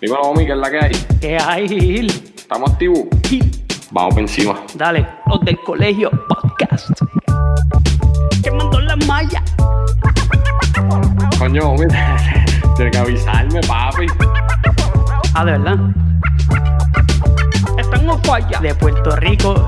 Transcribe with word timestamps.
Dímelo, 0.00 0.20
homie, 0.22 0.46
¿qué 0.46 0.52
es 0.52 0.58
la 0.58 0.70
que 0.70 0.78
hay? 0.78 0.92
¿Qué 1.20 1.38
hay, 1.38 1.68
Gil? 1.68 2.06
¿Estamos 2.36 2.72
activos? 2.72 3.04
Gil, 3.26 3.50
Vamos 3.90 4.14
por 4.14 4.22
encima. 4.22 4.54
Dale, 4.74 5.06
los 5.26 5.40
del 5.40 5.58
colegio 5.60 6.10
podcast. 6.28 6.90
Quemando 8.42 8.80
la 8.80 8.96
malla. 8.96 9.42
Coño, 11.38 11.70
homie, 11.70 11.88
tienes 12.76 12.92
que 12.92 12.98
avisarme, 12.98 13.60
papi. 13.62 14.06
Ah, 15.34 15.44
de 15.44 15.52
verdad. 15.52 15.78
Estamos 17.78 18.20
falla. 18.26 18.60
De 18.60 18.74
Puerto 18.74 19.16
Rico. 19.16 19.66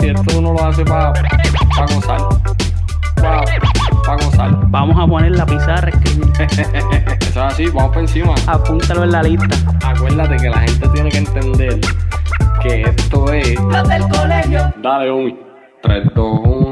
Si 0.00 0.08
esto 0.08 0.38
uno 0.38 0.52
lo 0.52 0.64
hace 0.64 0.84
para 0.84 1.12
pa 1.12 1.86
gozar. 1.94 3.71
Para 4.04 4.18
pa 4.18 4.24
gozar. 4.24 4.70
Vamos 4.70 4.96
a 4.98 5.06
poner 5.06 5.32
la 5.32 5.46
pizarra, 5.46 5.88
escribir. 5.88 6.32
Eso 7.20 7.28
es 7.28 7.36
así, 7.36 7.66
vamos 7.66 7.92
por 7.92 7.98
encima. 7.98 8.34
Apúntalo 8.46 9.04
en 9.04 9.12
la 9.12 9.22
lista. 9.22 9.56
Acuérdate 9.84 10.36
que 10.36 10.50
la 10.50 10.60
gente 10.60 10.88
tiene 10.88 11.10
que 11.10 11.18
entender 11.18 11.80
que 12.62 12.82
esto 12.82 13.32
es. 13.32 13.60
Los 13.60 13.88
del 13.88 14.02
colegio. 14.08 14.72
Dale, 14.82 15.10
homie. 15.10 15.36
3, 15.82 16.04
2, 16.14 16.40
1. 16.44 16.71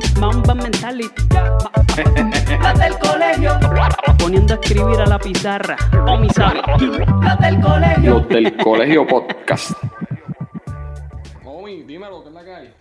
Ma- 0.21 0.27
Mamba 0.31 0.53
mentality. 0.53 1.09
Las 2.61 2.77
del 2.79 2.93
colegio. 2.99 3.59
Poniendo 4.19 4.53
a 4.53 4.57
escribir 4.61 4.99
a 5.01 5.05
la 5.07 5.17
pizarra. 5.17 5.75
O 6.07 6.17
mi 6.17 6.29
sabe. 6.29 6.61
Las 7.23 7.39
del 7.39 7.59
colegio. 7.59 8.13
Los 8.19 8.29
del 8.29 8.55
colegio 8.57 9.07
podcast. 9.07 9.71
Homie, 11.43 11.83
dímelo, 11.85 12.21
¿qué 12.21 12.29
es 12.29 12.35
la 12.35 12.43
que 12.43 12.53
hay? 12.53 12.73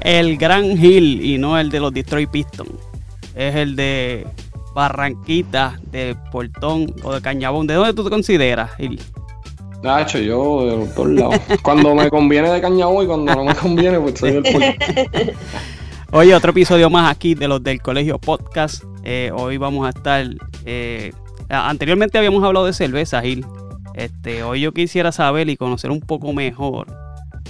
El 0.00 0.36
Gran 0.36 0.64
Hill 0.64 1.24
y 1.24 1.38
no 1.38 1.56
el 1.58 1.70
de 1.70 1.78
los 1.78 1.92
Detroit 1.94 2.28
Pistons. 2.30 2.72
Es 3.36 3.54
el 3.54 3.76
de 3.76 4.26
Barranquita, 4.74 5.78
de 5.92 6.16
Portón 6.32 6.92
o 7.04 7.14
de 7.14 7.22
Cañabón. 7.22 7.68
¿De 7.68 7.74
dónde 7.74 7.94
tú 7.94 8.02
te 8.02 8.10
consideras, 8.10 8.72
Hill? 8.80 9.00
Nacho, 9.84 10.18
yo 10.18 10.64
de 10.66 10.76
los 10.76 10.94
dos 10.94 11.06
lados. 11.08 11.36
Cuando 11.62 11.94
me 11.94 12.10
conviene 12.10 12.50
de 12.50 12.60
Cañabo 12.60 13.00
y 13.02 13.06
cuando 13.06 13.32
no 13.32 13.44
me 13.44 13.54
conviene, 13.54 14.00
pues 14.00 14.18
soy 14.18 14.32
del 14.32 14.42
puerto. 14.42 14.86
Oye, 16.14 16.34
otro 16.34 16.50
episodio 16.50 16.90
más 16.90 17.10
aquí 17.10 17.34
de 17.34 17.48
los 17.48 17.62
del 17.62 17.80
Colegio 17.80 18.18
Podcast. 18.18 18.84
Eh, 19.02 19.30
hoy 19.34 19.56
vamos 19.56 19.86
a 19.86 19.90
estar. 19.90 20.26
eh, 20.66 21.10
anteriormente 21.48 22.18
habíamos 22.18 22.44
hablado 22.44 22.66
de 22.66 22.74
cerveza, 22.74 23.22
Gil. 23.22 23.46
Este, 23.94 24.42
hoy 24.42 24.60
yo 24.60 24.72
quisiera 24.72 25.10
saber 25.10 25.48
y 25.48 25.56
conocer 25.56 25.90
un 25.90 26.00
poco 26.00 26.34
mejor 26.34 26.86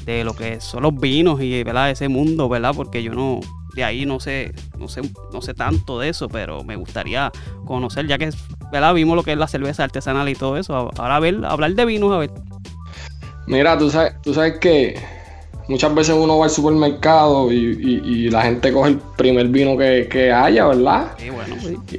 de 0.04 0.22
lo 0.22 0.34
que 0.34 0.60
son 0.60 0.84
los 0.84 0.94
vinos 0.94 1.40
y 1.40 1.62
¿verdad? 1.64 1.90
ese 1.90 2.08
mundo, 2.08 2.48
¿verdad? 2.48 2.72
Porque 2.74 3.02
yo 3.02 3.12
no, 3.12 3.40
de 3.74 3.82
ahí 3.82 4.06
no 4.06 4.20
sé, 4.20 4.52
no 4.78 4.86
sé, 4.86 5.02
no 5.32 5.42
sé 5.42 5.54
tanto 5.54 5.98
de 5.98 6.08
eso, 6.10 6.28
pero 6.28 6.62
me 6.62 6.76
gustaría 6.76 7.32
conocer, 7.64 8.06
ya 8.06 8.16
que 8.16 8.30
¿verdad? 8.70 8.94
vimos 8.94 9.16
lo 9.16 9.24
que 9.24 9.32
es 9.32 9.38
la 9.38 9.48
cerveza 9.48 9.82
artesanal 9.84 10.28
y 10.28 10.34
todo 10.36 10.56
eso. 10.56 10.90
Ahora 10.96 11.16
a 11.16 11.20
ver, 11.20 11.44
hablar 11.44 11.74
de 11.74 11.84
vinos, 11.84 12.12
a 12.12 12.18
ver. 12.18 12.30
Mira, 13.48 13.76
tú 13.76 13.90
sabes, 13.90 14.14
tú 14.22 14.32
sabes 14.32 14.58
que 14.60 14.94
muchas 15.72 15.94
veces 15.94 16.14
uno 16.16 16.38
va 16.38 16.44
al 16.44 16.50
supermercado 16.50 17.50
y, 17.50 17.56
y- 17.56 18.02
y 18.26 18.30
la 18.30 18.42
gente 18.42 18.72
coge 18.72 18.90
el 18.90 18.98
primer 19.16 19.48
vino 19.48 19.76
que, 19.76 20.06
que 20.10 20.30
haya, 20.32 20.66
¿verdad? 20.66 21.12
Sí, 21.18 21.30
bueno. 21.30 21.56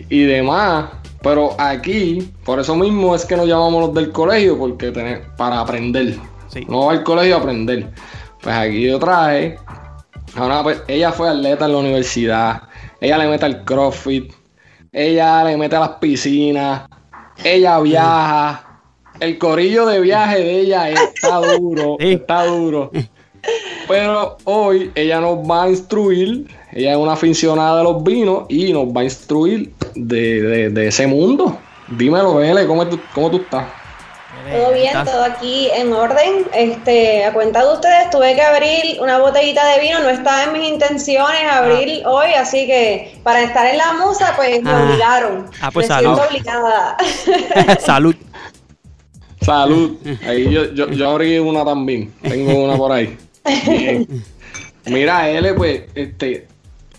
Y, 0.10 0.22
y 0.22 0.24
demás. 0.24 0.86
Pero 1.22 1.56
aquí, 1.58 2.32
por 2.46 2.60
eso 2.60 2.76
mismo 2.76 3.16
es 3.16 3.26
que 3.26 3.36
nos 3.38 3.48
llamamos 3.48 3.82
los 3.82 3.94
del 3.94 4.12
colegio, 4.12 4.58
porque 4.58 4.92
tener, 4.92 5.24
para 5.38 5.60
aprender. 5.62 6.16
Sí. 6.50 6.66
No 6.68 6.86
va 6.88 6.92
al 6.94 7.04
colegio 7.04 7.36
a 7.36 7.40
aprender. 7.40 7.90
Pues 8.42 8.56
aquí 8.56 8.82
yo 8.88 9.00
traje. 9.00 9.58
a 10.36 10.46
una 10.46 10.64
pe- 10.64 10.82
ella 10.88 11.12
fue 11.12 11.30
atleta 11.30 11.66
en 11.66 11.72
la 11.72 11.78
universidad. 11.78 12.64
Ella 13.00 13.18
le 13.18 13.28
mete 13.28 13.46
al 13.46 13.64
CrossFit. 13.64 14.34
Ella 14.92 15.44
le 15.46 15.58
mete 15.58 15.76
a 15.76 15.80
las 15.82 15.90
piscinas. 16.02 16.84
Ella 17.44 17.80
viaja. 17.80 18.82
El 19.20 19.38
corillo 19.38 19.86
de 19.86 20.02
viaje 20.02 20.40
de 20.40 20.60
ella 20.60 20.90
está 20.90 21.38
duro. 21.58 21.96
Sí. 22.00 22.12
Está 22.14 22.46
duro. 22.46 22.92
Pero 23.88 24.38
hoy 24.46 24.92
ella 24.96 25.20
nos 25.20 25.38
va 25.40 25.64
a 25.64 25.70
instruir. 25.70 26.48
Ella 26.72 26.92
es 26.92 26.98
una 26.98 27.14
aficionada 27.14 27.78
de 27.80 27.84
los 27.84 28.04
vinos 28.04 28.46
y 28.50 28.74
nos 28.74 28.88
va 28.88 29.02
a 29.02 29.04
instruir 29.04 29.72
de, 29.96 30.42
de- 30.42 30.70
de 30.70 30.88
ese 30.88 31.06
mundo. 31.08 31.58
Dímelo, 31.90 32.36
Vele, 32.36 32.66
¿cómo, 32.66 32.88
tú- 32.88 33.00
cómo 33.14 33.30
tú 33.30 33.38
estás? 33.38 33.66
Todo 34.52 34.74
bien, 34.74 34.92
todo 35.06 35.24
aquí 35.24 35.70
en 35.74 35.94
orden. 35.94 36.46
Este, 36.54 37.24
a 37.24 37.32
cuenta 37.32 37.64
de 37.66 37.74
ustedes, 37.74 38.10
tuve 38.10 38.36
que 38.36 38.42
abrir 38.42 39.00
una 39.02 39.20
botellita 39.20 39.66
de 39.68 39.80
vino, 39.80 40.00
no 40.00 40.10
estaba 40.10 40.44
en 40.44 40.54
mis 40.54 40.68
intenciones 40.68 41.44
abrir 41.50 42.06
hoy, 42.06 42.34
así 42.34 42.66
que 42.66 43.20
para 43.24 43.42
estar 43.44 43.66
en 43.68 43.78
la 43.78 43.94
musa, 43.94 44.34
pues 44.36 44.62
me 44.62 44.70
Ah. 44.72 44.84
obligaron. 44.84 45.46
Ah, 45.62 45.70
pues 45.72 45.88
me 45.88 45.96
siento 45.98 46.18
salud. 46.18 46.30
obligada. 46.30 46.98
Salud. 47.80 48.16
Salud. 49.42 49.98
Ahí 50.28 50.50
yo, 50.52 50.74
yo, 50.74 50.90
yo 50.90 51.10
abrí 51.12 51.38
una 51.40 51.64
también. 51.66 52.14
Tengo 52.22 52.66
una 52.66 52.76
por 52.78 52.92
ahí. 52.92 53.18
Bien. 53.68 54.08
Mira, 54.86 55.30
L, 55.30 55.54
pues, 55.54 55.84
este, 55.96 56.48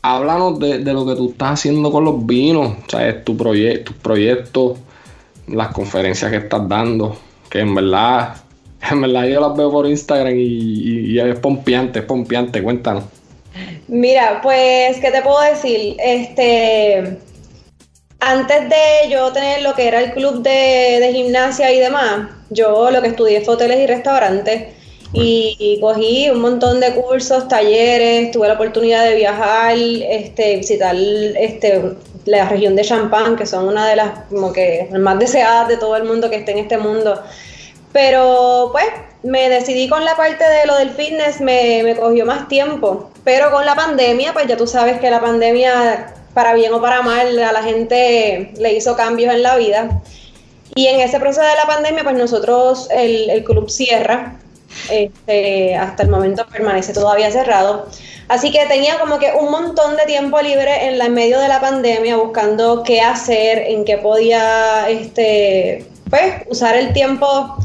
háblanos 0.03 0.59
de, 0.59 0.79
de 0.79 0.93
lo 0.93 1.05
que 1.07 1.15
tú 1.17 1.31
estás 1.31 1.61
haciendo 1.61 1.91
con 1.93 2.05
los 2.05 2.25
vinos. 2.27 2.75
O 2.87 2.91
sea, 2.91 3.09
es 3.09 3.25
tu 3.25 3.37
proyecto, 3.37 3.93
tus 3.93 4.01
proyectos, 4.03 4.79
las 5.49 5.69
conferencias 5.69 6.31
que 6.31 6.39
estás 6.39 6.69
dando. 6.69 7.17
Que 7.51 7.61
en 7.61 7.75
verdad, 7.75 8.37
en 8.91 9.01
verdad 9.03 9.25
yo 9.27 9.41
las 9.41 9.57
veo 9.57 9.71
por 9.71 9.87
Instagram 9.87 10.35
y, 10.35 10.43
y- 10.43 11.11
y 11.13 11.19
es 11.21 11.39
pompeante, 11.39 12.01
es 12.01 12.05
pompeante. 12.05 12.63
Cuéntanos. 12.63 13.05
Mira, 13.87 14.41
pues, 14.43 14.99
¿qué 14.99 15.11
te 15.11 15.23
puedo 15.23 15.41
decir? 15.43 15.97
Este, 16.03 17.19
antes 18.21 18.69
de 18.69 19.11
yo 19.11 19.31
tener 19.33 19.63
lo 19.63 19.75
que 19.75 19.87
era 19.87 20.01
el 20.01 20.13
club 20.13 20.43
de, 20.43 20.99
de 21.01 21.13
gimnasia 21.13 21.71
y 21.73 21.79
demás, 21.79 22.31
yo 22.51 22.91
lo 22.91 23.03
que 23.03 23.09
estudié 23.09 23.43
fue 23.43 23.55
hoteles 23.55 23.79
y 23.81 23.87
restaurantes 23.87 24.69
y, 25.15 25.57
y 25.59 25.81
cogí 25.81 26.29
un 26.29 26.41
montón 26.41 26.81
de 26.81 26.93
cursos, 26.93 27.47
talleres, 27.47 28.33
tuve 28.33 28.49
la 28.49 28.55
oportunidad 28.55 29.05
de 29.05 29.15
viajar, 29.15 29.77
este, 29.77 30.57
visitar 30.57 30.97
este, 30.97 31.95
la 32.25 32.49
región 32.49 32.75
de 32.75 32.83
Champán, 32.83 33.37
que 33.37 33.47
son 33.47 33.69
una 33.69 33.89
de 33.89 33.97
las 33.97 34.25
como 34.29 34.53
que 34.53 34.89
más 34.99 35.19
deseadas 35.19 35.69
de 35.69 35.77
todo 35.77 35.97
el 35.97 36.05
mundo 36.05 36.29
que 36.29 36.37
esté 36.37 36.53
en 36.53 36.59
este 36.59 36.79
mundo. 36.79 37.23
Pero 37.93 38.71
pues 38.73 38.87
me 39.23 39.49
decidí 39.49 39.89
con 39.89 40.05
la 40.05 40.17
parte 40.17 40.43
de 40.43 40.67
lo 40.67 40.77
del 40.77 40.91
fitness, 40.91 41.41
me, 41.41 41.83
me 41.85 41.95
cogió 41.95 42.27
más 42.27 42.49
tiempo. 42.49 43.11
Pero 43.23 43.53
con 43.53 43.65
la 43.65 43.77
pandemia, 43.77 44.33
pues 44.33 44.49
ya 44.49 44.57
tú 44.57 44.67
sabes 44.67 44.99
que 44.99 45.11
la 45.11 45.21
pandemia, 45.21 46.13
para 46.35 46.55
bien 46.55 46.73
o 46.75 46.81
para 46.81 47.03
mal, 47.03 47.39
a 47.39 47.53
la 47.53 47.63
gente 47.63 48.53
le 48.59 48.73
hizo 48.73 48.97
cambios 48.97 49.33
en 49.33 49.45
la 49.45 49.57
vida. 49.57 50.03
Y 50.75 50.89
en 50.89 51.01
ese 51.01 51.21
proceso 51.21 51.47
de 51.47 51.55
la 51.55 51.67
pandemia, 51.67 52.03
pues 52.03 52.17
nosotros, 52.17 52.89
el, 52.91 53.31
el 53.31 53.45
club 53.45 53.71
cierra. 53.71 54.41
Este, 54.91 55.77
hasta 55.77 56.03
el 56.03 56.11
momento 56.11 56.47
permanece 56.47 56.93
todavía 56.93 57.31
cerrado. 57.31 57.89
Así 58.29 58.51
que 58.51 58.65
tenía 58.67 58.99
como 58.99 59.19
que 59.19 59.33
un 59.39 59.51
montón 59.51 59.97
de 59.97 60.05
tiempo 60.05 60.41
libre 60.41 60.87
en, 60.87 60.99
la, 60.99 61.07
en 61.07 61.15
medio 61.15 61.39
de 61.41 61.49
la 61.49 61.61
pandemia 61.61 62.17
buscando 62.17 62.83
qué 62.83 63.01
hacer, 63.01 63.59
en 63.59 63.85
qué 63.85 63.99
podía 63.99 64.89
este, 64.89 65.87
pues, 66.09 66.35
usar 66.49 66.77
el 66.77 66.93
tiempo. 66.93 67.57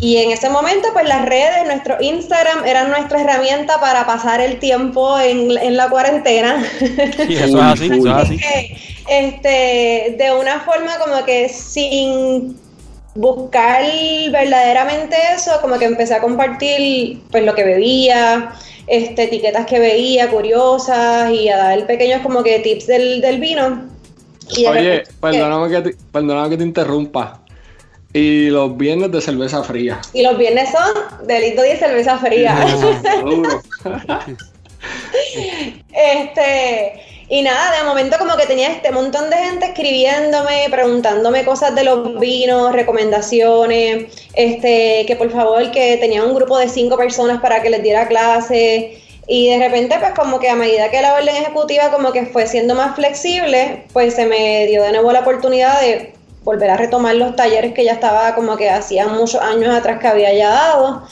Y 0.00 0.18
en 0.18 0.30
ese 0.30 0.48
momento, 0.48 0.88
pues 0.92 1.08
las 1.08 1.26
redes, 1.26 1.66
nuestro 1.66 1.96
Instagram 2.00 2.64
eran 2.64 2.88
nuestra 2.90 3.20
herramienta 3.20 3.80
para 3.80 4.06
pasar 4.06 4.40
el 4.40 4.60
tiempo 4.60 5.18
en, 5.18 5.58
en 5.58 5.76
la 5.76 5.88
cuarentena. 5.88 6.64
Sí, 6.78 7.34
eso 7.34 7.46
es 7.46 7.54
así, 7.64 7.86
eso 7.86 8.08
es 8.08 8.14
así. 8.14 8.36
que, 8.38 8.76
este, 9.08 10.14
de 10.16 10.32
una 10.38 10.60
forma 10.60 10.96
como 10.98 11.24
que 11.24 11.48
sin 11.48 12.56
buscar 13.18 13.82
verdaderamente 14.30 15.16
eso, 15.34 15.60
como 15.60 15.76
que 15.78 15.86
empecé 15.86 16.14
a 16.14 16.20
compartir 16.20 17.20
pues 17.32 17.44
lo 17.44 17.52
que 17.54 17.64
bebía, 17.64 18.52
este, 18.86 19.24
etiquetas 19.24 19.66
que 19.66 19.80
veía, 19.80 20.30
curiosas, 20.30 21.30
y 21.32 21.48
a 21.48 21.56
dar 21.58 21.86
pequeños 21.86 22.22
como 22.22 22.42
que 22.44 22.60
tips 22.60 22.86
del, 22.86 23.20
del 23.20 23.40
vino. 23.40 23.86
Y 24.56 24.62
de 24.62 24.68
Oye, 24.68 24.80
repente- 24.98 25.14
perdóname 25.20 25.68
que, 25.68 25.90
te, 25.90 25.96
perdóname 26.12 26.50
que 26.50 26.56
te 26.58 26.62
interrumpa. 26.62 27.42
Y 28.12 28.48
los 28.50 28.76
viernes 28.76 29.10
de 29.12 29.20
cerveza 29.20 29.62
fría. 29.64 30.00
Y 30.14 30.22
los 30.22 30.38
viernes 30.38 30.70
son 30.70 31.26
delito 31.26 31.62
y 31.66 31.76
cerveza 31.76 32.18
fría. 32.18 32.56
Este, 35.92 37.00
Y 37.30 37.42
nada, 37.42 37.78
de 37.78 37.84
momento 37.84 38.16
como 38.18 38.36
que 38.36 38.46
tenía 38.46 38.72
este 38.72 38.90
montón 38.90 39.28
de 39.28 39.36
gente 39.36 39.66
escribiéndome, 39.66 40.66
preguntándome 40.70 41.44
cosas 41.44 41.74
de 41.74 41.84
los 41.84 42.18
vinos, 42.18 42.72
recomendaciones, 42.72 44.06
este, 44.32 45.04
que 45.06 45.14
por 45.16 45.30
favor 45.30 45.70
que 45.70 45.98
tenía 45.98 46.24
un 46.24 46.34
grupo 46.34 46.56
de 46.56 46.68
cinco 46.68 46.96
personas 46.96 47.40
para 47.42 47.60
que 47.62 47.68
les 47.68 47.82
diera 47.82 48.08
clase. 48.08 49.02
Y 49.26 49.50
de 49.50 49.58
repente, 49.58 49.96
pues 50.00 50.12
como 50.12 50.40
que 50.40 50.48
a 50.48 50.56
medida 50.56 50.90
que 50.90 51.02
la 51.02 51.14
orden 51.14 51.36
ejecutiva 51.36 51.90
como 51.90 52.12
que 52.12 52.24
fue 52.24 52.46
siendo 52.46 52.74
más 52.74 52.96
flexible, 52.96 53.84
pues 53.92 54.14
se 54.14 54.24
me 54.24 54.66
dio 54.66 54.82
de 54.82 54.92
nuevo 54.92 55.12
la 55.12 55.20
oportunidad 55.20 55.82
de 55.82 56.14
volver 56.48 56.70
a 56.70 56.78
retomar 56.78 57.14
los 57.14 57.36
talleres 57.36 57.74
que 57.74 57.84
ya 57.84 57.92
estaba 57.92 58.34
como 58.34 58.56
que 58.56 58.70
hacía 58.70 59.06
muchos 59.06 59.42
años 59.42 59.68
atrás 59.76 59.98
que 60.00 60.08
había 60.08 60.32
ya 60.32 60.48
dado. 60.48 61.02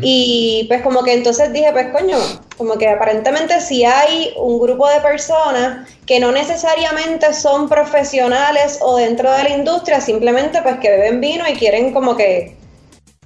Y 0.00 0.64
pues 0.68 0.80
como 0.82 1.04
que 1.04 1.12
entonces 1.12 1.52
dije, 1.52 1.70
pues 1.70 1.88
coño, 1.92 2.16
como 2.56 2.76
que 2.78 2.88
aparentemente 2.88 3.60
si 3.60 3.84
hay 3.84 4.32
un 4.36 4.58
grupo 4.58 4.88
de 4.88 5.00
personas 5.00 5.86
que 6.06 6.18
no 6.18 6.32
necesariamente 6.32 7.34
son 7.34 7.68
profesionales 7.68 8.78
o 8.80 8.96
dentro 8.96 9.30
de 9.30 9.44
la 9.44 9.50
industria, 9.50 10.00
simplemente 10.00 10.62
pues 10.62 10.78
que 10.78 10.88
beben 10.90 11.20
vino 11.20 11.44
y 11.46 11.52
quieren 11.52 11.92
como 11.92 12.16
que, 12.16 12.56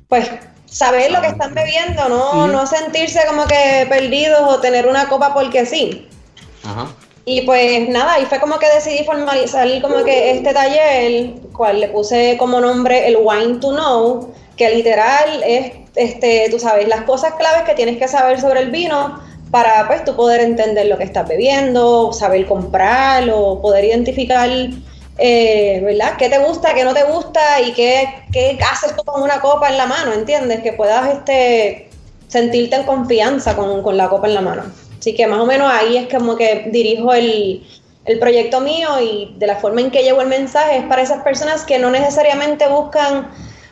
pues 0.09 0.29
saber 0.67 1.13
lo 1.13 1.21
que 1.21 1.29
están 1.29 1.55
bebiendo, 1.55 2.09
no, 2.09 2.49
no 2.49 2.67
sentirse 2.67 3.21
como 3.29 3.47
que 3.47 3.87
perdidos 3.89 4.43
o 4.43 4.61
tener 4.61 4.89
una 4.89 5.09
copa 5.09 5.33
porque 5.33 5.65
sí. 5.65 6.09
Y 7.25 7.43
pues 7.43 7.89
nada, 7.89 8.19
y 8.19 8.27
fue 8.27 8.41
como 8.41 8.59
que 8.59 8.67
decidí 8.69 9.05
formalizar 9.05 9.69
como 9.83 10.03
que 10.05 10.33
este 10.33 10.53
taller, 10.53 11.35
cual 11.53 11.81
le 11.81 11.89
puse 11.89 12.37
como 12.39 12.61
nombre 12.61 13.07
el 13.07 13.19
Wine 13.21 13.59
to 13.61 13.71
Know, 13.71 14.33
que 14.57 14.71
literal 14.71 15.43
es, 15.45 15.73
este, 15.97 16.49
tú 16.51 16.59
sabes, 16.59 16.89
las 16.89 17.03
cosas 17.03 17.35
claves 17.35 17.63
que 17.63 17.75
tienes 17.75 17.99
que 17.99 18.09
saber 18.09 18.41
sobre 18.41 18.61
el 18.61 18.71
vino 18.71 19.21
para 19.51 19.87
pues 19.87 20.05
tú 20.05 20.15
poder 20.17 20.41
entender 20.41 20.87
lo 20.87 20.97
que 20.97 21.05
estás 21.05 21.29
bebiendo, 21.29 22.13
saber 22.13 22.47
comprarlo, 22.47 23.61
poder 23.61 23.85
identificar 23.85 24.49
eh, 25.23 25.81
¿verdad? 25.85 26.17
¿Qué 26.17 26.31
te 26.31 26.39
gusta, 26.39 26.73
qué 26.73 26.83
no 26.83 26.95
te 26.95 27.05
gusta 27.05 27.61
y 27.61 27.73
qué, 27.73 28.09
qué, 28.33 28.59
haces 28.73 28.97
tú 28.97 29.05
con 29.05 29.23
una 29.23 29.41
copa 29.41 29.69
en 29.69 29.77
la 29.77 29.87
mano, 29.87 30.15
¿entiendes? 30.15 30.63
Que 30.63 30.73
puedas 30.73 31.15
este, 31.15 31.91
sentirte 32.29 32.77
en 32.77 32.85
confianza 32.85 33.55
con, 33.55 33.83
con, 33.83 33.99
la 33.99 34.09
copa 34.09 34.29
en 34.29 34.35
la 34.35 34.41
mano. 34.41 34.63
Así 35.01 35.15
que 35.15 35.27
más 35.27 35.41
o 35.41 35.47
menos 35.47 35.69
ahí 35.73 35.97
es 35.97 36.15
como 36.15 36.37
que 36.37 36.69
dirijo 36.71 37.13
el, 37.13 37.67
el 38.05 38.19
proyecto 38.19 38.61
mío 38.61 38.89
y 39.01 39.35
de 39.39 39.47
la 39.47 39.57
forma 39.57 39.81
en 39.81 39.91
que 39.91 40.03
llevo 40.03 40.21
el 40.21 40.29
mensaje 40.29 40.77
es 40.79 40.85
para 40.85 41.03
esas 41.03 41.25
personas 41.25 41.65
que 41.65 41.79
no 41.79 41.91
necesariamente 41.91 42.69
buscan 42.69 43.31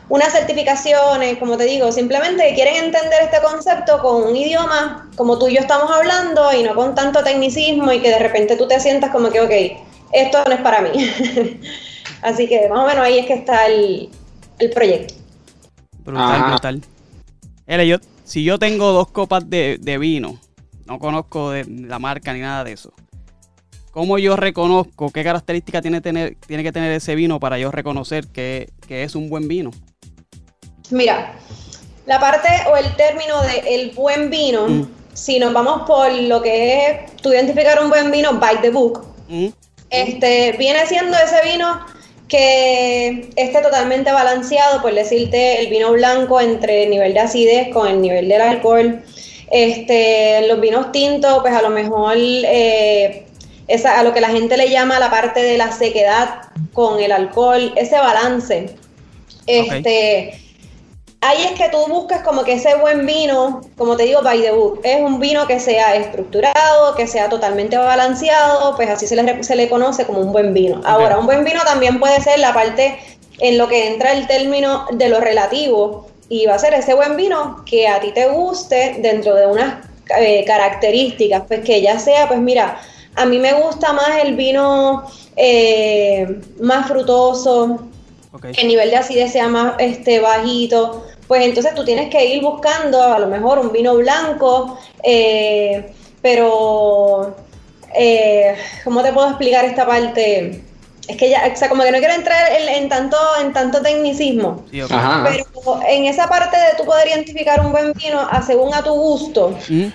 unas 0.09 0.33
certificaciones, 0.33 1.37
como 1.37 1.55
te 1.55 1.65
digo, 1.65 1.91
simplemente 1.91 2.53
quieren 2.55 2.83
entender 2.85 3.21
este 3.21 3.41
concepto 3.41 3.99
con 3.99 4.23
un 4.23 4.35
idioma 4.35 5.07
como 5.15 5.37
tú 5.37 5.47
y 5.47 5.53
yo 5.53 5.61
estamos 5.61 5.89
hablando 5.91 6.51
y 6.51 6.63
no 6.63 6.73
con 6.73 6.95
tanto 6.95 7.23
tecnicismo 7.23 7.91
y 7.91 8.01
que 8.01 8.09
de 8.09 8.19
repente 8.19 8.55
tú 8.55 8.67
te 8.67 8.79
sientas 8.79 9.11
como 9.11 9.29
que, 9.29 9.39
ok, 9.39 9.51
esto 10.11 10.43
no 10.47 10.53
es 10.53 10.61
para 10.61 10.81
mí. 10.81 10.89
Así 12.21 12.47
que 12.47 12.67
más 12.67 12.79
o 12.79 12.87
menos 12.87 13.05
ahí 13.05 13.19
es 13.19 13.27
que 13.27 13.33
está 13.33 13.67
el, 13.67 14.09
proyecto. 14.73 15.13
Brutal, 16.03 16.43
brutal. 16.49 16.81
yo, 17.85 17.97
si 18.25 18.43
yo 18.43 18.57
tengo 18.57 18.91
dos 18.91 19.09
copas 19.11 19.47
de, 19.47 19.97
vino, 19.99 20.39
no 20.89 20.99
conozco 20.99 21.51
de 21.51 21.65
la 21.65 21.99
marca 21.99 22.33
ni 22.33 22.39
nada 22.39 22.63
de 22.63 22.73
eso. 22.73 22.91
¿Cómo 23.91 24.17
yo 24.17 24.35
reconozco 24.35 25.11
qué 25.11 25.23
características 25.23 25.81
tiene, 25.81 26.01
tener, 26.01 26.35
tiene 26.45 26.63
que 26.63 26.71
tener 26.71 26.91
ese 26.91 27.15
vino 27.15 27.39
para 27.39 27.57
yo 27.59 27.71
reconocer 27.71 28.27
que, 28.27 28.69
es 28.89 29.15
un 29.15 29.29
buen 29.29 29.47
vino? 29.47 29.71
Mira, 30.89 31.35
la 32.05 32.19
parte 32.19 32.49
o 32.71 32.75
el 32.75 32.95
término 32.95 33.41
de 33.43 33.75
el 33.75 33.91
buen 33.91 34.29
vino, 34.29 34.67
mm. 34.67 34.89
si 35.13 35.39
nos 35.39 35.53
vamos 35.53 35.83
por 35.87 36.11
lo 36.11 36.41
que 36.41 36.87
es 36.87 37.15
tú 37.17 37.31
identificar 37.31 37.81
un 37.83 37.89
buen 37.89 38.09
vino 38.09 38.39
by 38.39 38.61
the 38.61 38.71
book, 38.71 39.05
mm. 39.27 39.47
Este, 39.91 40.51
viene 40.59 40.85
siendo 40.85 41.17
ese 41.17 41.41
vino 41.51 41.83
que 42.27 43.31
esté 43.35 43.59
totalmente 43.61 44.11
balanceado, 44.11 44.83
por 44.83 44.93
decirte, 44.93 45.61
el 45.61 45.67
vino 45.67 45.91
blanco 45.93 46.39
entre 46.39 46.83
el 46.83 46.91
nivel 46.91 47.15
de 47.15 47.19
acidez 47.21 47.69
con 47.73 47.87
el 47.87 48.01
nivel 48.01 48.29
del 48.29 48.41
alcohol. 48.41 49.01
Este, 49.51 50.47
los 50.47 50.59
vinos 50.59 50.91
tintos, 50.91 51.39
pues 51.39 51.53
a 51.53 51.61
lo 51.61 51.69
mejor 51.69 52.15
eh, 52.17 53.25
esa, 53.67 53.99
a 53.99 54.03
lo 54.03 54.13
que 54.13 54.21
la 54.21 54.29
gente 54.29 54.57
le 54.57 54.69
llama 54.69 54.99
la 54.99 55.09
parte 55.09 55.41
de 55.41 55.57
la 55.57 55.71
sequedad 55.71 56.41
con 56.73 56.99
el 56.99 57.11
alcohol, 57.11 57.73
ese 57.75 57.97
balance. 57.97 58.75
Este, 59.47 60.39
ahí 61.21 61.43
es 61.43 61.51
que 61.53 61.69
tú 61.69 61.77
buscas 61.87 62.21
como 62.21 62.43
que 62.43 62.53
ese 62.53 62.75
buen 62.75 63.05
vino, 63.05 63.61
como 63.77 63.97
te 63.97 64.03
digo, 64.03 64.21
by 64.21 64.41
the 64.41 64.51
book, 64.51 64.81
es 64.83 65.01
un 65.01 65.19
vino 65.19 65.47
que 65.47 65.59
sea 65.59 65.95
estructurado, 65.95 66.95
que 66.95 67.07
sea 67.07 67.29
totalmente 67.29 67.77
balanceado, 67.77 68.75
pues 68.75 68.89
así 68.89 69.07
se 69.07 69.15
le, 69.15 69.43
se 69.43 69.55
le 69.55 69.69
conoce 69.69 70.05
como 70.05 70.19
un 70.19 70.31
buen 70.31 70.53
vino. 70.53 70.81
Ahora, 70.85 71.17
un 71.17 71.25
buen 71.25 71.43
vino 71.43 71.61
también 71.63 71.99
puede 71.99 72.21
ser 72.21 72.39
la 72.39 72.53
parte 72.53 72.99
en 73.39 73.57
lo 73.57 73.67
que 73.67 73.87
entra 73.87 74.11
el 74.11 74.27
término 74.27 74.85
de 74.91 75.09
lo 75.09 75.19
relativo 75.19 76.08
y 76.29 76.45
va 76.45 76.55
a 76.55 76.59
ser 76.59 76.73
ese 76.75 76.93
buen 76.93 77.17
vino 77.17 77.63
que 77.65 77.87
a 77.87 77.99
ti 77.99 78.11
te 78.11 78.27
guste 78.29 78.97
dentro 79.01 79.35
de 79.35 79.47
unas 79.47 79.85
eh, 80.17 80.43
características, 80.45 81.43
pues 81.47 81.61
que 81.61 81.81
ya 81.81 81.99
sea, 81.99 82.27
pues 82.27 82.39
mira, 82.39 82.79
a 83.15 83.25
mí 83.25 83.39
me 83.39 83.53
gusta 83.53 83.91
más 83.93 84.23
el 84.23 84.35
vino 84.35 85.03
eh, 85.35 86.39
más 86.61 86.87
frutoso, 86.87 87.87
que 88.41 88.61
el 88.61 88.67
nivel 88.67 88.91
de 88.91 88.97
acidez 88.97 89.31
sea 89.31 89.47
más 89.47 89.73
este, 89.79 90.19
bajito, 90.19 91.03
pues 91.27 91.43
entonces 91.43 91.73
tú 91.73 91.83
tienes 91.83 92.09
que 92.09 92.23
ir 92.25 92.41
buscando 92.43 93.01
a 93.01 93.19
lo 93.19 93.27
mejor 93.27 93.57
un 93.59 93.71
vino 93.71 93.95
blanco, 93.95 94.77
eh, 95.03 95.91
pero 96.21 97.35
¿cómo 98.83 99.01
te 99.01 99.13
puedo 99.13 99.29
explicar 99.29 99.65
esta 99.65 99.85
parte? 99.85 100.68
Es 101.09 101.17
que 101.17 101.27
ya, 101.31 101.51
o 101.51 101.57
sea, 101.57 101.69
como 101.69 101.81
que 101.81 101.91
no 101.91 101.97
quiero 101.97 102.13
entrar 102.13 102.51
en, 102.51 102.87
tanto 102.87 103.17
en 103.41 103.51
tanto 103.51 103.81
tecnicismo, 103.81 104.63
pero 104.71 105.81
en 105.87 106.05
esa 106.05 106.27
parte 106.27 106.55
de 106.55 106.77
tú 106.77 106.85
poder 106.85 107.07
identificar 107.07 107.59
un 107.65 107.71
buen 107.71 107.93
vino 107.93 108.19
a 108.19 108.43
según 108.43 108.75
a 108.75 108.83
tu 108.83 108.93
gusto, 108.93 109.57
¿Mm? 109.69 109.87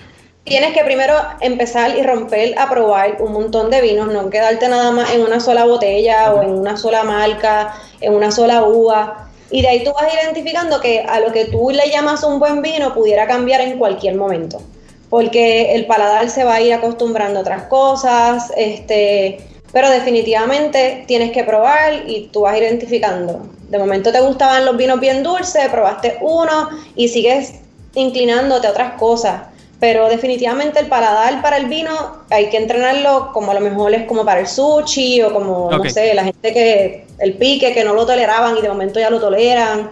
tienes 0.43 0.73
que 0.73 0.83
primero 0.83 1.13
empezar 1.39 1.97
y 1.97 2.03
romper 2.03 2.59
a 2.59 2.69
probar 2.69 3.21
un 3.21 3.31
montón 3.31 3.71
de 3.71 3.79
vinos, 3.79 4.11
no 4.11 4.29
quedarte 4.29 4.67
nada 4.67 4.91
más 4.91 5.13
en 5.13 5.21
una 5.21 5.39
sola 5.39 5.63
botella 5.63 6.33
o 6.33 6.43
en 6.43 6.49
una 6.49 6.75
sola 6.75 7.03
marca, 7.05 7.73
en 8.01 8.13
una 8.13 8.29
sola 8.29 8.63
uva. 8.63 9.29
Y 9.49 9.61
de 9.61 9.69
ahí 9.69 9.83
tú 9.85 9.93
vas 9.93 10.13
identificando 10.13 10.81
que 10.81 10.99
a 10.99 11.21
lo 11.21 11.31
que 11.31 11.45
tú 11.45 11.69
le 11.71 11.89
llamas 11.89 12.23
un 12.23 12.39
buen 12.39 12.61
vino 12.61 12.93
pudiera 12.93 13.25
cambiar 13.25 13.61
en 13.61 13.77
cualquier 13.77 14.15
momento. 14.15 14.61
Porque 15.09 15.75
el 15.75 15.85
paladar 15.85 16.29
se 16.29 16.43
va 16.43 16.55
a 16.55 16.61
ir 16.61 16.73
acostumbrando 16.73 17.39
a 17.39 17.41
otras 17.41 17.63
cosas, 17.63 18.51
este, 18.57 19.54
pero 19.75 19.89
definitivamente 19.89 21.03
tienes 21.05 21.33
que 21.33 21.43
probar 21.43 22.07
y 22.07 22.29
tú 22.31 22.43
vas 22.43 22.57
identificando. 22.57 23.45
De 23.67 23.77
momento 23.77 24.09
te 24.09 24.21
gustaban 24.21 24.63
los 24.63 24.77
vinos 24.77 25.01
bien 25.01 25.21
dulces, 25.21 25.67
probaste 25.69 26.17
uno 26.21 26.69
y 26.95 27.09
sigues 27.09 27.55
inclinándote 27.93 28.67
a 28.67 28.71
otras 28.71 28.93
cosas 28.93 29.41
pero 29.81 30.07
definitivamente 30.07 30.79
el 30.79 30.87
paladar 30.87 31.41
para 31.41 31.57
el 31.57 31.65
vino 31.65 31.91
hay 32.29 32.49
que 32.49 32.55
entrenarlo 32.55 33.31
como 33.33 33.51
a 33.51 33.55
lo 33.55 33.59
mejor 33.59 33.93
es 33.93 34.07
como 34.07 34.23
para 34.23 34.39
el 34.39 34.47
sushi 34.47 35.21
o 35.21 35.33
como, 35.33 35.69
no 35.69 35.89
sé, 35.89 36.13
la 36.13 36.23
gente 36.23 36.53
que, 36.53 37.05
el 37.19 37.33
pique 37.33 37.73
que 37.73 37.83
no 37.83 37.93
lo 37.93 38.05
toleraban 38.05 38.57
y 38.57 38.61
de 38.61 38.69
momento 38.69 39.01
ya 39.01 39.09
lo 39.09 39.19
toleran. 39.19 39.91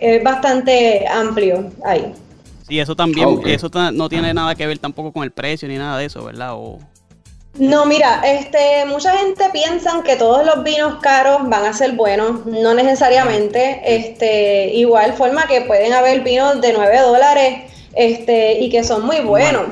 es 0.00 0.24
bastante 0.24 1.06
amplio 1.06 1.70
ahí. 1.84 2.12
Sí, 2.68 2.80
eso 2.80 2.96
también, 2.96 3.40
eso 3.46 3.70
no 3.92 4.08
tiene 4.08 4.34
nada 4.34 4.56
que 4.56 4.66
ver 4.66 4.78
tampoco 4.78 5.12
con 5.12 5.22
el 5.22 5.30
precio 5.30 5.68
ni 5.68 5.76
nada 5.76 5.98
de 5.98 6.06
eso, 6.06 6.24
¿verdad? 6.24 6.54
O... 6.54 6.80
No, 7.58 7.84
mira, 7.84 8.22
este, 8.24 8.84
mucha 8.86 9.16
gente 9.18 9.50
piensa 9.52 10.02
que 10.02 10.16
todos 10.16 10.44
los 10.44 10.64
vinos 10.64 11.00
caros 11.02 11.40
van 11.44 11.66
a 11.66 11.74
ser 11.74 11.92
buenos, 11.92 12.46
no 12.46 12.72
necesariamente. 12.72 13.82
Este, 13.84 14.68
igual 14.74 15.12
forma 15.12 15.46
que 15.46 15.60
pueden 15.62 15.92
haber 15.92 16.20
vinos 16.20 16.60
de 16.62 16.72
9 16.72 17.00
dólares 17.00 17.70
este, 17.94 18.54
y 18.54 18.70
que 18.70 18.82
son 18.84 19.04
muy 19.04 19.20
buenos. 19.20 19.66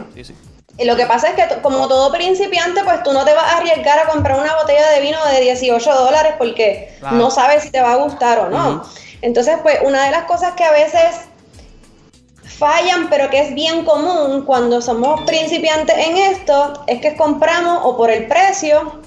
Y 0.77 0.85
lo 0.85 0.97
que 0.97 1.07
pasa 1.07 1.31
es 1.31 1.35
que 1.35 1.61
como 1.63 1.89
todo 1.89 2.13
principiante, 2.13 2.85
pues 2.85 3.03
tú 3.03 3.13
no 3.13 3.25
te 3.25 3.35
vas 3.35 3.45
a 3.45 3.59
arriesgar 3.59 3.99
a 3.99 4.09
comprar 4.09 4.39
una 4.39 4.57
botella 4.57 4.91
de 4.91 5.01
vino 5.01 5.19
de 5.27 5.41
18 5.41 5.95
dólares 5.95 6.35
porque 6.39 6.95
no 7.13 7.31
sabes 7.31 7.63
si 7.63 7.71
te 7.71 7.81
va 7.81 7.93
a 7.93 7.97
gustar 7.97 8.39
o 8.41 8.51
no. 8.51 8.85
Entonces, 9.23 9.59
pues 9.63 9.79
una 9.85 10.05
de 10.05 10.11
las 10.11 10.25
cosas 10.25 10.53
que 10.53 10.65
a 10.65 10.71
veces 10.71 11.30
fallan, 12.61 13.09
pero 13.09 13.31
que 13.31 13.41
es 13.41 13.55
bien 13.55 13.85
común 13.87 14.43
cuando 14.45 14.83
somos 14.83 15.23
principiantes 15.23 15.97
en 15.97 16.17
esto, 16.19 16.85
es 16.87 17.01
que 17.01 17.17
compramos 17.17 17.81
o 17.85 17.97
por 17.97 18.11
el 18.11 18.27
precio 18.27 19.01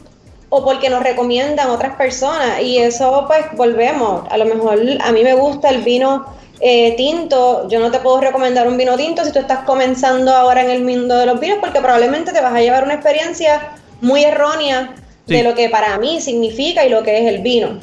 o 0.50 0.66
porque 0.66 0.90
nos 0.90 1.04
recomiendan 1.04 1.70
otras 1.70 1.96
personas. 1.96 2.62
Y 2.62 2.80
eso, 2.80 3.26
pues, 3.28 3.46
volvemos. 3.56 4.24
A 4.30 4.38
lo 4.38 4.46
mejor 4.46 4.80
a 5.00 5.12
mí 5.12 5.24
me 5.24 5.36
gusta 5.36 5.70
el 5.70 5.84
vino 5.84 6.26
eh, 6.60 6.96
tinto, 6.96 7.68
yo 7.68 7.80
no 7.80 7.92
te 7.92 8.00
puedo 8.00 8.22
recomendar 8.22 8.68
un 8.68 8.78
vino 8.78 8.96
tinto 8.96 9.24
si 9.24 9.32
tú 9.32 9.40
estás 9.40 9.66
comenzando 9.66 10.34
ahora 10.34 10.62
en 10.64 10.70
el 10.70 10.84
mundo 10.84 11.16
de 11.18 11.26
los 11.26 11.40
vinos, 11.40 11.58
porque 11.62 11.80
probablemente 11.80 12.32
te 12.32 12.42
vas 12.42 12.54
a 12.54 12.62
llevar 12.62 12.84
una 12.84 12.96
experiencia 12.96 13.76
muy 14.02 14.24
errónea 14.24 14.96
de 15.28 15.44
lo 15.44 15.56
que 15.56 15.70
para 15.70 15.98
mí 15.98 16.22
significa 16.22 16.86
y 16.86 16.90
lo 16.90 17.04
que 17.04 17.20
es 17.20 17.34
el 17.34 17.42
vino. 17.42 17.80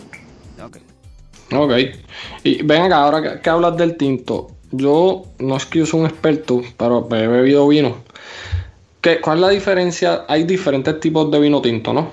Ok. 0.65 0.79
Ok. 1.53 1.73
Y 2.43 2.63
ven 2.63 2.83
acá, 2.83 2.97
ahora 3.03 3.41
que, 3.41 3.51
hablas 3.51 3.77
del 3.77 3.97
tinto, 3.97 4.49
yo 4.71 5.25
no 5.39 5.57
es 5.57 5.67
que 5.67 5.81
yo 5.81 5.87
soy 5.87 6.01
un 6.01 6.07
experto, 6.07 6.63
pero 6.77 7.07
he 7.11 7.27
bebido 7.27 7.67
vino. 7.69 7.97
¿qué, 9.01 9.21
¿cuál 9.21 9.39
es 9.39 9.43
la 9.43 9.49
diferencia? 9.51 10.25
Hay 10.29 10.45
diferentes 10.45 11.01
tipos 11.01 11.31
de 11.31 11.41
vino 11.41 11.61
tinto, 11.61 11.93
¿no? 11.93 12.11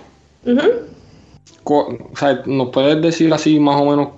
o 1.64 2.18
sea, 2.18 2.42
¿nos 2.46 2.70
puedes 2.70 3.02
decir 3.02 3.34
así 3.34 3.60
más 3.60 3.82
o 3.82 3.86
menos 3.86 4.10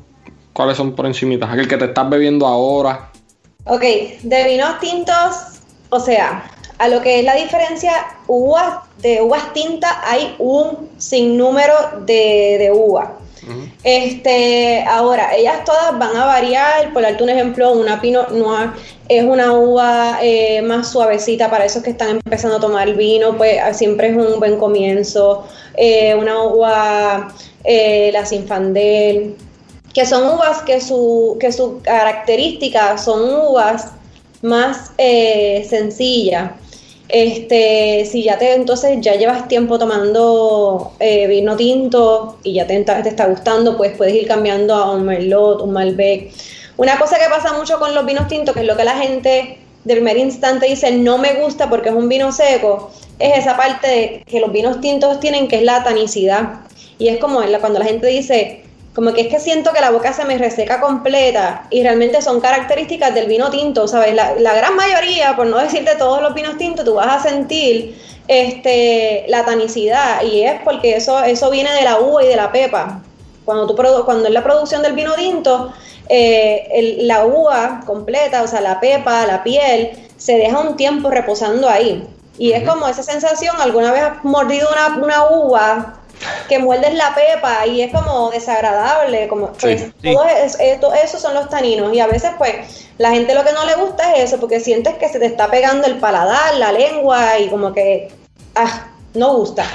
cuáles 0.53 0.77
son 0.77 0.96
por 0.96 1.08
encimitas? 1.08 1.50
Aquel 1.51 1.67
que 1.67 1.77
te 1.77 1.86
estás 1.86 2.08
bebiendo 2.10 2.46
ahora. 2.46 3.10
Ok, 3.65 3.81
de 4.22 4.43
vinos 4.46 4.79
tintos, 4.79 5.62
o 5.89 6.00
sea, 6.00 6.50
a 6.77 6.88
lo 6.88 7.01
que 7.01 7.19
es 7.19 7.25
la 7.25 7.36
diferencia, 7.36 7.91
uvas, 8.27 8.84
de 9.00 9.22
uvas 9.22 9.51
tintas 9.53 9.96
hay 10.03 10.36
un 10.38 10.89
sinnúmero 10.98 11.74
de, 12.05 12.58
de 12.60 12.72
uvas. 12.72 13.10
Este, 13.84 14.84
ahora, 14.88 15.36
ellas 15.36 15.63
todas 15.63 15.98
van 15.98 16.15
a 16.15 16.25
variar, 16.25 16.93
por 16.93 17.01
darte 17.03 17.24
un 17.24 17.29
ejemplo, 17.29 17.74
una 17.74 18.00
Pinot 18.01 18.31
Noir 18.31 18.72
es 19.10 19.24
una 19.24 19.53
uva 19.53 20.19
eh, 20.22 20.62
más 20.62 20.91
suavecita 20.91 21.50
para 21.50 21.65
esos 21.65 21.81
que 21.81 21.89
están 21.89 22.19
empezando 22.24 22.58
a 22.58 22.60
tomar 22.60 22.93
vino, 22.96 23.36
pues 23.36 23.58
ah, 23.62 23.74
siempre 23.74 24.10
es 24.10 24.15
un 24.15 24.39
buen 24.39 24.58
comienzo. 24.58 25.48
Eh, 25.75 26.13
una 26.13 26.43
uva, 26.43 27.34
eh, 27.63 28.12
la 28.13 28.25
Sinfandel, 28.25 29.36
que 29.93 30.05
son 30.05 30.27
uvas 30.27 30.62
que 30.62 30.79
su, 30.79 31.38
que 31.39 31.51
su 31.51 31.81
característica 31.81 32.98
son 33.00 33.34
uvas 33.34 33.88
más 34.43 34.91
sencillas. 34.98 36.51
Este, 37.09 38.05
si 38.05 38.21
ya 38.23 38.37
te 38.37 38.53
entonces 38.53 38.99
ya 39.01 39.15
llevas 39.15 39.47
tiempo 39.47 39.79
tomando 39.79 40.93
eh, 40.99 41.25
vino 41.25 41.55
tinto 41.55 42.37
y 42.43 42.53
ya 42.53 42.67
te, 42.67 42.79
te, 42.83 43.09
está 43.09 43.25
gustando, 43.25 43.75
pues 43.77 43.97
puedes 43.97 44.13
ir 44.13 44.27
cambiando 44.27 44.75
a 44.75 44.93
un 44.93 45.05
Merlot, 45.05 45.61
un 45.61 45.73
Malbec. 45.73 46.31
Una 46.77 46.99
cosa 46.99 47.17
que 47.17 47.27
pasa 47.27 47.53
mucho 47.53 47.79
con 47.79 47.95
los 47.95 48.05
vinos 48.05 48.27
tintos, 48.27 48.53
que 48.53 48.61
es 48.61 48.67
lo 48.67 48.77
que 48.77 48.83
la 48.83 48.95
gente 48.95 49.57
del 49.83 49.97
primer 49.97 50.17
instante 50.17 50.67
dice 50.67 50.91
no 50.91 51.17
me 51.17 51.33
gusta 51.41 51.67
porque 51.67 51.89
es 51.89 51.95
un 51.95 52.07
vino 52.09 52.31
seco, 52.31 52.91
es 53.17 53.39
esa 53.39 53.57
parte 53.57 53.87
de 53.87 54.23
que 54.25 54.39
los 54.39 54.51
vinos 54.51 54.79
tintos 54.79 55.19
tienen 55.19 55.47
que 55.47 55.57
es 55.57 55.63
la 55.63 55.83
tanicidad. 55.83 56.61
Y 56.99 57.07
es 57.07 57.17
como 57.17 57.41
cuando 57.59 57.79
la 57.79 57.85
gente 57.85 58.05
dice, 58.07 58.63
como 59.00 59.13
que 59.13 59.22
es 59.22 59.27
que 59.29 59.39
siento 59.39 59.72
que 59.72 59.79
la 59.79 59.91
boca 59.91 60.12
se 60.12 60.25
me 60.25 60.38
reseca 60.38 60.82
completa 60.82 61.63
y 61.70 61.84
realmente 61.84 62.22
son 62.22 62.41
características 62.41 63.15
del 63.15 63.27
vino 63.27 63.50
tinto, 63.50 63.88
¿sabes? 63.88 64.13
La, 64.13 64.53
gran 64.53 64.75
mayoría, 64.75 65.38
por 65.38 65.48
no 65.48 65.58
decirte 65.58 65.96
todos 65.96 66.22
los 66.22 66.34
vinos 66.34 66.58
tintos, 66.58 66.84
tú 66.84 66.96
vas 66.96 67.08
a 67.08 67.29
sentir 67.29 67.98
este, 68.27 69.24
la 69.29 69.46
tanicidad 69.46 70.22
y 70.24 70.41
es 70.41 70.60
porque 70.65 70.98
eso, 70.98 71.18
eso 71.24 71.50
viene 71.50 71.72
de 71.75 71.84
la 71.84 72.01
uva 72.01 72.25
y 72.25 72.27
de 72.27 72.36
la 72.36 72.51
pepa. 72.51 73.01
Cuando, 73.46 73.68
tú 73.68 74.03
cuando 74.03 74.27
es 74.27 74.34
la 74.34 74.44
producción 74.44 74.82
del 74.82 74.91
vino 74.91 75.13
tinto, 75.13 75.72
eh, 76.10 76.98
la 77.03 77.25
uva 77.25 77.84
completa, 77.86 78.44
o 78.44 78.48
sea, 78.50 78.60
la 78.60 78.82
pepa, 78.82 79.25
la 79.25 79.44
piel, 79.44 79.91
se 80.18 80.34
deja 80.34 80.60
un 80.60 80.75
tiempo 80.75 81.10
reposando 81.10 81.70
ahí. 81.70 82.06
Y 82.38 82.51
es 82.51 82.68
como 82.68 82.86
esa 82.86 83.03
sensación, 83.03 83.56
alguna 83.62 83.94
vez 83.94 84.01
has 84.01 84.25
mordido 84.25 84.68
una, 84.70 84.98
una 85.01 85.29
uva 85.29 85.99
que 86.47 86.59
muerdes 86.59 86.93
la 86.93 87.15
pepa 87.15 87.65
y 87.65 87.81
es 87.81 87.93
como 87.93 88.29
desagradable, 88.31 89.27
como 89.27 89.53
pues, 89.53 89.91
todo, 90.79 90.93
eso 90.93 91.19
son 91.19 91.33
los 91.33 91.49
taninos. 91.49 91.93
Y 91.93 91.99
a 91.99 92.07
veces 92.07 92.31
pues 92.38 92.88
la 92.97 93.11
gente 93.11 93.35
lo 93.35 93.43
que 93.43 93.53
no 93.53 93.65
le 93.65 93.75
gusta 93.75 94.13
es 94.15 94.25
eso 94.25 94.39
porque 94.39 94.59
sientes 94.59 94.95
que 94.95 95.09
se 95.09 95.19
te 95.19 95.25
está 95.25 95.49
pegando 95.49 95.88
el 95.88 95.97
paladar, 95.97 96.55
la 96.55 96.71
lengua 96.71 97.39
y 97.39 97.49
como 97.49 97.73
que 97.73 98.09
ah, 98.55 98.88
no 99.13 99.35
gusta. 99.35 99.65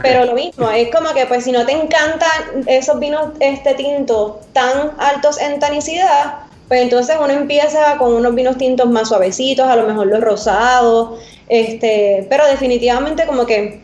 Pero 0.00 0.24
lo 0.24 0.34
mismo, 0.34 0.70
es 0.70 0.94
como 0.94 1.12
que 1.12 1.26
pues 1.26 1.42
si 1.42 1.50
no 1.50 1.66
te 1.66 1.72
encantan 1.72 2.64
esos 2.66 3.00
vinos 3.00 3.30
este 3.40 3.74
tintos 3.74 4.34
tan 4.52 4.92
altos 4.98 5.40
en 5.40 5.58
tanicidad, 5.58 6.34
pues 6.68 6.82
entonces 6.82 7.16
uno 7.20 7.32
empieza 7.32 7.98
con 7.98 8.14
unos 8.14 8.34
vinos 8.34 8.56
tintos 8.58 8.88
más 8.88 9.08
suavecitos, 9.08 9.66
a 9.66 9.74
lo 9.74 9.86
mejor 9.86 10.06
los 10.06 10.20
rosados, 10.20 11.20
este, 11.48 12.26
pero 12.30 12.46
definitivamente 12.46 13.26
como 13.26 13.44
que 13.44 13.82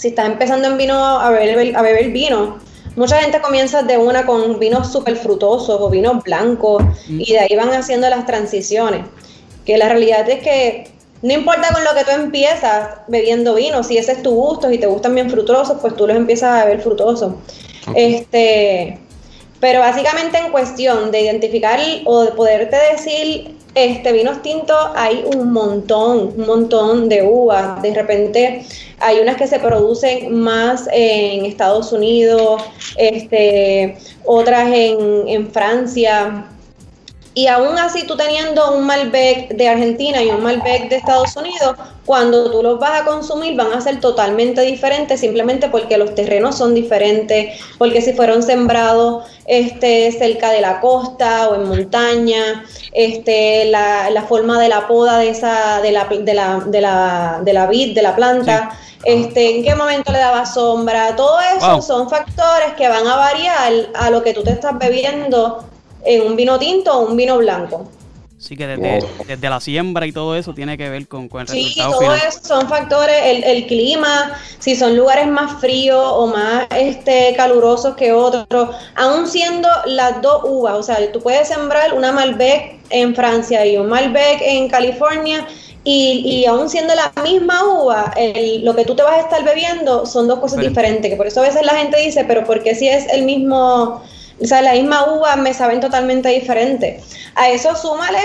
si 0.00 0.08
estás 0.08 0.26
empezando 0.26 0.66
en 0.66 0.78
vino 0.78 0.94
a 0.96 1.28
beber, 1.28 1.76
a 1.76 1.82
beber 1.82 2.10
vino, 2.10 2.58
mucha 2.96 3.20
gente 3.20 3.38
comienza 3.42 3.82
de 3.82 3.98
una 3.98 4.24
con 4.24 4.58
vinos 4.58 4.90
súper 4.90 5.14
frutosos 5.16 5.78
o 5.78 5.90
vinos 5.90 6.24
blancos 6.24 6.82
mm. 7.06 7.20
y 7.20 7.32
de 7.32 7.38
ahí 7.40 7.54
van 7.54 7.68
haciendo 7.74 8.08
las 8.08 8.24
transiciones. 8.24 9.04
Que 9.66 9.76
la 9.76 9.90
realidad 9.90 10.26
es 10.30 10.42
que 10.42 10.90
no 11.20 11.34
importa 11.34 11.68
con 11.74 11.84
lo 11.84 11.92
que 11.94 12.04
tú 12.04 12.18
empiezas 12.18 13.00
bebiendo 13.08 13.54
vino, 13.54 13.82
si 13.84 13.98
ese 13.98 14.12
es 14.12 14.22
tu 14.22 14.30
gusto 14.30 14.72
y 14.72 14.78
te 14.78 14.86
gustan 14.86 15.14
bien 15.14 15.28
frutosos, 15.28 15.76
pues 15.82 15.94
tú 15.94 16.06
los 16.06 16.16
empiezas 16.16 16.62
a 16.62 16.64
beber 16.64 16.80
frutosos. 16.80 17.34
Este, 17.94 18.98
pero 19.60 19.80
básicamente 19.80 20.38
en 20.38 20.50
cuestión 20.50 21.10
de 21.10 21.20
identificar 21.20 21.78
o 22.06 22.22
de 22.22 22.32
poderte 22.32 22.76
decir 22.92 23.54
este, 23.74 24.12
vinos 24.12 24.42
tintos 24.42 24.76
hay 24.94 25.24
un 25.34 25.52
montón, 25.52 26.34
un 26.36 26.46
montón 26.46 27.08
de 27.08 27.22
uvas. 27.22 27.80
De 27.82 27.94
repente 27.94 28.64
hay 28.98 29.20
unas 29.20 29.36
que 29.36 29.46
se 29.46 29.58
producen 29.58 30.38
más 30.38 30.88
en 30.92 31.44
Estados 31.44 31.92
Unidos, 31.92 32.62
este, 32.96 33.96
otras 34.24 34.68
en, 34.72 35.28
en 35.28 35.50
Francia, 35.50 36.46
y 37.40 37.46
aún 37.46 37.78
así 37.78 38.06
tú 38.06 38.18
teniendo 38.18 38.70
un 38.72 38.84
Malbec 38.84 39.48
de 39.56 39.66
Argentina 39.66 40.22
y 40.22 40.28
un 40.28 40.42
Malbec 40.42 40.90
de 40.90 40.96
Estados 40.96 41.34
Unidos, 41.36 41.74
cuando 42.04 42.50
tú 42.50 42.62
los 42.62 42.78
vas 42.78 43.00
a 43.00 43.04
consumir 43.06 43.56
van 43.56 43.72
a 43.72 43.80
ser 43.80 43.98
totalmente 43.98 44.60
diferentes 44.60 45.20
simplemente 45.20 45.70
porque 45.70 45.96
los 45.96 46.14
terrenos 46.14 46.58
son 46.58 46.74
diferentes, 46.74 47.58
porque 47.78 48.02
si 48.02 48.12
fueron 48.12 48.42
sembrados 48.42 49.24
este, 49.46 50.12
cerca 50.12 50.50
de 50.50 50.60
la 50.60 50.80
costa 50.80 51.48
o 51.48 51.54
en 51.54 51.66
montaña, 51.66 52.66
este, 52.92 53.64
la, 53.64 54.10
la 54.10 54.22
forma 54.24 54.60
de 54.60 54.68
la 54.68 54.86
poda 54.86 55.16
de 55.16 55.30
esa, 55.30 55.80
de 55.80 55.92
la, 55.92 56.04
de 56.04 56.34
la, 56.34 56.62
de 56.66 56.80
la, 56.82 57.40
de 57.42 57.52
la 57.54 57.66
vid, 57.68 57.94
de 57.94 58.02
la 58.02 58.14
planta. 58.14 58.78
Este, 59.02 59.56
en 59.56 59.64
qué 59.64 59.74
momento 59.74 60.12
le 60.12 60.18
daba 60.18 60.44
sombra, 60.44 61.16
todo 61.16 61.38
eso 61.56 61.80
son 61.80 62.10
factores 62.10 62.74
que 62.76 62.86
van 62.86 63.06
a 63.06 63.16
variar 63.16 63.72
a 63.94 64.10
lo 64.10 64.22
que 64.22 64.34
tú 64.34 64.42
te 64.42 64.50
estás 64.50 64.78
bebiendo 64.78 65.64
en 66.04 66.26
un 66.26 66.36
vino 66.36 66.58
tinto 66.58 66.92
o 66.96 67.08
un 67.08 67.16
vino 67.16 67.38
blanco. 67.38 67.88
Sí, 68.40 68.56
que 68.56 68.66
desde, 68.66 69.50
la 69.50 69.60
siembra 69.60 70.06
y 70.06 70.12
todo 70.12 70.34
eso 70.34 70.54
tiene 70.54 70.78
que 70.78 70.88
ver 70.88 71.06
con, 71.06 71.28
con 71.28 71.42
el 71.42 71.48
sí, 71.48 71.74
todo 71.76 72.14
eso 72.14 72.40
son 72.42 72.70
factores, 72.70 73.14
el, 73.22 73.44
el, 73.44 73.66
clima, 73.66 74.32
si 74.58 74.74
son 74.74 74.96
lugares 74.96 75.26
más 75.28 75.60
fríos 75.60 76.02
o 76.02 76.26
más 76.28 76.66
este, 76.74 77.34
calurosos 77.36 77.96
que 77.96 78.14
otros, 78.14 78.74
aún 78.94 79.28
siendo 79.28 79.68
las 79.84 80.22
dos 80.22 80.40
uvas, 80.44 80.72
o 80.72 80.82
sea, 80.82 81.12
tú 81.12 81.20
puedes 81.20 81.48
sembrar 81.48 81.92
una 81.92 82.12
Malbec 82.12 82.78
en 82.88 83.14
Francia 83.14 83.66
y 83.66 83.76
un 83.76 83.90
Malbec 83.90 84.40
en 84.40 84.70
California 84.70 85.46
y, 85.84 86.22
y 86.24 86.46
aún 86.46 86.70
siendo 86.70 86.94
la 86.94 87.12
misma 87.22 87.62
uva, 87.66 88.14
lo 88.62 88.74
que 88.74 88.86
tú 88.86 88.94
te 88.94 89.02
vas 89.02 89.18
a 89.18 89.20
estar 89.20 89.44
bebiendo 89.44 90.06
son 90.06 90.28
dos 90.28 90.38
cosas 90.38 90.60
diferentes, 90.60 91.10
que 91.10 91.16
por 91.18 91.26
eso 91.26 91.40
a 91.40 91.44
veces 91.44 91.62
la 91.62 91.74
gente 91.74 92.00
dice, 92.00 92.24
pero 92.24 92.44
¿por 92.46 92.62
qué 92.62 92.74
si 92.74 92.88
es 92.88 93.06
el 93.12 93.24
mismo 93.24 94.02
o 94.40 94.46
sea, 94.46 94.62
la 94.62 94.72
misma 94.72 95.12
uva 95.12 95.36
me 95.36 95.52
saben 95.52 95.80
totalmente 95.80 96.28
diferente. 96.30 97.00
A 97.34 97.50
eso 97.50 97.76
súmale 97.76 98.18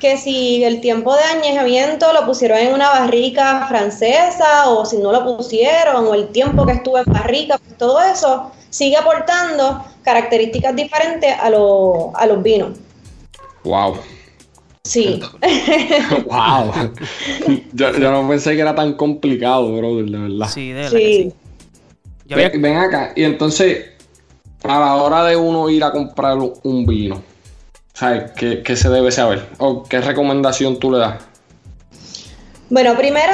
que 0.00 0.16
si 0.16 0.62
el 0.62 0.80
tiempo 0.80 1.14
de 1.14 1.22
añejamiento 1.22 2.12
lo 2.12 2.26
pusieron 2.26 2.58
en 2.58 2.74
una 2.74 2.90
barrica 2.90 3.66
francesa 3.66 4.68
o 4.68 4.84
si 4.84 4.98
no 4.98 5.10
lo 5.10 5.24
pusieron 5.24 6.06
o 6.06 6.14
el 6.14 6.28
tiempo 6.28 6.66
que 6.66 6.72
estuvo 6.72 6.98
en 6.98 7.04
barrica, 7.06 7.58
pues 7.58 7.76
todo 7.78 8.00
eso 8.02 8.52
sigue 8.70 8.96
aportando 8.96 9.84
características 10.02 10.76
diferentes 10.76 11.32
a, 11.32 11.46
a 11.46 12.26
los 12.26 12.42
vinos. 12.42 12.78
Wow. 13.64 13.96
Sí. 14.84 15.20
wow. 16.26 16.72
Yo, 17.72 17.90
no 17.92 18.28
pensé 18.28 18.54
que 18.54 18.60
era 18.60 18.74
tan 18.74 18.94
complicado, 18.94 19.76
brother, 19.76 20.04
de 20.04 20.18
verdad. 20.18 20.48
Sí, 20.48 20.68
de 20.68 20.74
verdad. 20.74 20.98
Sí. 20.98 21.34
ven 22.28 22.76
acá, 22.76 23.12
y 23.16 23.24
entonces 23.24 23.95
a 24.68 24.80
la 24.80 24.96
hora 24.96 25.24
de 25.24 25.36
uno 25.36 25.68
ir 25.70 25.84
a 25.84 25.92
comprar 25.92 26.36
un 26.38 26.86
vino, 26.86 27.22
¿sabes? 27.92 28.32
¿Qué, 28.32 28.76
se 28.76 28.88
debe 28.88 29.10
saber? 29.12 29.48
¿O 29.58 29.82
qué 29.84 30.00
recomendación 30.00 30.78
tú 30.78 30.90
le 30.90 30.98
das? 30.98 31.22
Bueno, 32.68 32.96
primero, 32.96 33.32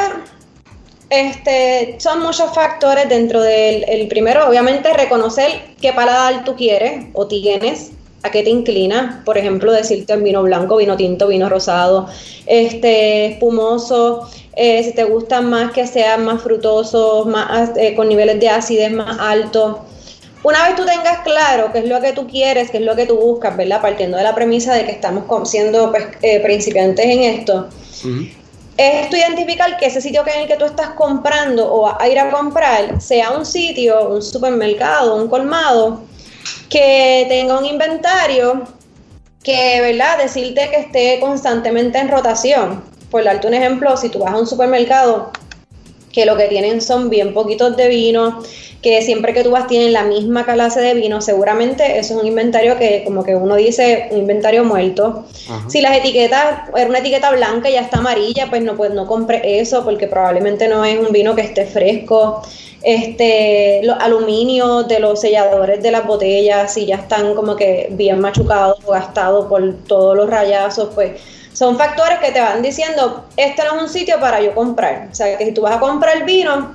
este, 1.08 1.96
son 1.98 2.22
muchos 2.22 2.54
factores 2.54 3.08
dentro 3.08 3.40
del 3.40 3.84
el 3.88 4.08
primero, 4.08 4.48
obviamente, 4.48 4.92
reconocer 4.92 5.74
qué 5.80 5.92
paladar 5.92 6.44
tú 6.44 6.54
quieres 6.54 7.06
o 7.14 7.26
tienes, 7.26 7.92
a 8.22 8.30
qué 8.30 8.42
te 8.42 8.50
inclinas. 8.50 9.24
Por 9.24 9.38
ejemplo, 9.38 9.72
decirte 9.72 10.16
vino 10.16 10.42
blanco, 10.42 10.76
vino 10.76 10.96
tinto, 10.96 11.28
vino 11.28 11.48
rosado, 11.48 12.08
este, 12.46 13.26
espumoso. 13.26 14.28
Eh, 14.54 14.82
si 14.84 14.92
te 14.92 15.04
gustan 15.04 15.48
más 15.48 15.72
que 15.72 15.86
sean 15.86 16.26
más 16.26 16.42
frutosos, 16.42 17.26
más 17.26 17.70
eh, 17.76 17.94
con 17.94 18.08
niveles 18.08 18.38
de 18.38 18.50
acidez 18.50 18.92
más 18.92 19.18
altos. 19.18 19.76
Una 20.42 20.66
vez 20.66 20.76
tú 20.76 20.84
tengas 20.84 21.20
claro 21.20 21.70
qué 21.72 21.80
es 21.80 21.88
lo 21.88 22.00
que 22.00 22.12
tú 22.12 22.26
quieres, 22.26 22.70
qué 22.70 22.78
es 22.78 22.82
lo 22.82 22.96
que 22.96 23.06
tú 23.06 23.16
buscas, 23.16 23.56
¿verdad? 23.56 23.80
Partiendo 23.80 24.16
de 24.16 24.24
la 24.24 24.34
premisa 24.34 24.74
de 24.74 24.84
que 24.84 24.92
estamos 24.92 25.24
siendo 25.48 25.90
pues, 25.90 26.04
eh, 26.22 26.40
principiantes 26.40 27.06
en 27.06 27.20
esto, 27.20 27.68
es 28.76 29.10
tú 29.10 29.16
identificar 29.16 29.76
que 29.76 29.86
ese 29.86 30.00
sitio 30.00 30.24
en 30.26 30.42
el 30.42 30.48
que 30.48 30.56
tú 30.56 30.64
estás 30.64 30.90
comprando 30.90 31.72
o 31.72 32.00
a 32.00 32.08
ir 32.08 32.18
a 32.18 32.30
comprar 32.30 33.00
sea 33.00 33.30
un 33.30 33.46
sitio, 33.46 34.08
un 34.08 34.22
supermercado, 34.22 35.14
un 35.14 35.28
colmado, 35.28 36.02
que 36.68 37.26
tenga 37.28 37.58
un 37.58 37.66
inventario 37.66 38.64
que, 39.42 39.80
¿verdad? 39.80 40.18
Decirte 40.18 40.70
que 40.70 40.76
esté 40.76 41.20
constantemente 41.20 41.98
en 41.98 42.08
rotación. 42.08 42.82
Por 43.10 43.24
darte 43.24 43.46
un 43.46 43.54
ejemplo, 43.54 43.96
si 43.96 44.08
tú 44.08 44.20
vas 44.20 44.32
a 44.32 44.38
un 44.38 44.46
supermercado 44.46 45.30
que 46.12 46.26
lo 46.26 46.36
que 46.36 46.44
tienen 46.44 46.80
son 46.80 47.10
bien 47.10 47.32
poquitos 47.32 47.76
de 47.76 47.88
vino, 47.88 48.42
que 48.82 49.00
siempre 49.00 49.32
que 49.32 49.44
tú 49.44 49.52
vas 49.52 49.68
tienen 49.68 49.92
la 49.92 50.02
misma 50.02 50.44
clase 50.44 50.80
de 50.80 50.94
vino, 50.94 51.22
seguramente 51.22 51.98
eso 51.98 52.14
es 52.14 52.20
un 52.20 52.26
inventario 52.26 52.76
que 52.78 53.02
como 53.04 53.22
que 53.22 53.36
uno 53.36 53.54
dice 53.54 54.08
un 54.10 54.18
inventario 54.18 54.64
muerto. 54.64 55.24
Si 55.68 55.80
las 55.80 55.96
etiquetas, 55.96 56.68
era 56.76 56.88
una 56.88 56.98
etiqueta 56.98 57.30
blanca 57.30 57.70
y 57.70 57.74
ya 57.74 57.82
está 57.82 57.98
amarilla, 57.98 58.48
pues 58.50 58.62
no, 58.62 58.76
pues 58.76 58.92
no 58.92 59.06
compre 59.06 59.60
eso 59.60 59.84
porque 59.84 60.08
probablemente 60.08 60.68
no 60.68 60.84
es 60.84 60.98
un 60.98 61.12
vino 61.12 61.34
que 61.34 61.42
esté 61.42 61.64
fresco. 61.64 62.42
Este, 62.82 63.80
los 63.84 63.96
aluminios 64.00 64.88
de 64.88 64.98
los 64.98 65.20
selladores 65.20 65.80
de 65.80 65.92
las 65.92 66.04
botellas, 66.04 66.74
si 66.74 66.84
ya 66.86 66.96
están 66.96 67.36
como 67.36 67.54
que 67.54 67.86
bien 67.92 68.18
machucados 68.20 68.80
o 68.84 68.90
gastados 68.90 69.46
por 69.46 69.74
todos 69.86 70.16
los 70.16 70.28
rayazos, 70.28 70.90
pues 70.92 71.12
son 71.62 71.78
factores 71.78 72.18
que 72.18 72.32
te 72.32 72.40
van 72.40 72.60
diciendo, 72.60 73.24
este 73.36 73.62
no 73.62 73.76
es 73.76 73.82
un 73.82 73.88
sitio 73.88 74.18
para 74.18 74.40
yo 74.40 74.52
comprar. 74.52 75.06
O 75.12 75.14
sea, 75.14 75.38
que 75.38 75.44
si 75.44 75.52
tú 75.52 75.62
vas 75.62 75.76
a 75.76 75.78
comprar 75.78 76.24
vino, 76.24 76.74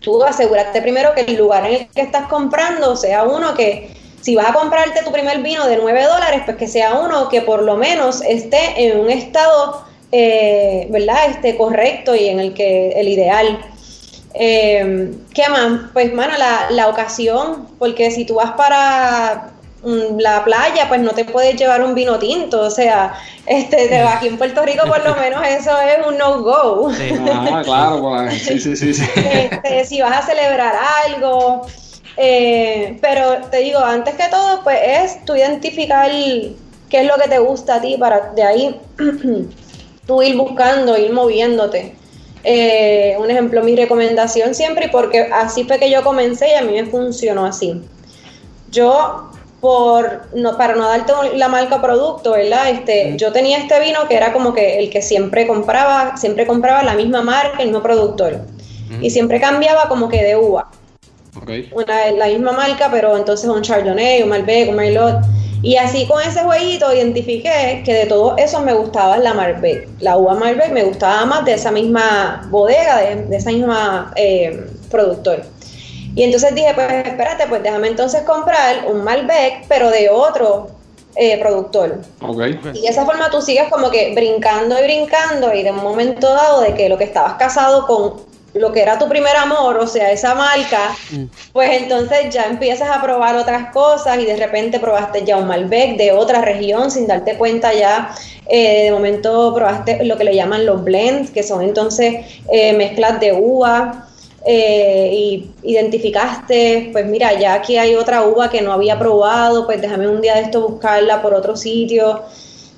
tú 0.00 0.20
asegúrate 0.24 0.82
primero 0.82 1.14
que 1.14 1.20
el 1.20 1.36
lugar 1.36 1.64
en 1.64 1.74
el 1.74 1.88
que 1.90 2.00
estás 2.00 2.26
comprando 2.26 2.96
sea 2.96 3.22
uno 3.22 3.54
que, 3.54 3.94
si 4.20 4.34
vas 4.34 4.50
a 4.50 4.52
comprarte 4.52 5.04
tu 5.04 5.12
primer 5.12 5.42
vino 5.42 5.68
de 5.68 5.76
9 5.76 6.02
dólares, 6.06 6.42
pues 6.44 6.56
que 6.56 6.66
sea 6.66 6.94
uno 6.94 7.28
que 7.28 7.42
por 7.42 7.62
lo 7.62 7.76
menos 7.76 8.20
esté 8.22 8.84
en 8.84 8.98
un 8.98 9.10
estado, 9.10 9.84
eh, 10.10 10.88
¿verdad? 10.90 11.26
Este, 11.28 11.56
correcto 11.56 12.16
y 12.16 12.30
en 12.30 12.40
el 12.40 12.52
que 12.52 12.88
el 12.96 13.06
ideal. 13.06 13.60
Eh, 14.34 15.12
¿Qué 15.32 15.48
más? 15.48 15.90
Pues, 15.92 16.12
mano, 16.12 16.36
la, 16.36 16.66
la 16.70 16.88
ocasión, 16.88 17.68
porque 17.78 18.10
si 18.10 18.24
tú 18.24 18.34
vas 18.34 18.54
para 18.56 19.53
la 19.84 20.44
playa, 20.44 20.88
pues 20.88 21.00
no 21.00 21.12
te 21.12 21.24
puedes 21.24 21.56
llevar 21.56 21.82
un 21.82 21.94
vino 21.94 22.18
tinto, 22.18 22.60
o 22.62 22.70
sea, 22.70 23.14
este, 23.46 23.98
aquí 23.98 24.28
en 24.28 24.38
Puerto 24.38 24.64
Rico 24.64 24.86
por 24.86 25.04
lo 25.04 25.14
menos 25.16 25.46
eso 25.46 25.70
es 25.80 26.06
un 26.06 26.16
no-go. 26.16 26.90
Ah, 27.32 27.62
claro, 27.64 28.00
pues, 28.00 28.42
sí, 28.42 28.58
sí, 28.58 28.76
sí. 28.76 28.94
sí. 28.94 29.04
Este, 29.14 29.84
si 29.84 30.00
vas 30.00 30.24
a 30.24 30.26
celebrar 30.26 30.74
algo, 31.06 31.66
eh, 32.16 32.96
pero 33.00 33.48
te 33.50 33.58
digo, 33.58 33.80
antes 33.80 34.14
que 34.14 34.28
todo, 34.30 34.62
pues 34.62 34.78
es 34.82 35.24
tú 35.24 35.34
identificar 35.34 36.10
qué 36.10 37.00
es 37.00 37.06
lo 37.06 37.16
que 37.16 37.28
te 37.28 37.38
gusta 37.38 37.76
a 37.76 37.80
ti 37.80 37.96
para 37.98 38.32
de 38.32 38.42
ahí 38.42 38.80
tú 40.06 40.22
ir 40.22 40.36
buscando, 40.36 40.96
ir 40.96 41.12
moviéndote. 41.12 41.96
Eh, 42.46 43.16
un 43.18 43.30
ejemplo, 43.30 43.62
mi 43.62 43.74
recomendación 43.74 44.54
siempre, 44.54 44.88
porque 44.90 45.30
así 45.32 45.64
fue 45.64 45.78
que 45.78 45.90
yo 45.90 46.04
comencé 46.04 46.50
y 46.50 46.54
a 46.54 46.62
mí 46.62 46.72
me 46.72 46.84
funcionó 46.86 47.46
así. 47.46 47.82
Yo 48.70 49.30
por 49.64 50.20
no, 50.34 50.58
para 50.58 50.74
no 50.74 50.86
darte 50.86 51.14
la 51.36 51.48
marca 51.48 51.80
producto, 51.80 52.32
¿verdad? 52.32 52.68
Este, 52.68 53.14
yo 53.16 53.32
tenía 53.32 53.56
este 53.56 53.80
vino 53.80 54.06
que 54.06 54.14
era 54.14 54.30
como 54.34 54.52
que 54.52 54.78
el 54.78 54.90
que 54.90 55.00
siempre 55.00 55.46
compraba, 55.46 56.18
siempre 56.18 56.46
compraba 56.46 56.82
la 56.82 56.92
misma 56.92 57.22
marca, 57.22 57.60
el 57.60 57.68
mismo 57.68 57.82
productor. 57.82 58.42
Y 59.00 59.08
siempre 59.08 59.40
cambiaba 59.40 59.88
como 59.88 60.10
que 60.10 60.22
de 60.22 60.36
uva. 60.36 60.70
Una, 61.72 62.10
la 62.10 62.26
misma 62.26 62.52
marca, 62.52 62.90
pero 62.92 63.16
entonces 63.16 63.48
un 63.48 63.62
Chardonnay, 63.62 64.22
un 64.22 64.28
Malbec, 64.28 64.68
un 64.68 64.76
Merlot. 64.76 65.24
Y 65.62 65.76
así 65.76 66.06
con 66.06 66.20
ese 66.20 66.40
jueguito 66.40 66.94
identifiqué 66.94 67.80
que 67.86 67.94
de 67.94 68.04
todo 68.04 68.36
eso 68.36 68.60
me 68.60 68.74
gustaba 68.74 69.16
la 69.16 69.32
Malbec. 69.32 69.88
La 70.00 70.18
uva 70.18 70.34
Malbec 70.34 70.72
me 70.72 70.82
gustaba 70.84 71.24
más 71.24 71.42
de 71.46 71.54
esa 71.54 71.70
misma 71.70 72.46
bodega, 72.50 72.98
de, 72.98 73.16
de 73.24 73.36
esa 73.38 73.48
misma 73.48 74.12
eh, 74.14 74.66
productor. 74.90 75.53
Y 76.14 76.22
entonces 76.22 76.54
dije, 76.54 76.72
pues 76.74 76.90
espérate, 77.06 77.46
pues 77.48 77.62
déjame 77.62 77.88
entonces 77.88 78.22
comprar 78.22 78.86
un 78.86 79.02
Malbec, 79.02 79.66
pero 79.68 79.90
de 79.90 80.08
otro 80.08 80.68
eh, 81.16 81.38
productor. 81.38 82.00
Okay. 82.20 82.58
Y 82.74 82.82
de 82.82 82.88
esa 82.88 83.04
forma 83.04 83.30
tú 83.30 83.40
sigues 83.40 83.68
como 83.70 83.90
que 83.90 84.14
brincando 84.14 84.78
y 84.78 84.82
brincando 84.82 85.52
y 85.54 85.62
de 85.62 85.70
un 85.70 85.82
momento 85.82 86.28
dado 86.28 86.60
de 86.60 86.74
que 86.74 86.88
lo 86.88 86.98
que 86.98 87.04
estabas 87.04 87.34
casado 87.34 87.86
con 87.86 88.34
lo 88.54 88.72
que 88.72 88.82
era 88.82 88.98
tu 88.98 89.08
primer 89.08 89.36
amor, 89.36 89.78
o 89.78 89.86
sea, 89.86 90.12
esa 90.12 90.34
marca, 90.34 90.94
mm. 91.10 91.24
pues 91.52 91.82
entonces 91.82 92.32
ya 92.32 92.44
empiezas 92.44 92.88
a 92.88 93.02
probar 93.02 93.36
otras 93.36 93.72
cosas 93.72 94.18
y 94.18 94.24
de 94.24 94.36
repente 94.36 94.78
probaste 94.78 95.24
ya 95.24 95.36
un 95.36 95.48
Malbec 95.48 95.96
de 95.96 96.12
otra 96.12 96.40
región 96.40 96.90
sin 96.90 97.06
darte 97.06 97.36
cuenta 97.36 97.74
ya, 97.74 98.14
eh, 98.46 98.84
de 98.84 98.92
momento 98.92 99.52
probaste 99.54 100.04
lo 100.04 100.16
que 100.16 100.24
le 100.24 100.34
llaman 100.34 100.66
los 100.66 100.84
blends, 100.84 101.30
que 101.30 101.42
son 101.42 101.62
entonces 101.62 102.42
eh, 102.50 102.72
mezclas 102.74 103.18
de 103.20 103.32
uva. 103.32 104.08
Eh, 104.46 105.10
y 105.12 105.50
identificaste, 105.62 106.90
pues 106.92 107.06
mira, 107.06 107.32
ya 107.38 107.54
aquí 107.54 107.78
hay 107.78 107.94
otra 107.94 108.26
uva 108.26 108.50
que 108.50 108.60
no 108.60 108.74
había 108.74 108.98
probado, 108.98 109.64
pues 109.64 109.80
déjame 109.80 110.06
un 110.06 110.20
día 110.20 110.34
de 110.34 110.42
esto 110.42 110.68
buscarla 110.68 111.22
por 111.22 111.32
otro 111.32 111.56
sitio. 111.56 112.22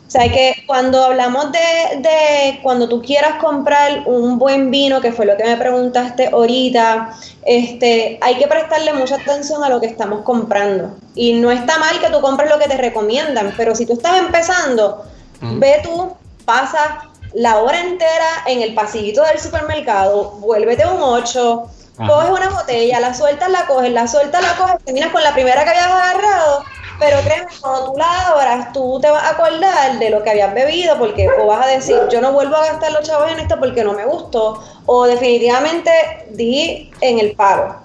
O 0.06 0.10
sea, 0.10 0.30
que 0.30 0.54
cuando 0.68 1.02
hablamos 1.02 1.50
de, 1.50 1.98
de, 1.98 2.60
cuando 2.62 2.88
tú 2.88 3.02
quieras 3.02 3.42
comprar 3.42 4.04
un 4.06 4.38
buen 4.38 4.70
vino, 4.70 5.00
que 5.00 5.10
fue 5.10 5.26
lo 5.26 5.36
que 5.36 5.42
me 5.42 5.56
preguntaste 5.56 6.28
ahorita, 6.28 7.10
este, 7.44 8.16
hay 8.20 8.36
que 8.36 8.46
prestarle 8.46 8.92
mucha 8.92 9.16
atención 9.16 9.64
a 9.64 9.68
lo 9.68 9.80
que 9.80 9.86
estamos 9.86 10.22
comprando. 10.22 10.96
Y 11.16 11.32
no 11.32 11.50
está 11.50 11.78
mal 11.78 11.98
que 11.98 12.10
tú 12.10 12.20
compres 12.20 12.48
lo 12.48 12.60
que 12.60 12.68
te 12.68 12.76
recomiendan, 12.76 13.52
pero 13.56 13.74
si 13.74 13.84
tú 13.84 13.94
estás 13.94 14.20
empezando, 14.20 15.04
ve 15.40 15.80
tú, 15.82 16.12
pasa 16.44 17.10
la 17.34 17.58
hora 17.58 17.80
entera 17.80 18.44
en 18.46 18.62
el 18.62 18.74
pasillito 18.74 19.22
del 19.24 19.38
supermercado, 19.38 20.32
vuélvete 20.40 20.86
un 20.86 21.00
8, 21.00 21.70
coges 22.06 22.30
una 22.30 22.48
botella, 22.50 23.00
la 23.00 23.14
sueltas, 23.14 23.50
la 23.50 23.66
coges, 23.66 23.92
la 23.92 24.06
sueltas, 24.06 24.42
la 24.42 24.56
coges, 24.56 24.84
terminas 24.84 25.12
con 25.12 25.22
la 25.22 25.32
primera 25.32 25.64
que 25.64 25.70
habías 25.70 25.86
agarrado, 25.86 26.64
pero 26.98 27.18
créeme, 27.20 27.46
cuando 27.60 27.92
tú 27.92 27.98
la 27.98 28.28
abras, 28.28 28.72
tú 28.72 28.98
te 29.00 29.10
vas 29.10 29.22
a 29.22 29.30
acordar 29.30 29.98
de 29.98 30.10
lo 30.10 30.22
que 30.22 30.30
habías 30.30 30.54
bebido, 30.54 30.98
porque 30.98 31.28
o 31.28 31.46
vas 31.46 31.66
a 31.66 31.68
decir, 31.68 31.96
yo 32.10 32.20
no 32.20 32.32
vuelvo 32.32 32.56
a 32.56 32.66
gastar 32.66 32.92
los 32.92 33.02
chavos 33.02 33.30
en 33.30 33.40
esto 33.40 33.58
porque 33.58 33.84
no 33.84 33.92
me 33.92 34.06
gustó, 34.06 34.62
o 34.86 35.06
definitivamente 35.06 35.90
di 36.30 36.90
en 37.00 37.18
el 37.18 37.32
paro. 37.32 37.76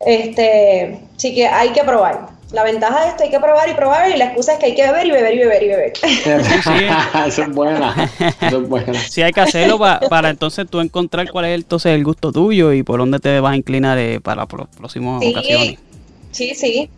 Este, 0.00 1.00
sí 1.16 1.34
que 1.34 1.46
hay 1.48 1.70
que 1.70 1.82
probar. 1.82 2.33
La 2.54 2.62
ventaja 2.62 3.02
de 3.02 3.08
esto 3.08 3.24
hay 3.24 3.30
que 3.30 3.40
probar 3.40 3.68
y 3.68 3.74
probar 3.74 4.08
y 4.10 4.16
la 4.16 4.26
excusa 4.26 4.52
es 4.52 4.58
que 4.60 4.66
hay 4.66 4.74
que 4.76 4.82
beber 4.82 5.06
y 5.06 5.10
beber 5.10 5.34
y 5.34 5.38
beber 5.38 5.62
y 5.64 5.68
beber. 5.68 5.92
Eso 7.26 7.42
es 7.42 7.52
buena. 7.52 8.10
Eso 8.40 8.62
es 8.62 8.68
buena. 8.68 8.94
Sí, 8.94 9.22
hay 9.22 9.32
que 9.32 9.40
hacerlo 9.40 9.76
para 9.78 10.30
entonces 10.30 10.64
tú 10.70 10.78
encontrar 10.78 11.28
cuál 11.32 11.46
es 11.46 11.56
entonces 11.56 11.92
el 11.92 12.04
gusto 12.04 12.30
tuyo 12.30 12.72
y 12.72 12.84
por 12.84 13.00
dónde 13.00 13.18
te 13.18 13.40
vas 13.40 13.54
a 13.54 13.56
inclinar 13.56 13.98
eh, 13.98 14.20
para 14.20 14.46
próximas 14.46 15.20
ocasiones. 15.26 15.78
Sí, 16.30 16.54
sí. 16.54 16.90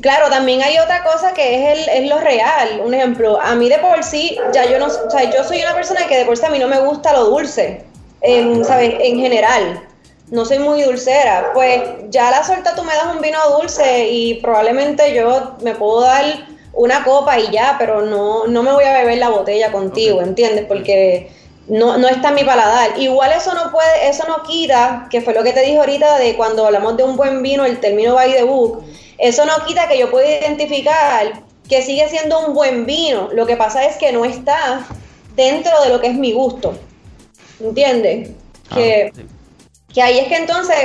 Claro, 0.00 0.30
también 0.30 0.62
hay 0.62 0.78
otra 0.78 1.02
cosa 1.02 1.34
que 1.34 1.72
es, 1.72 1.78
el, 1.78 2.04
es 2.04 2.10
lo 2.10 2.18
real. 2.18 2.80
Un 2.82 2.94
ejemplo, 2.94 3.38
a 3.40 3.54
mí 3.54 3.68
de 3.68 3.78
por 3.78 4.02
sí, 4.02 4.38
ya 4.54 4.70
yo 4.70 4.78
no, 4.78 4.86
o 4.86 5.10
sea, 5.10 5.30
yo 5.30 5.44
soy 5.44 5.60
una 5.60 5.74
persona 5.74 6.06
que 6.08 6.16
de 6.16 6.24
por 6.24 6.38
sí 6.38 6.46
a 6.46 6.50
mí 6.50 6.58
no 6.58 6.68
me 6.68 6.80
gusta 6.80 7.12
lo 7.12 7.24
dulce, 7.26 7.84
en, 8.22 8.64
¿sabes? 8.64 8.94
En 9.00 9.18
general 9.18 9.82
no 10.30 10.44
soy 10.44 10.58
muy 10.58 10.82
dulcera, 10.82 11.50
pues 11.54 11.82
ya 12.08 12.30
la 12.30 12.44
suelta 12.44 12.74
tú 12.74 12.82
me 12.82 12.94
das 12.94 13.14
un 13.14 13.22
vino 13.22 13.38
dulce 13.58 14.08
y 14.08 14.34
probablemente 14.34 15.14
yo 15.14 15.56
me 15.62 15.74
puedo 15.74 16.00
dar 16.00 16.24
una 16.72 17.04
copa 17.04 17.38
y 17.38 17.50
ya, 17.50 17.76
pero 17.78 18.02
no, 18.02 18.46
no 18.46 18.62
me 18.62 18.72
voy 18.72 18.84
a 18.84 18.98
beber 18.98 19.18
la 19.18 19.30
botella 19.30 19.72
contigo, 19.72 20.20
¿entiendes? 20.20 20.66
Porque 20.66 21.30
no, 21.68 21.96
no 21.96 22.08
está 22.08 22.28
en 22.30 22.34
mi 22.34 22.44
paladar. 22.44 22.98
Igual 22.98 23.32
eso 23.32 23.54
no 23.54 23.70
puede, 23.70 24.08
eso 24.08 24.24
no 24.28 24.42
quita, 24.42 25.06
que 25.10 25.20
fue 25.20 25.32
lo 25.32 25.42
que 25.42 25.52
te 25.52 25.60
dije 25.60 25.78
ahorita 25.78 26.18
de 26.18 26.36
cuando 26.36 26.66
hablamos 26.66 26.96
de 26.96 27.04
un 27.04 27.16
buen 27.16 27.42
vino, 27.42 27.64
el 27.64 27.80
término 27.80 28.14
by 28.14 28.32
the 28.32 28.42
book, 28.42 28.84
eso 29.18 29.46
no 29.46 29.64
quita 29.64 29.88
que 29.88 29.98
yo 29.98 30.10
pueda 30.10 30.28
identificar 30.28 31.40
que 31.68 31.82
sigue 31.82 32.08
siendo 32.08 32.46
un 32.46 32.54
buen 32.54 32.84
vino. 32.84 33.30
Lo 33.32 33.46
que 33.46 33.56
pasa 33.56 33.84
es 33.84 33.96
que 33.96 34.12
no 34.12 34.24
está 34.24 34.86
dentro 35.34 35.82
de 35.82 35.88
lo 35.88 36.00
que 36.00 36.08
es 36.08 36.14
mi 36.14 36.32
gusto. 36.32 36.74
¿Entiendes? 37.58 38.30
Que 38.74 39.12
ah, 39.14 39.20
que 39.96 40.02
ahí 40.02 40.18
es 40.18 40.28
que 40.28 40.36
entonces, 40.36 40.76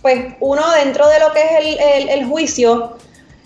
pues 0.00 0.32
uno 0.40 0.62
dentro 0.82 1.06
de 1.08 1.20
lo 1.20 1.30
que 1.34 1.42
es 1.42 2.08
el, 2.08 2.24
juicio 2.24 2.96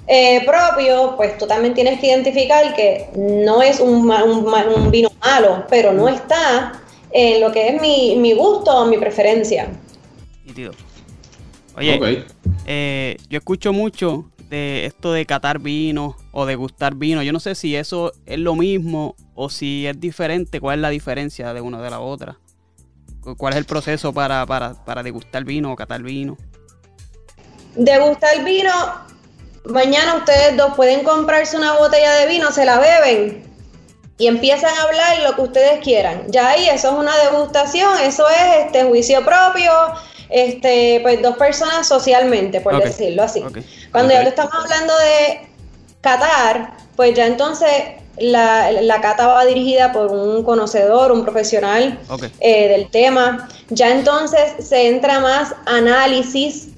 eh, 0.06 0.46
propio, 0.46 1.16
pues 1.16 1.36
tú 1.36 1.48
también 1.48 1.74
tienes 1.74 1.98
que 1.98 2.06
identificar 2.06 2.76
que 2.76 3.08
no 3.16 3.60
es 3.60 3.80
un, 3.80 4.08
un, 4.08 4.90
vino 4.92 5.10
malo, 5.20 5.64
pero 5.68 5.92
no 5.92 6.08
está 6.08 6.80
en 7.10 7.40
lo 7.40 7.50
que 7.50 7.70
es 7.70 7.82
mi, 7.82 8.32
gusto 8.34 8.70
o 8.70 8.86
mi 8.86 8.98
preferencia. 8.98 9.68
Oye, 11.76 12.24
eh, 12.66 13.16
yo 13.28 13.38
escucho 13.38 13.72
mucho 13.72 14.30
de 14.48 14.86
esto 14.86 15.12
de 15.12 15.26
catar 15.26 15.58
vino 15.58 16.16
o 16.30 16.46
de 16.46 16.54
gustar 16.54 16.94
vino. 16.94 17.24
Yo 17.24 17.32
no 17.32 17.40
sé 17.40 17.56
si 17.56 17.74
eso 17.74 18.12
es 18.26 18.38
lo 18.38 18.54
mismo 18.54 19.16
o 19.34 19.50
si 19.50 19.88
es 19.88 19.98
diferente. 19.98 20.60
¿Cuál 20.60 20.78
es 20.78 20.82
la 20.82 20.90
diferencia 20.90 21.52
de 21.52 21.60
una 21.60 21.82
de 21.82 21.90
la 21.90 21.98
otra? 21.98 22.38
¿Cuál 23.36 23.52
es 23.52 23.58
el 23.58 23.66
proceso 23.66 24.12
para, 24.12 24.46
para, 24.46 25.02
degustar 25.02 25.44
vino 25.44 25.72
o 25.72 25.76
catar 25.76 26.02
vino? 26.02 26.36
Degustar 27.74 28.42
vino, 28.44 28.72
mañana 29.64 30.16
ustedes 30.16 30.56
dos 30.56 30.74
pueden 30.74 31.04
comprarse 31.04 31.56
una 31.56 31.74
botella 31.74 32.14
de 32.14 32.26
vino, 32.26 32.50
se 32.50 32.64
la 32.64 32.78
beben 32.78 33.44
y 34.18 34.26
empiezan 34.26 34.76
a 34.76 34.82
hablar 34.82 35.18
lo 35.22 35.34
que 35.34 35.42
ustedes 35.42 35.80
quieran. 35.80 36.24
Ya 36.28 36.50
ahí 36.50 36.68
eso 36.68 36.88
es 36.88 36.94
una 36.94 37.16
degustación, 37.18 37.98
eso 38.02 38.28
es 38.28 38.66
este 38.66 38.84
juicio 38.84 39.24
propio, 39.24 39.72
este, 40.28 41.00
pues 41.02 41.22
dos 41.22 41.36
personas 41.36 41.86
socialmente, 41.86 42.60
por 42.60 42.82
decirlo 42.82 43.22
así. 43.22 43.42
Cuando 43.92 44.12
ya 44.12 44.22
estamos 44.22 44.52
hablando 44.54 44.94
de 44.98 45.48
catar, 46.00 46.76
pues 46.96 47.14
ya 47.14 47.26
entonces 47.26 47.99
la, 48.20 48.70
la, 48.70 49.00
cata 49.00 49.26
va 49.26 49.44
dirigida 49.44 49.92
por 49.92 50.12
un 50.12 50.44
conocedor, 50.44 51.12
un 51.12 51.22
profesional 51.22 51.98
eh, 52.40 52.68
del 52.68 52.90
tema. 52.90 53.48
Ya 53.70 53.90
entonces 53.90 54.54
se 54.60 54.88
entra 54.88 55.20
más 55.20 55.54
análisis, 55.66 56.68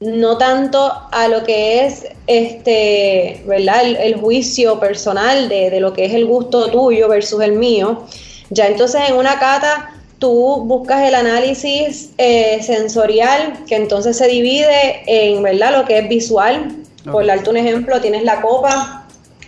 no 0.00 0.36
tanto 0.38 0.92
a 1.12 1.28
lo 1.28 1.44
que 1.44 1.86
es 1.86 2.06
este, 2.26 3.42
¿verdad? 3.46 3.82
El, 3.84 4.16
juicio 4.16 4.80
personal 4.80 5.48
de, 5.48 5.70
de, 5.70 5.80
lo 5.80 5.92
que 5.92 6.06
es 6.06 6.14
el 6.14 6.26
gusto 6.26 6.70
tuyo 6.70 7.08
versus 7.08 7.40
el 7.42 7.52
mío. 7.52 8.04
Ya 8.50 8.66
entonces 8.66 9.02
en 9.08 9.16
una 9.16 9.38
cata 9.38 9.90
tú 10.18 10.62
buscas 10.64 11.02
el 11.02 11.14
análisis 11.14 12.10
eh, 12.18 12.62
sensorial, 12.62 13.64
que 13.66 13.76
entonces 13.76 14.16
se 14.16 14.28
divide 14.28 15.02
en 15.06 15.42
¿verdad? 15.42 15.78
lo 15.78 15.84
que 15.84 15.98
es 15.98 16.08
visual. 16.08 16.76
Por 17.10 17.24
darte 17.24 17.50
un 17.50 17.56
ejemplo, 17.56 18.00
tienes 18.00 18.24
la 18.24 18.40
copa, 18.40 19.05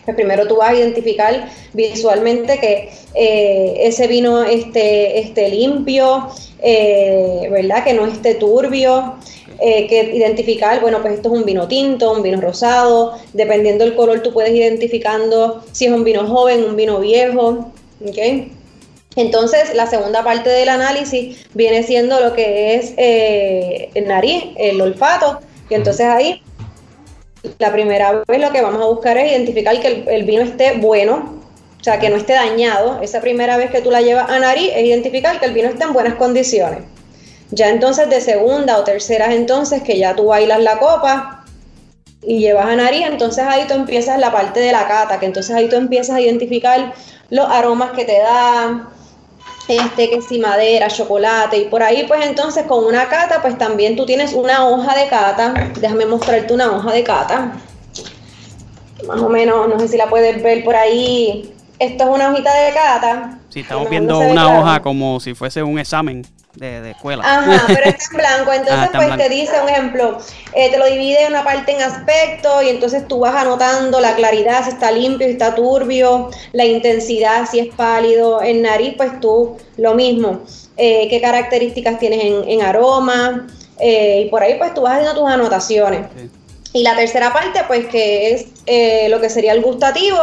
pues 0.08 0.16
primero 0.16 0.48
tú 0.48 0.56
vas 0.56 0.70
a 0.70 0.74
identificar 0.74 1.50
visualmente 1.74 2.58
que 2.58 2.88
eh, 3.14 3.74
ese 3.80 4.06
vino 4.06 4.42
esté, 4.42 5.18
esté 5.18 5.50
limpio, 5.50 6.28
eh, 6.62 7.46
¿verdad? 7.50 7.84
Que 7.84 7.92
no 7.92 8.06
esté 8.06 8.36
turbio. 8.36 9.16
que 9.58 10.12
identificar, 10.14 10.80
bueno, 10.80 11.02
pues 11.02 11.14
esto 11.14 11.28
es 11.30 11.40
un 11.40 11.44
vino 11.44 11.68
tinto, 11.68 12.12
un 12.12 12.22
vino 12.22 12.40
rosado, 12.40 13.18
dependiendo 13.34 13.84
del 13.84 13.96
color 13.96 14.22
tú 14.22 14.32
puedes 14.32 14.54
identificando 14.54 15.62
si 15.72 15.84
es 15.84 15.92
un 15.92 16.04
vino 16.04 16.26
joven, 16.26 16.64
un 16.64 16.74
vino 16.74 17.00
viejo, 17.00 17.70
¿ok? 18.00 18.18
Entonces, 19.16 19.74
la 19.74 19.86
segunda 19.88 20.24
parte 20.24 20.48
del 20.48 20.70
análisis 20.70 21.44
viene 21.52 21.82
siendo 21.82 22.18
lo 22.18 22.32
que 22.32 22.76
es 22.76 22.94
eh, 22.96 23.90
el 23.92 24.08
nariz, 24.08 24.44
el 24.56 24.80
olfato, 24.80 25.40
y 25.68 25.74
entonces 25.74 26.06
ahí 26.06 26.40
la 27.58 27.72
primera 27.72 28.22
vez 28.26 28.40
lo 28.40 28.50
que 28.50 28.62
vamos 28.62 28.82
a 28.82 28.86
buscar 28.86 29.16
es 29.16 29.30
identificar 29.32 29.78
que 29.80 30.04
el, 30.08 30.24
vino 30.24 30.42
esté 30.42 30.78
bueno, 30.78 31.38
o 31.80 31.84
sea, 31.84 31.98
que 31.98 32.10
no 32.10 32.16
esté 32.16 32.34
dañado. 32.34 33.00
Esa 33.02 33.20
primera 33.20 33.56
vez 33.56 33.70
que 33.70 33.80
tú 33.80 33.90
la 33.90 34.00
llevas 34.00 34.28
a 34.30 34.38
nariz 34.38 34.70
es 34.74 34.84
identificar 34.84 35.38
que 35.38 35.46
el 35.46 35.52
vino 35.52 35.68
esté 35.68 35.84
en 35.84 35.92
buenas 35.92 36.14
condiciones. 36.14 36.80
Ya 37.50 37.70
entonces 37.70 38.10
de 38.10 38.20
segunda 38.20 38.78
o 38.78 38.84
tercera 38.84 39.34
entonces 39.34 39.82
que 39.82 39.98
ya 39.98 40.14
tú 40.14 40.26
bailas 40.26 40.60
la 40.60 40.78
copa 40.78 41.44
y 42.22 42.40
llevas 42.40 42.66
a 42.66 42.76
nariz, 42.76 43.06
entonces 43.06 43.44
ahí 43.46 43.64
tú 43.66 43.74
empiezas 43.74 44.18
la 44.18 44.32
parte 44.32 44.60
de 44.60 44.72
la 44.72 44.86
cata, 44.86 45.18
que 45.18 45.26
entonces 45.26 45.54
ahí 45.54 45.68
tú 45.68 45.76
empiezas 45.76 46.16
a 46.16 46.20
identificar 46.20 46.92
los 47.30 47.48
aromas 47.48 47.92
que 47.92 48.04
te 48.04 48.18
dan, 48.18 48.88
este, 49.68 50.10
que 50.10 50.22
si 50.22 50.38
madera, 50.38 50.88
chocolate 50.88 51.58
y 51.58 51.64
por 51.66 51.82
ahí 51.82 52.04
pues 52.08 52.24
entonces 52.24 52.64
con 52.66 52.84
una 52.84 53.08
cata 53.08 53.42
pues 53.42 53.58
también 53.58 53.96
tú 53.96 54.06
tienes 54.06 54.32
una 54.32 54.66
hoja 54.66 54.94
de 54.96 55.08
cata, 55.08 55.72
déjame 55.78 56.06
mostrarte 56.06 56.54
una 56.54 56.70
hoja 56.70 56.92
de 56.92 57.04
cata, 57.04 57.52
más 59.06 59.20
o 59.20 59.28
menos, 59.28 59.68
no 59.68 59.78
sé 59.78 59.88
si 59.88 59.96
la 59.96 60.08
puedes 60.08 60.42
ver 60.42 60.64
por 60.64 60.76
ahí, 60.76 61.54
esto 61.78 62.04
es 62.04 62.10
una 62.10 62.30
hojita 62.30 62.52
de 62.54 62.72
cata. 62.72 63.38
Sí, 63.48 63.60
estamos 63.60 63.88
viendo 63.88 64.18
una 64.18 64.58
hoja 64.58 64.82
como 64.82 65.20
si 65.20 65.34
fuese 65.34 65.62
un 65.62 65.78
examen 65.78 66.26
de, 66.58 66.90
escuela. 66.90 67.22
Ajá, 67.24 67.64
pero 67.66 67.84
está 67.84 68.04
en 68.10 68.16
blanco. 68.16 68.52
Entonces, 68.52 68.90
pues 68.94 69.16
te 69.16 69.28
dice 69.28 69.52
un 69.62 69.68
ejemplo, 69.68 70.18
eh, 70.52 70.70
te 70.70 70.78
lo 70.78 70.86
divide 70.86 71.26
una 71.28 71.44
parte 71.44 71.72
en 71.72 71.82
aspectos 71.82 72.62
y 72.64 72.68
entonces 72.70 73.06
tú 73.08 73.20
vas 73.20 73.34
anotando 73.34 74.00
la 74.00 74.14
claridad, 74.14 74.64
si 74.64 74.70
está 74.70 74.90
limpio, 74.90 75.26
si 75.26 75.32
está 75.32 75.54
turbio, 75.54 76.30
la 76.52 76.64
intensidad, 76.64 77.48
si 77.48 77.60
es 77.60 77.74
pálido. 77.74 78.42
En 78.42 78.62
nariz, 78.62 78.94
pues 78.96 79.20
tú 79.20 79.56
lo 79.76 79.94
mismo. 79.94 80.42
Eh, 80.76 81.08
qué 81.08 81.20
características 81.20 81.98
tienes 81.98 82.22
en, 82.24 82.62
aroma. 82.62 83.46
Eh, 83.80 84.24
y 84.26 84.30
por 84.30 84.42
ahí, 84.42 84.56
pues 84.58 84.74
tú 84.74 84.82
vas 84.82 84.94
haciendo 84.94 85.20
tus 85.20 85.30
anotaciones. 85.30 86.06
Y 86.72 86.82
la 86.82 86.96
tercera 86.96 87.32
parte, 87.32 87.60
pues 87.66 87.86
que 87.86 88.32
es 88.32 88.46
lo 89.10 89.20
que 89.20 89.30
sería 89.30 89.52
el 89.52 89.62
gustativo, 89.62 90.18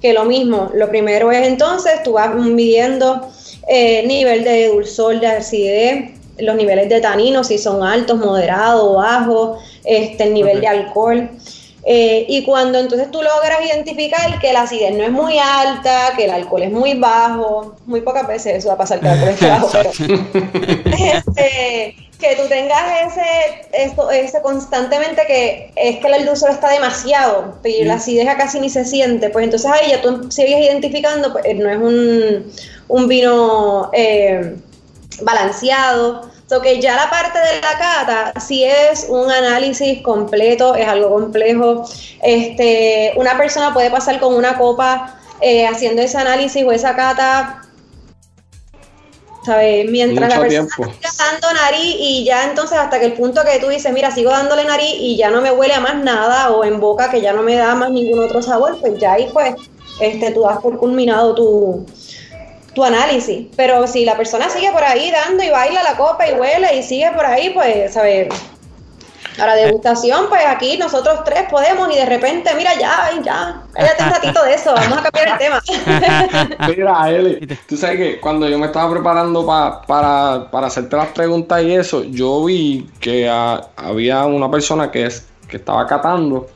que 0.00 0.12
lo 0.12 0.24
mismo. 0.24 0.70
Lo 0.74 0.88
primero 0.88 1.30
es 1.30 1.46
entonces, 1.46 2.02
tú 2.02 2.12
vas 2.12 2.34
midiendo 2.34 3.30
eh, 3.68 4.04
nivel 4.06 4.44
de 4.44 4.68
dulzor, 4.68 5.20
de 5.20 5.26
acidez, 5.26 6.10
los 6.38 6.56
niveles 6.56 6.88
de 6.88 7.00
tanino, 7.00 7.44
si 7.44 7.58
son 7.58 7.82
altos, 7.82 8.18
moderados, 8.18 8.96
bajos, 8.96 9.58
este, 9.84 10.24
el 10.24 10.34
nivel 10.34 10.60
de 10.60 10.68
alcohol. 10.68 11.30
Eh, 11.84 12.26
y 12.28 12.44
cuando 12.44 12.78
entonces 12.78 13.10
tú 13.10 13.20
logras 13.22 13.58
identificar 13.66 14.38
que 14.38 14.52
la 14.52 14.62
acidez 14.62 14.94
no 14.94 15.02
es 15.02 15.10
muy 15.10 15.36
alta, 15.38 16.12
que 16.16 16.26
el 16.26 16.30
alcohol 16.30 16.62
es 16.62 16.70
muy 16.70 16.94
bajo, 16.94 17.74
muy 17.86 18.00
pocas 18.02 18.26
veces 18.28 18.58
eso 18.58 18.68
va 18.68 18.74
a 18.74 18.78
pasar 18.78 19.00
que 19.00 19.06
el 19.06 19.12
alcohol 19.12 19.34
es 19.34 19.40
bajo, 19.40 19.68
pero 19.72 19.90
este, 20.96 21.96
que 22.20 22.36
tú 22.36 22.48
tengas 22.48 23.12
ese, 23.12 23.84
esto, 23.84 24.08
ese 24.12 24.40
constantemente 24.42 25.22
que 25.26 25.72
es 25.74 25.98
que 25.98 26.06
el 26.06 26.24
dulzor 26.24 26.50
está 26.50 26.70
demasiado, 26.70 27.58
y 27.64 27.82
la 27.82 27.94
acidez 27.94 28.32
casi 28.36 28.60
ni 28.60 28.70
se 28.70 28.84
siente, 28.84 29.30
pues 29.30 29.44
entonces 29.44 29.68
ahí 29.68 29.90
ya 29.90 30.00
tú 30.00 30.30
sigues 30.30 30.60
identificando, 30.60 31.32
pues 31.32 31.44
no 31.56 31.68
es 31.68 31.78
un, 31.78 32.52
un 32.92 33.08
vino 33.08 33.90
eh, 33.94 34.54
balanceado. 35.22 36.30
So 36.46 36.60
que 36.60 36.82
ya 36.82 36.94
la 36.96 37.08
parte 37.08 37.38
de 37.38 37.62
la 37.62 37.78
cata, 37.78 38.38
si 38.38 38.64
es 38.64 39.06
un 39.08 39.30
análisis 39.30 40.02
completo, 40.02 40.74
es 40.74 40.86
algo 40.86 41.08
complejo. 41.08 41.84
Este, 42.22 43.14
una 43.16 43.38
persona 43.38 43.72
puede 43.72 43.90
pasar 43.90 44.20
con 44.20 44.34
una 44.34 44.58
copa 44.58 45.18
eh, 45.40 45.66
haciendo 45.66 46.02
ese 46.02 46.18
análisis 46.18 46.62
o 46.62 46.70
esa 46.70 46.94
cata 46.94 47.62
¿sabes? 49.46 49.90
Mientras 49.90 50.28
la 50.28 50.40
persona 50.40 50.68
siga 50.68 51.10
dando 51.18 51.52
nariz 51.54 51.96
y 51.98 52.24
ya 52.24 52.44
entonces 52.44 52.78
hasta 52.78 53.00
que 53.00 53.06
el 53.06 53.14
punto 53.14 53.42
que 53.44 53.58
tú 53.58 53.68
dices, 53.68 53.90
mira, 53.92 54.10
sigo 54.10 54.30
dándole 54.30 54.64
nariz 54.64 54.94
y 54.98 55.16
ya 55.16 55.30
no 55.30 55.40
me 55.40 55.50
huele 55.50 55.74
a 55.74 55.80
más 55.80 55.96
nada 55.96 56.50
o 56.50 56.62
en 56.64 56.78
boca 56.78 57.10
que 57.10 57.22
ya 57.22 57.32
no 57.32 57.42
me 57.42 57.56
da 57.56 57.74
más 57.74 57.90
ningún 57.90 58.20
otro 58.20 58.42
sabor, 58.42 58.78
pues 58.80 59.00
ya 59.00 59.14
ahí 59.14 59.30
pues 59.32 59.54
este, 60.00 60.30
tú 60.32 60.42
das 60.42 60.58
por 60.58 60.78
culminado 60.78 61.34
tu, 61.34 61.86
tu 62.74 62.84
análisis. 62.84 63.46
Pero 63.56 63.86
si 63.86 64.04
la 64.04 64.16
persona 64.16 64.48
sigue 64.48 64.70
por 64.72 64.84
ahí 64.84 65.10
dando 65.10 65.42
y 65.42 65.50
baila 65.50 65.82
la 65.82 65.96
copa 65.96 66.28
y 66.28 66.34
huele 66.34 66.76
y 66.76 66.82
sigue 66.82 67.10
por 67.12 67.24
ahí, 67.24 67.50
pues, 67.50 67.92
¿sabes? 67.92 68.28
A 69.38 69.46
la 69.46 69.54
degustación, 69.54 70.26
pues 70.28 70.42
aquí 70.46 70.76
nosotros 70.76 71.24
tres 71.24 71.44
podemos 71.50 71.90
y 71.90 71.96
de 71.96 72.04
repente, 72.04 72.54
mira, 72.54 72.74
ya, 72.78 73.10
ya, 73.24 73.62
cállate 73.72 74.02
un 74.02 74.10
ratito 74.10 74.44
de 74.44 74.54
eso, 74.54 74.74
vamos 74.74 74.98
a 74.98 75.02
cambiar 75.02 75.28
el 75.28 75.38
tema. 75.38 75.62
mira, 76.68 77.10
Eli, 77.10 77.46
tú 77.66 77.78
sabes 77.78 77.96
que 77.96 78.20
cuando 78.20 78.46
yo 78.46 78.58
me 78.58 78.66
estaba 78.66 78.92
preparando 78.92 79.46
para, 79.46 80.50
para 80.50 80.66
hacerte 80.66 80.96
las 80.96 81.08
preguntas 81.08 81.62
y 81.62 81.72
eso, 81.72 82.04
yo 82.04 82.44
vi 82.44 82.86
que 83.00 83.26
había 83.76 84.26
una 84.26 84.50
persona 84.50 84.90
que, 84.90 85.06
es, 85.06 85.26
que 85.48 85.56
estaba 85.56 85.86
catando 85.86 86.46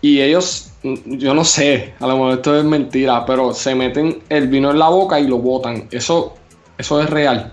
y 0.00 0.22
ellos 0.22 0.69
yo 0.82 1.34
no 1.34 1.44
sé, 1.44 1.94
a 2.00 2.06
lo 2.06 2.14
mejor 2.14 2.32
esto 2.34 2.58
es 2.58 2.64
mentira, 2.64 3.24
pero 3.26 3.52
se 3.52 3.74
meten 3.74 4.22
el 4.28 4.48
vino 4.48 4.70
en 4.70 4.78
la 4.78 4.88
boca 4.88 5.20
y 5.20 5.26
lo 5.26 5.38
botan. 5.38 5.88
Eso, 5.90 6.34
eso 6.78 7.00
es 7.02 7.10
real. 7.10 7.52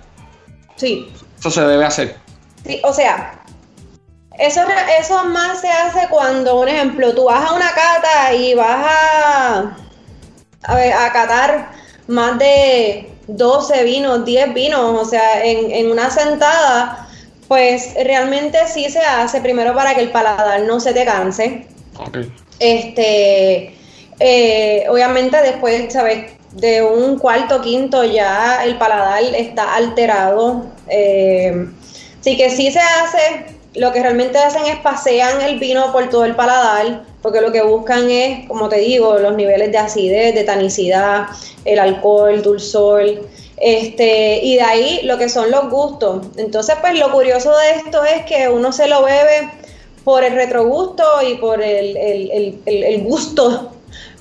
Sí. 0.75 1.11
Eso 1.37 1.51
se 1.51 1.61
debe 1.61 1.85
hacer. 1.85 2.15
Sí, 2.65 2.79
o 2.83 2.93
sea, 2.93 3.41
eso, 4.39 4.61
eso 4.99 5.25
más 5.25 5.61
se 5.61 5.69
hace 5.69 6.07
cuando, 6.09 6.61
un 6.61 6.67
ejemplo, 6.67 7.13
tú 7.13 7.25
vas 7.25 7.49
a 7.49 7.53
una 7.53 7.69
cata 7.69 8.33
y 8.33 8.53
vas 8.53 8.85
a, 8.85 9.77
a, 10.63 11.05
a 11.05 11.11
catar 11.11 11.71
más 12.07 12.39
de 12.39 13.11
12 13.27 13.83
vinos, 13.83 14.25
10 14.25 14.53
vinos, 14.53 15.01
o 15.01 15.05
sea, 15.05 15.43
en, 15.43 15.71
en 15.71 15.91
una 15.91 16.09
sentada, 16.09 17.09
pues 17.47 17.93
realmente 18.05 18.57
sí 18.67 18.89
se 18.89 18.99
hace 18.99 19.41
primero 19.41 19.73
para 19.73 19.93
que 19.95 20.01
el 20.01 20.11
paladar 20.11 20.61
no 20.61 20.79
se 20.79 20.93
te 20.93 21.03
canse. 21.03 21.67
Okay. 22.07 22.31
Este, 22.59 23.75
eh, 24.19 24.85
obviamente 24.89 25.41
después, 25.41 25.93
¿sabes? 25.93 26.31
De 26.51 26.81
un 26.81 27.19
cuarto, 27.19 27.61
quinto 27.61 28.03
ya 28.03 28.63
el 28.63 28.77
paladar 28.77 29.23
está 29.35 29.75
alterado. 29.75 30.65
Eh, 30.87 31.67
sí 32.21 32.37
que 32.37 32.49
sí 32.49 32.71
se 32.71 32.79
hace, 32.79 33.45
lo 33.75 33.91
que 33.91 34.01
realmente 34.01 34.39
hacen 34.39 34.65
es 34.65 34.77
pasean 34.77 35.41
el 35.41 35.59
vino 35.59 35.91
por 35.91 36.09
todo 36.09 36.25
el 36.25 36.35
paladar, 36.35 37.03
porque 37.21 37.41
lo 37.41 37.51
que 37.51 37.61
buscan 37.61 38.09
es, 38.09 38.47
como 38.47 38.69
te 38.69 38.79
digo, 38.79 39.19
los 39.19 39.35
niveles 39.35 39.71
de 39.71 39.77
acidez, 39.77 40.33
de 40.33 40.43
tanicidad, 40.43 41.27
el 41.63 41.79
alcohol, 41.79 42.41
dulzor, 42.41 43.03
este, 43.57 44.39
y 44.43 44.55
de 44.55 44.61
ahí 44.61 44.99
lo 45.03 45.17
que 45.17 45.29
son 45.29 45.51
los 45.51 45.69
gustos. 45.69 46.25
Entonces, 46.37 46.75
pues 46.81 46.97
lo 46.97 47.11
curioso 47.11 47.55
de 47.57 47.71
esto 47.71 48.03
es 48.03 48.25
que 48.25 48.49
uno 48.49 48.71
se 48.71 48.87
lo 48.87 49.03
bebe 49.03 49.49
por 50.07 50.23
el 50.23 50.35
retrogusto 50.35 51.03
y 51.21 51.35
por 51.35 51.61
el, 51.61 53.03
gusto 53.05 53.73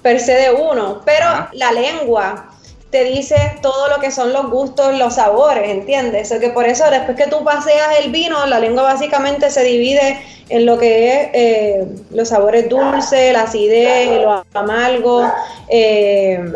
per 0.03 0.19
se 0.19 0.33
de 0.33 0.51
uno, 0.51 1.01
pero 1.05 1.27
la 1.53 1.71
lengua 1.71 2.51
te 2.91 3.05
dice 3.05 3.37
todo 3.63 3.87
lo 3.91 4.01
que 4.01 4.11
son 4.11 4.33
los 4.33 4.51
gustos, 4.51 4.99
los 4.99 5.15
sabores, 5.15 5.71
¿entiendes? 5.71 6.33
O 6.33 6.41
que 6.41 6.51
por 6.51 6.67
eso 6.67 6.91
después 6.91 7.17
que 7.17 7.29
tú 7.29 7.45
paseas 7.45 8.01
el 8.01 8.11
vino, 8.11 8.47
la 8.47 8.59
lengua 8.59 8.83
básicamente 8.83 9.49
se 9.49 9.63
divide 9.63 10.21
en 10.49 10.67
lo 10.67 10.77
que 10.77 11.09
es 11.09 11.29
eh, 11.35 11.87
los 12.11 12.31
sabores 12.31 12.69
dulces, 12.69 13.33
la 13.33 13.43
acidez, 13.43 14.23
lo 14.23 14.45
amargo, 14.55 15.31
eh, 15.69 16.53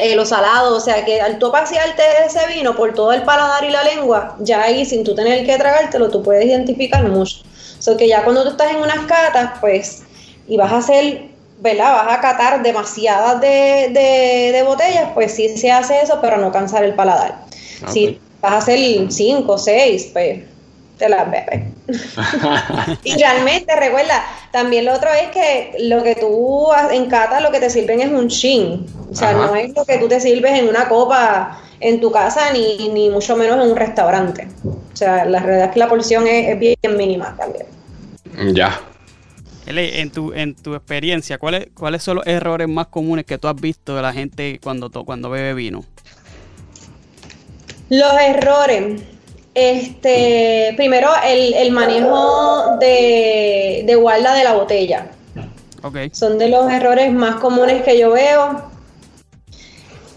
eh, 0.00 0.16
lo 0.16 0.26
salado, 0.26 0.74
o 0.74 0.80
sea 0.80 1.04
que 1.04 1.20
al 1.20 1.38
tú 1.38 1.52
pasearte 1.52 2.02
ese 2.26 2.44
vino 2.52 2.74
por 2.74 2.92
todo 2.92 3.12
el 3.12 3.22
paladar 3.22 3.62
y 3.62 3.70
la 3.70 3.84
lengua, 3.84 4.34
ya 4.40 4.62
ahí 4.62 4.84
sin 4.84 5.04
tú 5.04 5.14
tener 5.14 5.46
que 5.46 5.56
tragártelo, 5.58 6.10
tú 6.10 6.24
puedes 6.24 6.44
identificar 6.44 7.08
mucho. 7.08 7.44
So 7.84 7.98
que 7.98 8.08
ya 8.08 8.24
cuando 8.24 8.44
tú 8.44 8.48
estás 8.48 8.70
en 8.70 8.78
unas 8.78 9.00
catas, 9.06 9.58
pues, 9.60 10.04
y 10.48 10.56
vas 10.56 10.72
a 10.72 10.78
hacer 10.78 11.34
¿verdad? 11.58 11.92
Vas 11.92 12.18
a 12.18 12.20
catar 12.20 12.62
demasiadas 12.62 13.40
de, 13.42 14.62
botellas, 14.66 15.10
pues 15.12 15.32
sí 15.32 15.54
se 15.56 15.70
hace 15.70 16.00
eso, 16.00 16.18
pero 16.22 16.38
no 16.38 16.50
cansar 16.50 16.82
el 16.84 16.94
paladar. 16.94 17.42
Si 17.88 18.18
vas 18.40 18.52
a 18.52 18.56
hacer 18.58 18.78
cinco, 19.10 19.58
seis, 19.58 20.10
pues 20.12 20.40
te 20.98 21.08
las 21.08 21.30
bebes. 21.30 21.62
y 23.04 23.16
realmente, 23.16 23.76
recuerda, 23.76 24.24
también 24.50 24.86
lo 24.86 24.94
otro 24.94 25.10
es 25.12 25.28
que 25.28 25.74
lo 25.80 26.02
que 26.02 26.14
tú 26.14 26.68
en 26.90 27.06
cata, 27.06 27.40
lo 27.40 27.50
que 27.50 27.60
te 27.60 27.68
sirven 27.68 28.00
es 28.00 28.08
un 28.08 28.28
chin. 28.28 28.86
O 29.10 29.14
sea, 29.14 29.32
no 29.32 29.54
es 29.54 29.74
lo 29.74 29.84
que 29.84 29.98
tú 29.98 30.08
te 30.08 30.20
sirves 30.20 30.58
en 30.58 30.68
una 30.68 30.88
copa 30.88 31.60
en 31.80 32.00
tu 32.00 32.10
casa, 32.10 32.50
ni, 32.52 32.88
ni 32.90 33.10
mucho 33.10 33.36
menos 33.36 33.62
en 33.62 33.70
un 33.70 33.76
restaurante. 33.76 34.48
O 34.64 34.96
sea, 34.96 35.24
la 35.24 35.40
realidad 35.40 35.66
es 35.66 35.72
que 35.72 35.78
la 35.78 35.88
porción 35.88 36.26
es, 36.26 36.58
bien 36.58 36.76
mínima 36.96 37.34
también. 37.36 37.73
Ya. 38.52 38.80
En 39.66 40.10
tu, 40.10 40.32
en 40.34 40.54
tu 40.54 40.74
experiencia, 40.74 41.38
¿cuáles, 41.38 41.68
¿cuáles 41.74 42.02
son 42.02 42.16
los 42.16 42.26
errores 42.26 42.68
más 42.68 42.88
comunes 42.88 43.24
que 43.24 43.38
tú 43.38 43.48
has 43.48 43.56
visto 43.56 43.96
de 43.96 44.02
la 44.02 44.12
gente 44.12 44.60
cuando, 44.62 44.90
cuando 44.90 45.30
bebe 45.30 45.54
vino? 45.54 45.84
Los 47.88 48.12
errores. 48.20 49.02
Este, 49.54 50.74
primero, 50.76 51.10
el, 51.24 51.70
manejo 51.70 52.76
de, 52.78 53.84
de 53.86 53.94
guarda 53.94 54.34
de 54.34 54.44
la 54.44 54.52
botella. 54.54 55.10
Okay. 55.82 56.10
Son 56.12 56.38
de 56.38 56.48
los 56.48 56.70
errores 56.70 57.12
más 57.12 57.36
comunes 57.36 57.82
que 57.82 57.98
yo 57.98 58.12
veo. 58.12 58.70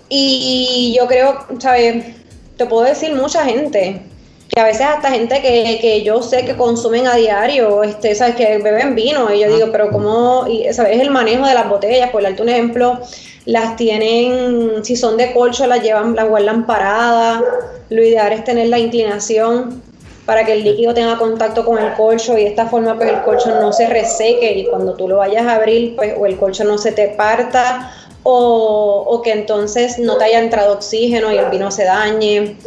Y 0.09 0.95
yo 0.97 1.07
creo, 1.07 1.45
¿sabes? 1.59 2.15
Te 2.57 2.65
puedo 2.65 2.85
decir 2.85 3.13
mucha 3.13 3.45
gente, 3.45 4.01
que 4.49 4.59
a 4.59 4.63
veces 4.63 4.81
hasta 4.81 5.11
gente 5.11 5.41
que, 5.41 5.77
que 5.81 6.03
yo 6.03 6.21
sé 6.21 6.45
que 6.45 6.55
consumen 6.55 7.07
a 7.07 7.15
diario, 7.15 7.83
este, 7.83 8.15
¿sabes? 8.15 8.35
Que 8.35 8.57
beben 8.57 8.95
vino. 8.95 9.33
Y 9.33 9.39
yo 9.41 9.53
digo, 9.53 9.67
pero 9.71 9.91
¿cómo? 9.91 10.45
Y, 10.47 10.71
¿Sabes? 10.73 10.99
El 10.99 11.11
manejo 11.11 11.45
de 11.45 11.53
las 11.53 11.69
botellas, 11.69 12.09
por 12.11 12.23
darte 12.23 12.41
un 12.41 12.49
ejemplo, 12.49 12.99
las 13.45 13.75
tienen, 13.75 14.83
si 14.83 14.95
son 14.95 15.17
de 15.17 15.33
colcho, 15.33 15.67
las 15.67 15.83
llevan, 15.83 16.15
las 16.15 16.27
guardan 16.27 16.65
paradas. 16.65 17.43
Lo 17.89 18.01
ideal 18.01 18.31
es 18.31 18.43
tener 18.43 18.67
la 18.67 18.79
inclinación 18.79 19.81
para 20.25 20.43
que 20.43 20.53
el 20.53 20.63
líquido 20.63 20.93
tenga 20.93 21.17
contacto 21.17 21.63
con 21.63 21.79
el 21.79 21.93
colcho 21.93 22.37
y 22.37 22.43
de 22.43 22.47
esta 22.47 22.67
forma 22.67 22.97
pues 22.97 23.09
el 23.09 23.21
colcho 23.21 23.61
no 23.61 23.71
se 23.71 23.87
reseque 23.87 24.51
y 24.57 24.65
cuando 24.65 24.93
tú 24.95 25.07
lo 25.07 25.17
vayas 25.17 25.45
a 25.47 25.55
abrir 25.55 25.95
pues 25.95 26.15
o 26.19 26.25
el 26.25 26.35
colcho 26.35 26.65
no 26.65 26.77
se 26.77 26.91
te 26.91 27.07
parta 27.07 27.93
o, 28.29 29.21
que 29.23 29.31
entonces 29.31 29.99
no 29.99 30.17
te 30.17 30.25
haya 30.25 30.39
entrado 30.39 30.73
oxígeno 30.73 31.31
y 31.31 31.37
el 31.37 31.49
vino 31.49 31.71
se 31.71 31.85
dañe. 31.85 32.57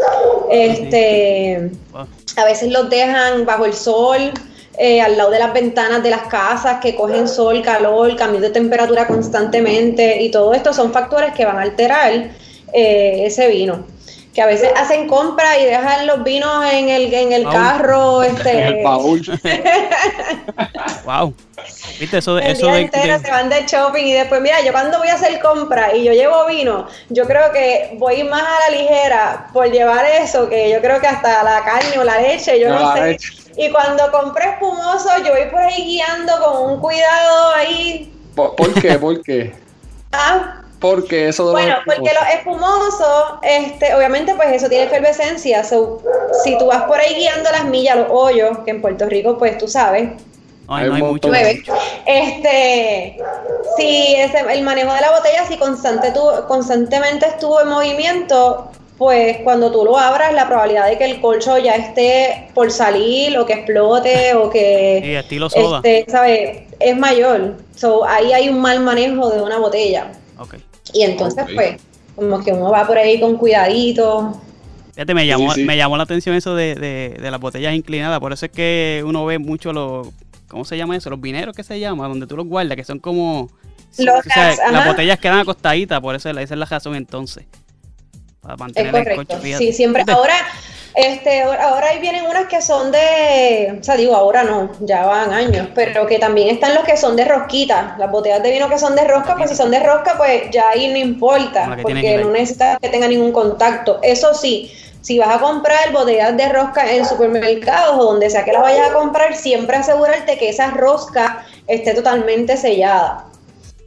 Este, 0.50 1.70
a 2.36 2.44
veces 2.44 2.72
los 2.72 2.90
dejan 2.90 3.46
bajo 3.46 3.66
el 3.66 3.72
sol, 3.72 4.32
eh, 4.78 5.00
al 5.00 5.16
lado 5.16 5.30
de 5.30 5.38
las 5.38 5.52
ventanas 5.52 6.02
de 6.02 6.10
las 6.10 6.22
casas 6.22 6.78
que 6.80 6.94
cogen 6.94 7.28
sol, 7.28 7.62
calor, 7.62 8.16
cambio 8.16 8.40
de 8.40 8.50
temperatura 8.50 9.06
constantemente 9.06 10.22
y 10.22 10.30
todo 10.30 10.54
esto 10.54 10.72
son 10.72 10.92
factores 10.92 11.34
que 11.34 11.44
van 11.44 11.58
a 11.58 11.62
alterar 11.62 12.30
eh, 12.72 13.22
ese 13.26 13.48
vino 13.48 13.84
que 14.34 14.42
a 14.42 14.46
veces 14.46 14.70
hacen 14.76 15.08
compra 15.08 15.58
y 15.58 15.64
dejan 15.64 16.06
los 16.06 16.22
vinos 16.22 16.64
en 16.72 16.88
el, 16.88 17.12
en 17.12 17.32
el 17.32 17.44
carro. 17.44 18.22
Este... 18.22 18.68
el 18.68 18.84
baúl. 18.84 19.20
wow. 21.04 21.34
¿Viste 21.98 22.18
eso 22.18 22.36
de, 22.36 22.46
el 22.46 22.52
eso 22.52 22.66
día 22.66 22.78
entero 22.78 23.18
se 23.18 23.30
van 23.30 23.48
de 23.48 23.66
shopping 23.66 24.04
y 24.04 24.12
después, 24.12 24.40
mira, 24.40 24.62
yo 24.62 24.72
cuando 24.72 24.98
voy 24.98 25.08
a 25.08 25.14
hacer 25.14 25.38
compra 25.40 25.94
y 25.94 26.04
yo 26.04 26.12
llevo 26.12 26.46
vino, 26.46 26.86
yo 27.10 27.26
creo 27.26 27.52
que 27.52 27.94
voy 27.98 28.24
más 28.24 28.42
a 28.42 28.70
la 28.70 28.76
ligera 28.76 29.48
por 29.52 29.70
llevar 29.70 30.04
eso, 30.06 30.48
que 30.48 30.70
yo 30.70 30.80
creo 30.80 31.00
que 31.00 31.08
hasta 31.08 31.42
la 31.42 31.62
carne 31.64 31.98
o 31.98 32.04
la 32.04 32.20
leche, 32.20 32.58
yo 32.58 32.70
no, 32.70 32.94
sé. 32.94 33.18
Y 33.56 33.70
cuando 33.70 34.10
compré 34.10 34.50
espumoso, 34.50 35.10
yo 35.24 35.32
voy 35.32 35.50
por 35.50 35.60
ahí 35.60 35.84
guiando 35.84 36.32
con 36.42 36.72
un 36.72 36.80
cuidado 36.80 37.54
ahí. 37.54 38.12
¿Por, 38.34 38.56
¿por 38.56 38.72
qué? 38.74 38.98
¿Por 38.98 39.22
qué? 39.22 39.52
ah, 40.12 40.60
porque 40.80 41.28
eso 41.28 41.46
de 41.46 41.52
Bueno, 41.52 41.76
porque 41.84 42.10
los 42.14 42.34
espumosos, 42.34 43.38
este, 43.42 43.94
obviamente, 43.94 44.34
pues 44.34 44.50
eso 44.52 44.68
tiene 44.68 44.84
efervescencia. 44.84 45.62
si 45.62 46.58
tú 46.58 46.66
vas 46.66 46.84
por 46.84 46.98
ahí 46.98 47.14
guiando 47.14 47.50
las 47.50 47.66
millas, 47.66 47.98
los 47.98 48.08
hoyos, 48.10 48.58
que 48.64 48.70
en 48.70 48.80
Puerto 48.80 49.06
Rico, 49.06 49.36
pues 49.38 49.58
tú 49.58 49.68
sabes. 49.68 50.10
hay 50.68 50.90
mucho. 50.90 51.30
Este, 52.06 53.18
si 53.76 54.14
el 54.14 54.62
manejo 54.62 54.92
de 54.94 55.00
la 55.02 55.10
botella, 55.10 55.46
si 55.46 55.58
constante 55.58 56.12
tu, 56.12 56.20
constantemente 56.48 57.26
estuvo 57.26 57.60
en 57.60 57.68
movimiento, 57.68 58.70
pues 58.96 59.38
cuando 59.44 59.70
tú 59.70 59.84
lo 59.84 59.98
abras, 59.98 60.32
la 60.32 60.48
probabilidad 60.48 60.88
de 60.88 60.96
que 60.96 61.04
el 61.04 61.20
colcho 61.20 61.58
ya 61.58 61.74
esté 61.74 62.48
por 62.54 62.70
salir 62.70 63.36
o 63.38 63.44
que 63.44 63.52
explote 63.52 64.34
o 64.34 64.48
que. 64.48 65.00
Sí, 65.04 65.14
estilo 65.14 65.50
soda. 65.50 65.82
Este, 65.84 66.66
Es 66.78 66.96
mayor. 66.96 67.56
So, 67.76 68.06
ahí 68.06 68.32
hay 68.32 68.48
un 68.48 68.60
mal 68.60 68.80
manejo 68.80 69.28
de 69.28 69.42
una 69.42 69.58
botella. 69.58 70.12
Okay. 70.38 70.69
Y 70.92 71.03
entonces, 71.03 71.46
pues, 71.55 71.81
como 72.16 72.42
que 72.42 72.53
uno 72.53 72.70
va 72.70 72.87
por 72.87 72.98
ahí 72.98 73.20
con 73.20 73.37
cuidadito. 73.37 74.40
Fíjate, 74.94 75.14
me 75.14 75.26
llamó, 75.26 75.55
me 75.57 75.76
llamó 75.76 75.96
la 75.96 76.03
atención 76.03 76.35
eso 76.35 76.55
de, 76.55 76.74
de, 76.74 77.31
las 77.31 77.40
botellas 77.40 77.74
inclinadas. 77.74 78.20
Por 78.20 78.33
eso 78.33 78.46
es 78.46 78.53
que 78.53 79.03
uno 79.07 79.24
ve 79.24 79.38
mucho 79.38 79.72
los. 79.72 80.09
¿Cómo 80.48 80.64
se 80.64 80.76
llama 80.76 80.96
eso? 80.96 81.11
Los 81.11 81.20
vineros 81.20 81.55
que 81.55 81.62
se 81.62 81.79
llama, 81.79 82.09
donde 82.09 82.26
tú 82.26 82.37
los 82.37 82.46
guardas, 82.46 82.76
que 82.76 82.85
son 82.85 82.98
como. 82.98 83.48
las 83.98 84.87
botellas 84.87 85.18
quedan 85.18 85.38
acostaditas, 85.38 86.00
por 86.00 86.14
eso 86.14 86.29
esa 86.31 86.42
es 86.42 86.50
la 86.50 86.66
razón 86.66 86.94
entonces. 86.94 87.44
Para 88.40 88.57
mantener 88.57 89.09
el 89.09 89.16
coche, 89.16 89.59
Sí, 89.59 89.72
siempre. 89.72 90.05
Ahora, 90.09 90.35
este, 90.94 91.42
ahora 91.42 91.88
ahí 91.88 92.00
vienen 92.00 92.24
unas 92.24 92.46
que 92.46 92.61
son 92.61 92.90
de, 92.90 93.79
o 93.81 93.85
sea, 93.85 93.96
digo, 93.96 94.14
ahora 94.14 94.42
no, 94.42 94.70
ya 94.81 95.07
van 95.07 95.33
años, 95.33 95.68
pero 95.74 96.07
que 96.07 96.18
también 96.18 96.48
están 96.48 96.74
los 96.74 96.85
que 96.85 96.96
son 96.96 97.16
de 97.16 97.24
rosquita, 97.24 97.94
las 97.98 98.11
botellas 98.11 98.42
de 98.42 98.50
vino 98.50 98.68
que 98.68 98.79
son 98.79 98.96
de 98.96 99.05
rosca, 99.05 99.37
pues 99.37 99.50
si 99.50 99.57
son 99.57 99.70
de 99.70 99.81
rosca, 99.81 100.14
pues 100.16 100.50
ya 100.50 100.70
ahí 100.70 100.88
no 100.88 100.96
importa, 100.96 101.79
porque 101.83 102.18
no 102.18 102.31
necesitas 102.31 102.79
que 102.79 102.88
tenga 102.88 103.07
ningún 103.07 103.31
contacto. 103.31 104.00
Eso 104.03 104.35
sí, 104.35 104.72
si 105.00 105.18
vas 105.18 105.37
a 105.37 105.40
comprar 105.40 105.92
botellas 105.92 106.37
de 106.37 106.48
rosca 106.48 106.90
en 106.92 107.07
supermercados 107.07 107.96
o 107.98 108.05
donde 108.05 108.29
sea 108.29 108.44
que 108.44 108.53
las 108.53 108.62
vayas 108.62 108.90
a 108.90 108.92
comprar, 108.92 109.37
siempre 109.37 109.76
asegurarte 109.76 110.38
que 110.38 110.48
esa 110.48 110.70
rosca 110.70 111.46
esté 111.66 111.94
totalmente 111.94 112.57
sellada. 112.57 113.26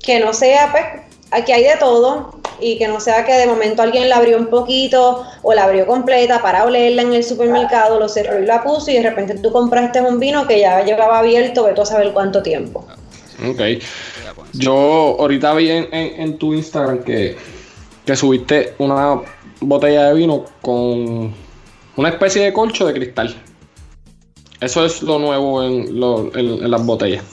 Que 0.02 0.20
no 0.20 0.34
sea, 0.34 0.70
pues, 0.72 0.86
aquí 1.34 1.52
hay 1.52 1.64
de 1.64 1.78
todo, 1.78 2.32
y 2.60 2.78
que 2.78 2.88
no 2.88 3.00
sea 3.00 3.26
que 3.26 3.34
de 3.34 3.46
momento 3.46 3.82
alguien 3.82 4.10
la 4.10 4.18
abrió 4.18 4.38
un 4.38 4.48
poquito 4.48 5.24
o 5.42 5.54
la 5.54 5.66
abrió 5.66 5.86
completa 5.86 6.42
para 6.42 6.64
olerla 6.64 7.02
en 7.02 7.14
el 7.14 7.24
supermercado, 7.24 8.00
lo 8.00 8.08
cerró 8.08 8.42
y 8.42 8.46
la 8.46 8.64
puso 8.64 8.92
y 8.92 8.96
de 8.96 9.04
repente 9.04 9.36
tú 9.36 9.52
compraste 9.52 10.02
un 10.02 10.20
vino 10.20 10.48
que 10.48 10.60
ya 10.60 10.84
llevaba 10.84 11.20
abierto, 11.20 11.66
ve 11.66 11.74
tú 11.74 11.82
a 11.82 11.86
saber 11.86 12.14
cuánto 12.14 12.42
tiempo. 12.42 12.86
Ok. 13.50 13.62
Yo 14.54 15.18
ahorita 15.20 15.54
vi 15.56 15.70
en, 15.70 16.38
tu 16.38 16.54
Instagram 16.54 17.04
que, 17.04 17.36
que 18.06 18.16
subiste 18.16 18.76
una 18.78 19.22
botella 19.60 20.10
de 20.10 20.14
vino 20.14 20.46
con 20.62 21.34
una 21.96 22.10
especie 22.10 22.44
de 22.44 22.54
colcho 22.54 22.86
de 22.88 22.94
cristal. 22.94 23.36
Eso 24.62 24.86
es 24.86 25.02
lo 25.02 25.20
nuevo 25.20 25.64
en, 25.64 25.88
en 26.36 26.72
las 26.72 26.86
botellas. 26.86 27.24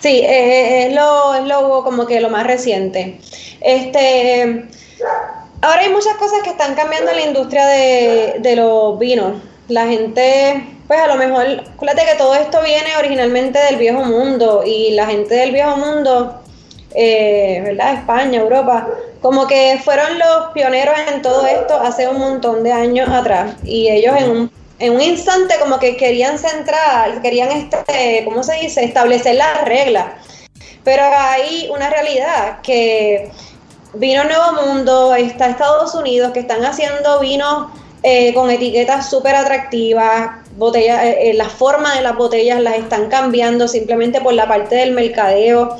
Sí, 0.00 0.22
es, 0.26 0.94
lo, 0.94 1.34
es 1.34 1.44
lo 1.44 1.84
como 1.84 2.06
que 2.06 2.20
lo 2.20 2.30
más 2.30 2.46
reciente. 2.46 3.20
Este, 3.60 4.64
ahora 5.60 5.80
hay 5.82 5.90
muchas 5.90 6.14
cosas 6.16 6.42
que 6.42 6.50
están 6.50 6.74
cambiando 6.74 7.10
en 7.10 7.16
la 7.18 7.26
industria 7.26 7.66
de, 7.66 8.54
los 8.56 8.98
vinos. 8.98 9.34
La 9.68 9.86
gente, 9.86 10.66
pues 10.88 11.00
a 11.00 11.06
lo 11.06 11.16
mejor, 11.16 11.46
acuérdate 11.74 12.06
que 12.10 12.16
todo 12.16 12.34
esto 12.34 12.62
viene 12.62 12.96
originalmente 12.98 13.58
del 13.58 13.76
viejo 13.76 14.02
mundo 14.04 14.62
y 14.64 14.92
la 14.92 15.06
gente 15.06 15.34
del 15.34 15.52
viejo 15.52 15.76
mundo, 15.76 16.40
eh, 16.94 17.60
¿verdad? 17.64 17.94
España, 17.94 18.40
Europa, 18.40 18.88
como 19.20 19.46
que 19.46 19.78
fueron 19.84 20.18
los 20.18 20.52
pioneros 20.54 20.94
en 21.12 21.20
todo 21.20 21.46
esto 21.46 21.78
hace 21.78 22.08
un 22.08 22.18
montón 22.18 22.64
de 22.64 22.72
años 22.72 23.08
atrás 23.10 23.54
y 23.62 23.88
ellos 23.88 24.16
en 24.18 24.30
un 24.30 24.59
en 24.80 24.94
un 24.94 25.00
instante 25.02 25.54
como 25.60 25.78
que 25.78 25.96
querían 25.96 26.38
centrar, 26.38 27.20
querían, 27.20 27.50
este, 27.50 28.22
¿cómo 28.24 28.42
se 28.42 28.54
dice?, 28.54 28.82
establecer 28.82 29.36
las 29.36 29.64
reglas. 29.64 30.06
Pero 30.82 31.02
hay 31.14 31.68
una 31.72 31.90
realidad 31.90 32.60
que 32.62 33.30
vino 33.92 34.24
Nuevo 34.24 34.62
Mundo, 34.62 35.14
está 35.14 35.48
Estados 35.48 35.94
Unidos, 35.94 36.32
que 36.32 36.40
están 36.40 36.64
haciendo 36.64 37.20
vinos 37.20 37.68
eh, 38.02 38.32
con 38.32 38.50
etiquetas 38.50 39.10
súper 39.10 39.34
atractivas, 39.34 40.30
botellas, 40.56 41.04
eh, 41.04 41.30
eh, 41.30 41.34
la 41.34 41.50
forma 41.50 41.94
de 41.94 42.00
las 42.00 42.16
botellas 42.16 42.58
las 42.60 42.76
están 42.76 43.08
cambiando 43.08 43.68
simplemente 43.68 44.22
por 44.22 44.32
la 44.32 44.48
parte 44.48 44.76
del 44.76 44.92
mercadeo 44.92 45.76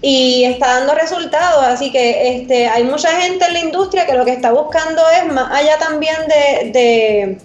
y 0.00 0.44
está 0.44 0.78
dando 0.78 0.94
resultados, 0.94 1.64
así 1.64 1.90
que 1.90 2.36
este, 2.36 2.68
hay 2.68 2.84
mucha 2.84 3.08
gente 3.20 3.46
en 3.46 3.54
la 3.54 3.60
industria 3.60 4.06
que 4.06 4.12
lo 4.12 4.24
que 4.24 4.32
está 4.32 4.52
buscando 4.52 5.02
es 5.10 5.32
más 5.32 5.50
allá 5.50 5.78
también 5.78 6.16
de 6.28 6.70
de 6.70 7.38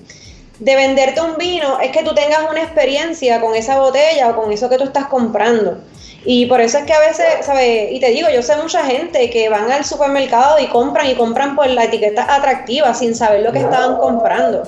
venderte 0.59 1.21
un 1.21 1.37
vino 1.37 1.79
es 1.79 1.91
que 1.91 2.03
tú 2.03 2.13
tengas 2.13 2.49
una 2.49 2.61
experiencia 2.61 3.39
con 3.39 3.55
esa 3.55 3.79
botella 3.79 4.29
o 4.29 4.35
con 4.35 4.51
eso 4.51 4.69
que 4.69 4.77
tú 4.77 4.83
estás 4.83 5.07
comprando. 5.07 5.77
Y 6.25 6.45
por 6.47 6.59
eso 6.59 6.77
es 6.79 6.83
que 6.83 6.93
a 6.93 6.99
veces, 6.99 7.45
¿sabes? 7.45 7.91
Y 7.91 7.99
te 7.99 8.09
digo, 8.09 8.27
yo 8.29 8.41
sé 8.41 8.55
mucha 8.57 8.85
gente 8.85 9.29
que 9.29 9.47
van 9.47 9.71
al 9.71 9.85
supermercado 9.85 10.59
y 10.59 10.67
compran 10.67 11.07
y 11.07 11.15
compran 11.15 11.55
por 11.55 11.67
la 11.67 11.85
etiqueta 11.85 12.35
atractiva 12.35 12.93
sin 12.93 13.15
saber 13.15 13.41
lo 13.41 13.53
que 13.53 13.59
estaban 13.59 13.97
comprando. 13.97 14.63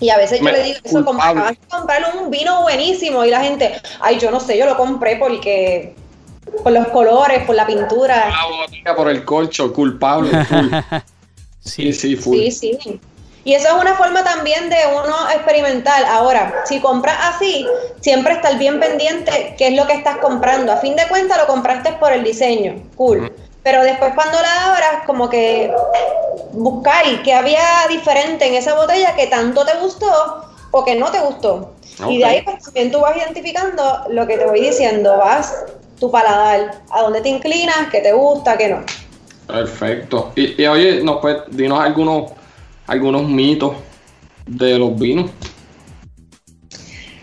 Y 0.00 0.10
a 0.10 0.18
veces 0.18 0.40
yo 0.40 0.50
le 0.50 0.62
digo 0.64 0.78
eso, 0.82 0.98
acabas 0.98 1.52
de 1.52 1.58
comprar 1.68 2.02
un 2.16 2.30
vino 2.30 2.62
buenísimo 2.62 3.24
y 3.24 3.30
la 3.30 3.40
gente, 3.40 3.80
ay, 4.00 4.18
yo 4.18 4.30
no 4.30 4.40
sé, 4.40 4.58
yo 4.58 4.66
lo 4.66 4.76
compré 4.76 5.16
porque 5.16 5.94
por 6.62 6.72
los 6.72 6.88
colores, 6.88 7.44
por 7.44 7.54
la 7.54 7.66
pintura. 7.66 8.30
La 8.84 8.94
por 8.94 9.08
el 9.08 9.24
colcho, 9.24 9.72
culpable. 9.72 10.30
sí, 11.60 11.92
sí, 11.92 12.16
full. 12.16 12.36
sí, 12.50 12.76
sí. 12.82 13.00
Y 13.44 13.54
eso 13.54 13.68
es 13.68 13.74
una 13.74 13.94
forma 13.94 14.22
también 14.22 14.70
de 14.70 14.76
uno 14.92 15.30
experimental. 15.34 16.04
Ahora, 16.04 16.62
si 16.64 16.80
compras 16.80 17.16
así, 17.34 17.66
siempre 18.00 18.34
estar 18.34 18.56
bien 18.58 18.78
pendiente 18.78 19.54
qué 19.58 19.68
es 19.68 19.76
lo 19.76 19.86
que 19.86 19.94
estás 19.94 20.18
comprando. 20.18 20.72
A 20.72 20.76
fin 20.76 20.94
de 20.94 21.06
cuentas 21.08 21.38
lo 21.38 21.46
compraste 21.46 21.92
por 21.94 22.12
el 22.12 22.22
diseño, 22.22 22.76
cool. 22.96 23.32
Pero 23.64 23.82
después 23.82 24.12
cuando 24.14 24.40
la 24.40 24.72
abras, 24.72 25.06
como 25.06 25.28
que 25.28 25.72
buscar 26.52 27.04
qué 27.24 27.34
había 27.34 27.86
diferente 27.88 28.46
en 28.46 28.54
esa 28.54 28.74
botella 28.74 29.14
que 29.16 29.26
tanto 29.26 29.64
te 29.64 29.76
gustó 29.78 30.44
o 30.70 30.84
que 30.84 30.94
no 30.94 31.10
te 31.10 31.20
gustó. 31.20 31.72
Y 32.08 32.18
de 32.18 32.24
ahí 32.24 32.42
pues, 32.42 32.62
también 32.64 32.90
tú 32.90 33.00
vas 33.00 33.16
identificando 33.16 34.02
lo 34.08 34.26
que 34.26 34.38
te 34.38 34.46
voy 34.46 34.60
diciendo, 34.60 35.16
vas 35.18 35.64
tu 35.98 36.10
paladar, 36.10 36.78
a 36.90 37.02
dónde 37.02 37.20
te 37.20 37.28
inclinas, 37.28 37.88
qué 37.90 38.00
te 38.00 38.12
gusta, 38.12 38.56
qué 38.56 38.68
no. 38.68 38.80
Perfecto. 39.46 40.32
Y, 40.34 40.60
y 40.60 40.66
oye, 40.66 41.02
nos 41.02 41.20
puedes, 41.20 41.42
dinos 41.50 41.78
algunos 41.78 42.32
algunos 42.86 43.28
mitos 43.28 43.74
de 44.46 44.78
los 44.78 44.98
vinos. 44.98 45.30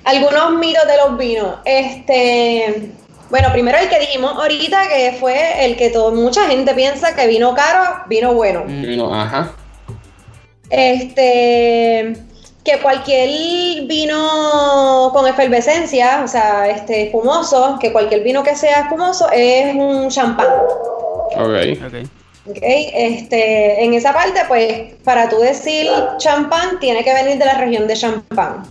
Algunos 0.04 0.54
mitos 0.54 0.88
de 0.88 0.98
los 0.98 1.18
vinos. 1.18 1.56
Este, 1.66 2.92
bueno, 3.30 3.50
primero 3.52 3.78
el 3.78 3.90
que 3.90 4.00
dijimos 4.00 4.34
ahorita, 4.34 4.88
que 4.88 5.18
fue 5.20 5.66
el 5.66 5.76
que 5.76 5.90
todo, 5.90 6.12
mucha 6.12 6.48
gente 6.48 6.74
piensa 6.74 7.16
que 7.16 7.28
vino 7.28 7.54
caro, 7.54 8.04
vino 8.08 8.34
bueno. 8.34 8.64
Mm. 8.66 8.82
Vino, 8.82 9.14
ajá. 9.14 9.52
Este, 10.70 12.16
que 12.64 12.80
cualquier 12.82 13.86
vino 13.88 15.10
con 15.14 15.28
efervescencia, 15.28 16.22
o 16.24 16.28
sea, 16.28 16.70
este 16.70 17.04
espumoso, 17.04 17.78
que 17.80 17.92
cualquier 17.92 18.24
vino 18.24 18.44
que 18.44 18.56
sea 18.56 18.82
espumoso 18.82 19.28
es 19.32 19.76
un 19.76 20.10
champán. 20.10 20.48
Ok. 21.36 21.86
okay. 21.88 22.10
Okay, 22.50 22.90
este, 22.96 23.84
en 23.84 23.94
esa 23.94 24.12
parte, 24.12 24.40
pues, 24.48 24.94
para 25.04 25.30
tú 25.30 25.38
decir 25.40 25.88
champán, 26.18 26.80
tiene 26.80 27.04
que 27.04 27.14
venir 27.14 27.38
de 27.38 27.46
la 27.46 27.60
región 27.60 27.88
de 27.88 27.94
champán. 27.94 28.64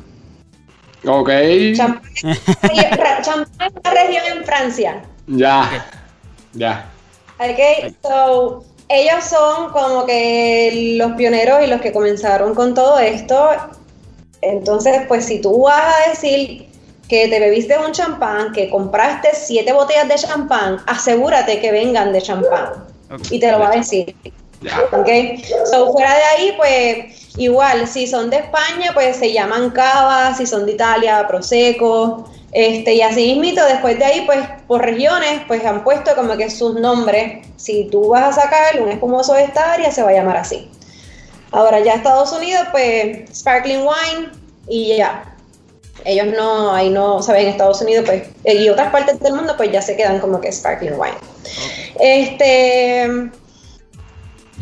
Ok. 1.06 1.30
Champán, 1.76 2.02
es 2.24 3.72
una 3.84 3.90
región 3.90 4.24
en 4.36 4.44
Francia. 4.44 5.02
Ya, 5.28 5.86
ya. 6.54 6.90
Ok, 7.38 7.94
so, 8.02 8.64
ellos 8.88 9.24
son 9.24 9.70
como 9.70 10.04
que 10.06 10.96
los 10.98 11.12
pioneros 11.12 11.62
y 11.62 11.68
los 11.68 11.80
que 11.80 11.92
comenzaron 11.92 12.56
con 12.56 12.74
todo 12.74 12.98
esto. 12.98 13.50
Entonces, 14.40 15.02
pues, 15.06 15.24
si 15.26 15.40
tú 15.40 15.62
vas 15.62 15.94
a 15.94 16.10
decir 16.10 16.68
que 17.08 17.28
te 17.28 17.38
bebiste 17.38 17.78
un 17.78 17.92
champán, 17.92 18.52
que 18.52 18.68
compraste 18.68 19.28
siete 19.34 19.72
botellas 19.72 20.08
de 20.08 20.16
champán, 20.16 20.78
asegúrate 20.86 21.60
que 21.60 21.70
vengan 21.70 22.12
de 22.12 22.22
champán. 22.22 22.97
Y 23.30 23.40
te 23.40 23.50
lo 23.50 23.58
va 23.58 23.68
a 23.68 23.76
decir. 23.76 24.14
Ok. 24.92 25.08
So, 25.70 25.92
fuera 25.92 26.14
de 26.14 26.22
ahí, 26.24 26.54
pues 26.56 27.36
igual, 27.36 27.86
si 27.86 28.06
son 28.06 28.30
de 28.30 28.38
España, 28.38 28.90
pues 28.94 29.16
se 29.16 29.32
llaman 29.32 29.70
cava, 29.70 30.34
si 30.34 30.46
son 30.46 30.66
de 30.66 30.72
Italia, 30.72 31.24
prosecco. 31.28 32.28
Este, 32.52 32.94
y 32.94 33.02
así 33.02 33.38
mismo, 33.38 33.62
después 33.64 33.98
de 33.98 34.04
ahí, 34.04 34.22
pues 34.26 34.40
por 34.66 34.82
regiones, 34.82 35.42
pues 35.46 35.64
han 35.64 35.84
puesto 35.84 36.14
como 36.16 36.36
que 36.36 36.50
sus 36.50 36.74
nombres. 36.80 37.46
Si 37.56 37.88
tú 37.90 38.08
vas 38.08 38.36
a 38.36 38.42
sacar 38.42 38.80
un 38.80 38.88
espumoso 38.88 39.34
de 39.34 39.44
esta 39.44 39.72
área, 39.72 39.90
se 39.90 40.02
va 40.02 40.10
a 40.10 40.14
llamar 40.14 40.38
así. 40.38 40.70
Ahora 41.50 41.80
ya 41.80 41.94
Estados 41.94 42.32
Unidos, 42.32 42.66
pues 42.72 43.30
sparkling 43.32 43.80
wine 43.80 44.30
y 44.68 44.96
ya. 44.96 45.36
Ellos 46.04 46.26
no, 46.36 46.72
ahí 46.72 46.90
no, 46.90 47.22
saben, 47.22 47.42
en 47.42 47.48
Estados 47.48 47.80
Unidos, 47.82 48.04
pues, 48.06 48.28
y 48.44 48.68
otras 48.68 48.90
partes 48.90 49.20
del 49.20 49.34
mundo, 49.34 49.54
pues 49.56 49.70
ya 49.72 49.82
se 49.82 49.96
quedan 49.96 50.20
como 50.20 50.40
que 50.40 50.52
sparkling 50.52 50.94
wine. 50.98 51.16
Este, 52.00 53.30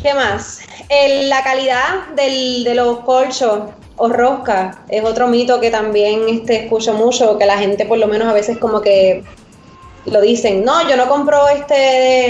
¿qué 0.01 0.13
más? 0.13 0.59
la 0.89 1.43
calidad 1.43 2.07
de 2.15 2.73
los 2.73 2.99
colchos 2.99 3.71
o 3.97 4.09
rosca 4.09 4.83
es 4.87 5.03
otro 5.03 5.27
mito 5.27 5.59
que 5.59 5.69
también 5.69 6.29
este, 6.29 6.63
escucho 6.63 6.93
mucho, 6.93 7.37
que 7.37 7.45
la 7.45 7.57
gente 7.57 7.85
por 7.85 7.97
lo 7.97 8.07
menos 8.07 8.27
a 8.27 8.33
veces 8.33 8.57
como 8.57 8.81
que 8.81 9.23
lo 10.05 10.21
dicen, 10.21 10.63
no, 10.63 10.87
yo 10.87 10.95
no 10.95 11.09
compro 11.09 11.49
este 11.49 11.73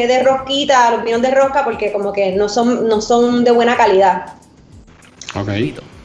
de, 0.08 0.24
rosquita, 0.24 0.92
los 0.92 1.04
vinos 1.04 1.22
de 1.22 1.32
rosca, 1.32 1.64
porque 1.64 1.92
como 1.92 2.12
que 2.12 2.32
no 2.32 2.50
son, 2.50 2.88
no 2.88 3.02
son 3.02 3.44
de 3.44 3.52
buena 3.52 3.78
calidad. 3.78 4.34
Ok. 5.36 5.50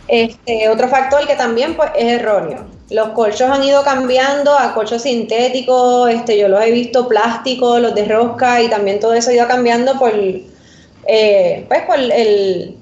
Este, 0.09 0.69
otro 0.69 0.89
factor 0.89 1.27
que 1.27 1.35
también 1.35 1.75
pues, 1.75 1.91
es 1.97 2.21
erróneo. 2.21 2.67
Los 2.93 3.09
colchos 3.11 3.51
han 3.51 3.65
ido 3.65 3.83
cambiando 3.83 4.57
a 4.57 4.75
colchos 4.75 5.03
sintéticos, 5.03 6.11
este, 6.11 6.39
yo 6.39 6.49
los 6.49 6.63
he 6.63 6.71
visto 6.71 7.09
plásticos, 7.09 7.81
los 7.81 7.95
de 7.95 8.05
rosca 8.05 8.61
y 8.61 8.69
también 8.69 9.01
todo 9.01 9.15
eso 9.15 9.31
ha 9.31 9.35
ido 9.35 9.49
cambiando 9.49 9.99
por, 9.99 10.13
eh, 11.07 11.65
pues 11.69 11.83
por 11.83 11.99
el, 11.99 12.77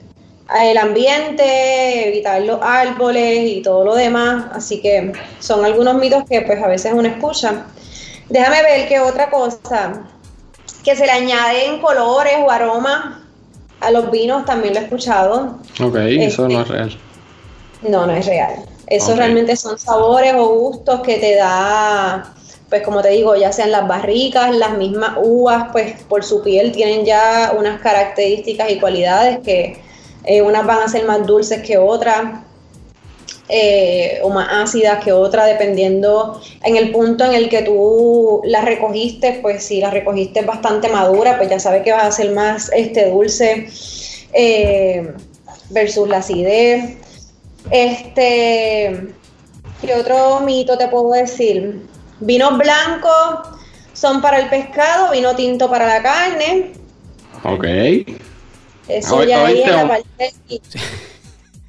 el 0.62 0.78
ambiente, 0.78 2.08
evitar 2.08 2.42
los 2.42 2.58
árboles 2.60 3.50
y 3.50 3.62
todo 3.62 3.84
lo 3.84 3.94
demás. 3.94 4.46
Así 4.52 4.80
que 4.80 5.12
son 5.38 5.64
algunos 5.64 5.94
mitos 5.94 6.24
que 6.28 6.42
pues 6.42 6.62
a 6.62 6.66
veces 6.66 6.92
uno 6.94 7.08
escucha. 7.08 7.66
Déjame 8.28 8.62
ver 8.62 8.88
qué 8.88 9.00
otra 9.00 9.30
cosa, 9.30 10.04
que 10.84 10.96
se 10.96 11.06
le 11.06 11.12
añaden 11.12 11.80
colores 11.80 12.34
o 12.44 12.50
aromas 12.50 13.18
a 13.80 13.90
los 13.90 14.10
vinos, 14.10 14.44
también 14.44 14.74
lo 14.74 14.80
he 14.80 14.84
escuchado. 14.84 15.58
Ok, 15.82 15.96
eso 15.96 16.48
no 16.48 16.60
es 16.60 16.66
este, 16.66 16.72
real. 16.72 16.98
No, 17.82 18.06
no 18.06 18.12
es 18.12 18.26
real. 18.26 18.54
Eso 18.90 19.14
realmente 19.14 19.54
son 19.54 19.78
sabores 19.78 20.34
o 20.34 20.48
gustos 20.48 21.00
que 21.02 21.18
te 21.18 21.36
da, 21.36 22.34
pues 22.68 22.82
como 22.82 23.00
te 23.02 23.10
digo, 23.10 23.36
ya 23.36 23.52
sean 23.52 23.70
las 23.70 23.86
barricas, 23.86 24.52
las 24.54 24.76
mismas 24.76 25.16
uvas, 25.22 25.68
pues 25.70 26.02
por 26.08 26.24
su 26.24 26.42
piel 26.42 26.72
tienen 26.72 27.04
ya 27.04 27.54
unas 27.56 27.80
características 27.80 28.68
y 28.70 28.80
cualidades 28.80 29.38
que 29.44 29.80
eh, 30.24 30.42
unas 30.42 30.66
van 30.66 30.82
a 30.82 30.88
ser 30.88 31.04
más 31.04 31.24
dulces 31.24 31.62
que 31.62 31.78
otras. 31.78 32.40
Eh, 33.52 34.20
o 34.22 34.30
más 34.30 34.46
ácidas 34.48 35.02
que 35.02 35.12
otras, 35.12 35.46
dependiendo 35.46 36.40
en 36.62 36.76
el 36.76 36.92
punto 36.92 37.24
en 37.24 37.32
el 37.32 37.48
que 37.48 37.62
tú 37.62 38.40
las 38.44 38.64
recogiste, 38.64 39.40
pues 39.42 39.64
si 39.64 39.80
las 39.80 39.92
recogiste 39.92 40.42
bastante 40.42 40.88
madura, 40.88 41.36
pues 41.36 41.50
ya 41.50 41.58
sabes 41.58 41.82
que 41.82 41.90
vas 41.90 42.04
a 42.04 42.12
ser 42.12 42.30
más 42.30 42.70
este, 42.72 43.10
dulce 43.10 43.66
eh, 44.32 45.14
versus 45.70 46.08
la 46.08 46.18
acidez. 46.18 46.96
Este, 47.70 49.14
¿qué 49.80 49.94
otro 49.94 50.40
mito 50.40 50.78
te 50.78 50.88
puedo 50.88 51.12
decir? 51.12 51.86
Vinos 52.20 52.58
blancos 52.58 53.48
son 53.92 54.20
para 54.20 54.38
el 54.38 54.48
pescado, 54.48 55.10
vino 55.10 55.34
tinto 55.36 55.68
para 55.68 55.86
la 55.86 56.02
carne. 56.02 56.72
Ok. 57.44 57.64
Eso 58.88 59.24
ya 59.24 59.46
ahí 59.46 59.62
en 59.62 59.76
la 59.76 59.88
parte, 59.88 60.32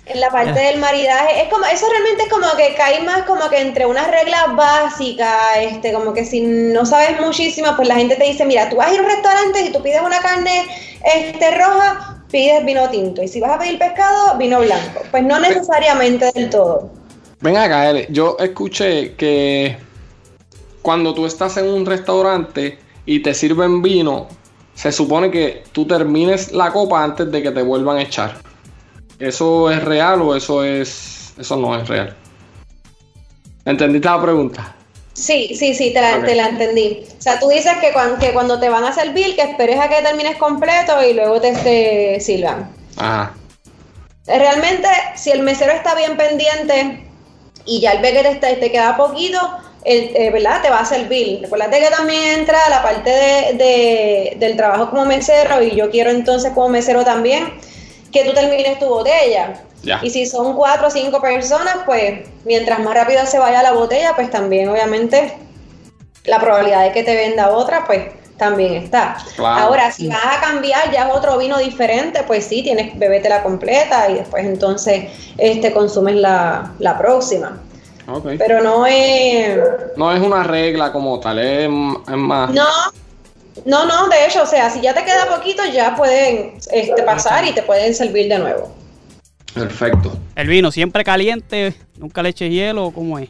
en 0.06 0.20
la 0.20 0.30
parte 0.30 0.60
del 0.60 0.80
maridaje. 0.80 1.44
Es 1.44 1.50
como, 1.50 1.66
eso 1.66 1.88
realmente 1.90 2.24
es 2.24 2.30
como 2.30 2.48
que 2.58 2.74
cae 2.76 3.02
más 3.04 3.24
como 3.24 3.50
que 3.50 3.60
entre 3.60 3.86
unas 3.86 4.10
reglas 4.10 4.56
básicas, 4.56 5.58
este, 5.60 5.94
como 5.94 6.14
que 6.14 6.26
si 6.26 6.42
no 6.42 6.86
sabes 6.86 7.20
muchísimo, 7.20 7.76
pues 7.76 7.88
la 7.88 7.96
gente 7.96 8.16
te 8.16 8.26
dice, 8.26 8.46
mira, 8.46 8.70
tú 8.70 8.78
vas 8.78 8.90
a 8.90 8.94
ir 8.94 9.00
a 9.00 9.04
un 9.04 9.10
restaurante 9.10 9.62
y 9.62 9.72
tú 9.72 9.82
pides 9.82 10.02
una 10.02 10.20
carne 10.20 10.66
este, 11.16 11.52
roja, 11.52 12.21
pides 12.32 12.66
vino 12.66 12.90
tinto. 12.90 13.22
Y 13.22 13.28
si 13.28 13.40
vas 13.40 13.52
a 13.52 13.60
pedir 13.60 13.78
pescado, 13.78 14.38
vino 14.38 14.60
blanco. 14.62 15.02
Pues 15.12 15.24
no 15.24 15.40
necesariamente 15.40 16.32
del 16.34 16.50
todo. 16.50 16.90
Ven 17.42 17.58
acá, 17.58 17.92
yo 18.10 18.38
escuché 18.40 19.16
que 19.16 19.78
cuando 20.82 21.14
tú 21.14 21.26
estás 21.26 21.58
en 21.58 21.68
un 21.68 21.86
restaurante 21.86 22.80
y 23.06 23.22
te 23.22 23.34
sirven 23.34 23.82
vino, 23.82 24.28
se 24.74 24.92
supone 24.92 25.30
que 25.30 25.64
tú 25.72 25.86
termines 25.86 26.52
la 26.52 26.72
copa 26.72 27.04
antes 27.04 27.32
de 27.32 27.42
que 27.44 27.52
te 27.52 27.62
vuelvan 27.62 27.98
a 27.98 28.04
echar. 28.04 28.38
¿Eso 29.20 29.70
es 29.70 29.84
real 29.84 30.22
o 30.22 30.36
eso 30.36 30.64
es. 30.64 31.34
eso 31.38 31.56
no 31.56 31.76
es 31.76 31.88
real? 31.88 32.16
¿Entendiste 33.66 34.08
la 34.08 34.22
pregunta? 34.22 34.76
Sí, 35.22 35.54
sí, 35.56 35.76
sí, 35.76 35.94
te 35.94 36.02
la, 36.02 36.48
entendí. 36.48 37.06
O 37.18 37.22
sea, 37.22 37.40
tú 37.40 37.50
dices 37.50 37.74
que 37.80 37.94
cuando, 37.94 38.18
que 38.18 38.34
cuando 38.34 38.60
te 38.60 38.70
van 38.70 38.84
a 38.84 38.92
servir, 38.92 39.36
que 39.36 39.44
esperes 39.44 39.80
a 39.80 39.88
que 39.88 40.02
termines 40.02 40.36
completo 40.38 40.94
y 41.04 41.14
luego 41.14 41.40
te, 41.40 41.52
te 41.54 42.20
sirvan. 42.20 42.72
Ajá. 42.98 43.36
Realmente, 44.26 44.88
si 45.16 45.30
el 45.30 45.44
mesero 45.44 45.74
está 45.74 45.94
bien 45.94 46.18
pendiente 46.18 47.06
y 47.66 47.82
ya 47.82 47.92
el 47.92 48.02
ve 48.02 48.14
que 48.14 48.36
te, 48.36 48.56
te 48.56 48.72
queda 48.72 48.98
poquito, 48.98 49.38
el, 49.84 50.16
eh, 50.16 50.32
¿verdad? 50.32 50.64
Te 50.64 50.72
va 50.72 50.80
a 50.80 50.86
servir. 50.86 51.42
Recuerda 51.44 51.70
que 51.70 51.90
también 51.96 52.40
entra 52.40 52.58
la 52.70 52.82
parte 52.82 53.12
de, 53.12 54.38
del 54.38 54.58
trabajo 54.58 54.90
como 54.90 55.06
mesero 55.06 55.62
y 55.62 55.76
yo 55.76 55.92
quiero 55.92 56.10
entonces 56.10 56.52
como 56.54 56.70
mesero 56.70 57.04
también 57.04 57.60
que 58.12 58.26
tú 58.26 58.34
termines 58.34 58.80
tu 58.80 58.88
botella. 58.88 59.54
Y 60.02 60.10
si 60.10 60.26
son 60.26 60.54
cuatro 60.56 60.88
o 60.88 60.92
cinco 60.92 61.22
personas, 61.22 61.78
pues 61.86 62.28
mientras 62.46 62.80
más 62.80 62.94
rápido 62.94 63.26
se 63.26 63.40
vaya 63.40 63.64
la 63.64 63.72
botella, 63.72 64.14
pues 64.16 64.30
también 64.30 64.70
obviamente 64.70 65.38
la 66.26 66.40
probabilidad 66.40 66.84
de 66.84 66.92
que 66.92 67.04
te 67.04 67.16
venda 67.16 67.50
otra, 67.50 67.86
pues 67.86 68.10
también 68.38 68.74
está. 68.74 69.18
Ahora, 69.38 69.92
si 69.92 70.08
vas 70.08 70.38
a 70.38 70.42
cambiar 70.42 70.92
ya 70.92 71.08
es 71.08 71.14
otro 71.14 71.38
vino 71.38 71.58
diferente, 71.60 72.24
pues 72.26 72.46
sí, 72.46 72.64
tienes 72.64 72.98
bebete 72.98 73.30
la 73.30 73.44
completa 73.44 74.10
y 74.10 74.16
después 74.16 74.46
entonces 74.46 75.06
este 75.38 75.72
consumes 75.72 76.16
la, 76.16 76.72
la 76.80 76.98
próxima. 76.98 77.60
Pero 78.38 78.62
no 78.62 78.86
es... 78.86 79.60
No 79.96 80.12
es 80.12 80.22
una 80.22 80.44
regla 80.44 80.92
como 80.92 81.20
tal, 81.20 81.40
es, 81.40 81.70
más... 81.70 82.50
No, 82.52 82.66
no, 83.66 83.86
no, 83.86 84.08
de 84.08 84.26
hecho, 84.26 84.44
o 84.44 84.46
sea, 84.46 84.70
si 84.70 84.82
ya 84.82 84.94
te 84.94 85.06
queda 85.06 85.28
poquito, 85.28 85.64
ya 85.66 85.96
pueden 85.96 86.56
este, 86.72 87.04
pasar 87.04 87.46
y 87.46 87.54
te 87.54 87.62
pueden 87.62 87.94
servir 87.94 88.28
de 88.28 88.40
nuevo. 88.40 88.81
Perfecto. 89.54 90.18
El 90.36 90.48
vino 90.48 90.72
siempre 90.72 91.04
caliente, 91.04 91.74
nunca 91.98 92.24
le 92.24 92.30
eches 92.30 92.50
hielo, 92.50 92.92
¿cómo 92.92 93.20
es? 93.20 93.30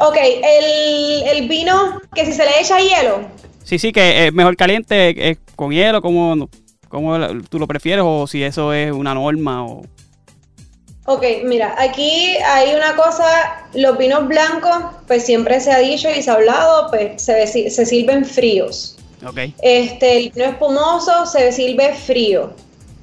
Ok, 0.00 0.16
el, 0.16 1.48
vino 1.48 2.00
que 2.14 2.24
si 2.24 2.32
se 2.32 2.44
le 2.44 2.60
echa 2.60 2.78
hielo. 2.78 3.28
Sí, 3.64 3.78
sí, 3.78 3.92
que 3.92 4.26
es 4.26 4.32
mejor 4.32 4.56
caliente 4.56 5.30
es 5.30 5.38
con 5.56 5.72
hielo, 5.72 6.00
como, 6.00 6.48
como 6.88 7.16
tú 7.48 7.58
lo 7.58 7.66
prefieres 7.66 8.04
o 8.06 8.26
si 8.26 8.42
eso 8.42 8.72
es 8.72 8.92
una 8.92 9.14
norma 9.14 9.66
o... 9.66 9.82
Ok, 11.06 11.22
mira, 11.44 11.74
aquí 11.76 12.34
hay 12.46 12.74
una 12.74 12.96
cosa, 12.96 13.68
los 13.74 13.98
vinos 13.98 14.26
blancos, 14.26 14.94
pues 15.06 15.24
siempre 15.24 15.60
se 15.60 15.70
ha 15.70 15.78
dicho 15.78 16.08
y 16.08 16.22
se 16.22 16.30
ha 16.30 16.34
hablado, 16.34 16.88
pues 16.90 17.20
se, 17.20 17.46
se 17.46 17.86
sirven 17.86 18.24
fríos. 18.24 18.96
Ok. 19.26 19.38
Este, 19.60 20.16
el 20.18 20.30
vino 20.30 20.46
espumoso 20.46 21.26
se 21.26 21.52
sirve 21.52 21.94
frío. 21.94 22.54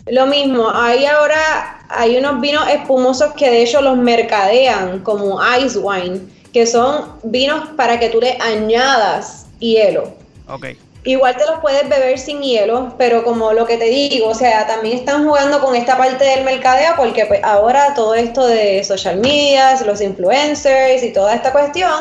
Lo 0.07 0.25
mismo, 0.25 0.69
hay 0.73 1.05
ahora, 1.05 1.85
hay 1.89 2.17
unos 2.17 2.41
vinos 2.41 2.67
espumosos 2.69 3.33
que 3.33 3.49
de 3.49 3.63
hecho 3.63 3.81
los 3.81 3.97
mercadean 3.97 4.99
como 4.99 5.39
ice 5.59 5.77
wine, 5.77 6.21
que 6.51 6.65
son 6.65 7.17
vinos 7.23 7.69
para 7.77 7.99
que 7.99 8.09
tú 8.09 8.19
le 8.19 8.37
añadas 8.41 9.45
hielo. 9.59 10.13
Ok. 10.47 10.67
Igual 11.03 11.35
te 11.35 11.45
los 11.45 11.59
puedes 11.61 11.89
beber 11.89 12.19
sin 12.19 12.41
hielo, 12.41 12.93
pero 12.97 13.23
como 13.23 13.53
lo 13.53 13.65
que 13.65 13.77
te 13.77 13.85
digo, 13.85 14.29
o 14.29 14.35
sea, 14.35 14.67
también 14.67 14.99
están 14.99 15.25
jugando 15.25 15.59
con 15.59 15.75
esta 15.75 15.97
parte 15.97 16.23
del 16.23 16.43
mercadeo 16.43 16.93
porque 16.95 17.25
pues, 17.25 17.43
ahora 17.43 17.95
todo 17.95 18.13
esto 18.13 18.45
de 18.45 18.83
social 18.83 19.17
media, 19.17 19.81
los 19.83 19.99
influencers 19.99 21.01
y 21.01 21.11
toda 21.11 21.33
esta 21.33 21.51
cuestión, 21.51 21.91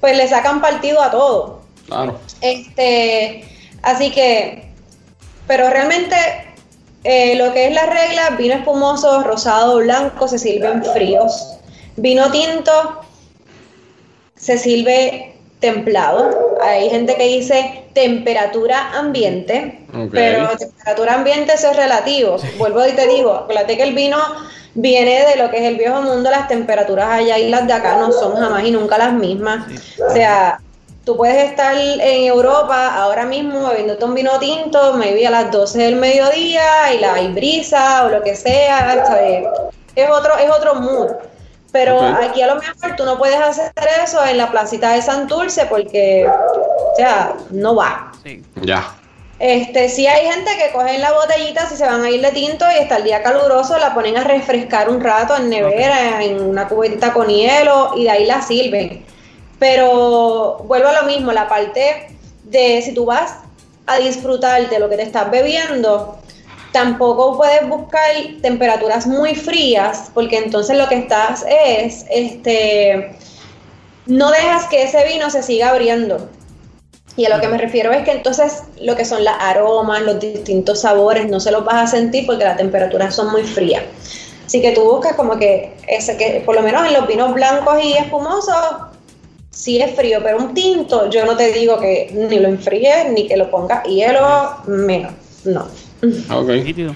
pues 0.00 0.16
le 0.16 0.26
sacan 0.28 0.62
partido 0.62 1.02
a 1.02 1.10
todo. 1.10 1.60
Claro. 1.86 2.18
Este, 2.40 3.44
así 3.82 4.10
que, 4.10 4.70
pero 5.46 5.68
realmente 5.68 6.16
eh, 7.04 7.36
lo 7.36 7.52
que 7.52 7.68
es 7.68 7.74
la 7.74 7.86
regla, 7.86 8.30
vino 8.38 8.54
espumoso, 8.54 9.22
rosado, 9.22 9.78
blanco, 9.78 10.28
se 10.28 10.38
sirven 10.38 10.84
fríos. 10.84 11.58
Vino 11.96 12.30
tinto 12.30 13.00
se 14.36 14.56
sirve 14.56 15.34
templado. 15.60 16.58
Hay 16.62 16.88
gente 16.90 17.16
que 17.16 17.24
dice 17.24 17.84
temperatura 17.92 18.92
ambiente, 18.92 19.80
pero 20.12 20.56
temperatura 20.56 21.14
ambiente 21.14 21.54
eso 21.54 21.70
es 21.70 21.76
relativo. 21.76 22.36
Vuelvo 22.56 22.86
y 22.86 22.92
te 22.92 23.06
digo, 23.08 23.32
acuérdate 23.32 23.76
que 23.76 23.82
el 23.82 23.94
vino 23.94 24.18
viene 24.74 25.24
de 25.26 25.36
lo 25.36 25.50
que 25.50 25.58
es 25.58 25.64
el 25.64 25.76
viejo 25.76 26.00
mundo, 26.00 26.30
las 26.30 26.46
temperaturas 26.46 27.08
allá 27.08 27.38
y 27.38 27.48
las 27.48 27.66
de 27.66 27.72
acá 27.72 27.98
no 27.98 28.12
son 28.12 28.36
jamás 28.36 28.64
y 28.64 28.70
nunca 28.70 28.98
las 28.98 29.12
mismas. 29.12 29.66
O 30.08 30.12
sea, 30.12 30.60
tú 31.08 31.16
puedes 31.16 31.42
estar 31.50 31.74
en 31.74 32.24
Europa 32.24 32.94
ahora 32.94 33.24
mismo 33.24 33.70
bebiéndote 33.70 34.04
un 34.04 34.14
vino 34.14 34.38
tinto, 34.38 34.92
maybe 34.92 35.26
a 35.26 35.30
las 35.30 35.50
12 35.50 35.78
del 35.78 35.96
mediodía 35.96 36.92
y 36.92 36.98
la 36.98 37.14
hay 37.14 37.28
brisa 37.28 38.04
o 38.04 38.10
lo 38.10 38.22
que 38.22 38.36
sea, 38.36 39.06
Es 39.96 40.10
otro, 40.10 40.36
es 40.36 40.50
otro 40.50 40.74
mood. 40.74 41.12
Pero 41.72 41.98
aquí 41.98 42.42
a 42.42 42.48
lo 42.48 42.56
mejor 42.56 42.94
tú 42.94 43.06
no 43.06 43.16
puedes 43.16 43.40
hacer 43.40 43.72
eso 44.04 44.22
en 44.22 44.36
la 44.36 44.50
placita 44.50 44.92
de 44.92 45.00
Santurce 45.00 45.64
porque, 45.64 46.28
o 46.28 46.94
sea, 46.94 47.32
no 47.52 47.74
va. 47.74 48.12
Sí. 48.22 48.42
Ya. 48.60 48.94
Este, 49.38 49.88
sí 49.88 50.06
hay 50.06 50.26
gente 50.30 50.50
que 50.58 50.72
cogen 50.72 51.00
la 51.00 51.12
botellita 51.12 51.66
si 51.70 51.76
se 51.76 51.86
van 51.86 52.02
a 52.02 52.10
ir 52.10 52.20
de 52.20 52.32
tinto 52.32 52.66
y 52.70 52.82
está 52.82 52.98
el 52.98 53.04
día 53.04 53.22
caluroso 53.22 53.78
la 53.78 53.94
ponen 53.94 54.18
a 54.18 54.24
refrescar 54.24 54.90
un 54.90 55.00
rato 55.00 55.36
en 55.36 55.48
nevera, 55.48 56.22
en 56.22 56.42
una 56.42 56.68
cubetita 56.68 57.14
con 57.14 57.28
hielo 57.28 57.92
y 57.96 58.04
de 58.04 58.10
ahí 58.10 58.26
la 58.26 58.42
sirven. 58.42 59.07
Pero 59.58 60.58
vuelvo 60.64 60.88
a 60.88 61.00
lo 61.00 61.06
mismo, 61.06 61.32
la 61.32 61.48
parte 61.48 62.16
de 62.44 62.82
si 62.82 62.94
tú 62.94 63.04
vas 63.04 63.34
a 63.86 63.96
disfrutar 63.98 64.68
de 64.68 64.78
lo 64.78 64.88
que 64.88 64.96
te 64.96 65.02
estás 65.02 65.30
bebiendo, 65.30 66.18
Tampoco 66.72 67.36
puedes 67.36 67.66
buscar 67.66 68.10
temperaturas 68.42 69.06
muy 69.06 69.34
frías, 69.34 70.10
porque 70.12 70.36
entonces 70.36 70.76
lo 70.76 70.86
que 70.88 70.96
estás 70.96 71.44
es, 71.48 72.04
este, 72.10 73.16
no 74.06 74.30
dejas 74.30 74.66
que 74.66 74.82
ese 74.82 75.02
vino 75.06 75.30
se 75.30 75.42
siga 75.42 75.70
abriendo. 75.70 76.28
Y 77.16 77.24
a 77.24 77.34
lo 77.34 77.40
que 77.40 77.48
me 77.48 77.58
refiero 77.58 77.90
es 77.92 78.04
que 78.04 78.12
entonces 78.12 78.62
lo 78.80 78.94
que 78.96 79.04
son 79.04 79.24
las 79.24 79.36
aromas, 79.40 80.02
los 80.02 80.20
distintos 80.20 80.82
sabores, 80.82 81.28
no 81.28 81.40
se 81.40 81.50
los 81.50 81.64
vas 81.64 81.76
a 81.76 81.86
sentir 81.86 82.26
porque 82.26 82.44
las 82.44 82.58
temperaturas 82.58 83.14
son 83.14 83.32
muy 83.32 83.42
frías. 83.42 83.82
Así 84.46 84.60
que 84.62 84.72
tú 84.72 84.82
buscas 84.82 85.14
como 85.14 85.36
que 85.38 85.74
ese 85.88 86.16
que 86.16 86.42
por 86.44 86.54
lo 86.54 86.62
menos 86.62 86.86
en 86.86 86.94
los 86.94 87.06
vinos 87.06 87.34
blancos 87.34 87.82
y 87.82 87.94
espumosos 87.94 88.56
sí 89.58 89.82
es 89.82 89.94
frío, 89.96 90.20
pero 90.22 90.38
un 90.38 90.54
tinto 90.54 91.10
yo 91.10 91.26
no 91.26 91.36
te 91.36 91.50
digo 91.52 91.80
que 91.80 92.10
ni 92.12 92.38
lo 92.38 92.48
enfríes 92.48 93.10
ni 93.10 93.26
que 93.26 93.36
lo 93.36 93.50
pongas 93.50 93.82
hielo, 93.84 94.56
menos, 94.66 95.12
no. 95.44 95.66
Okay. 96.30 96.94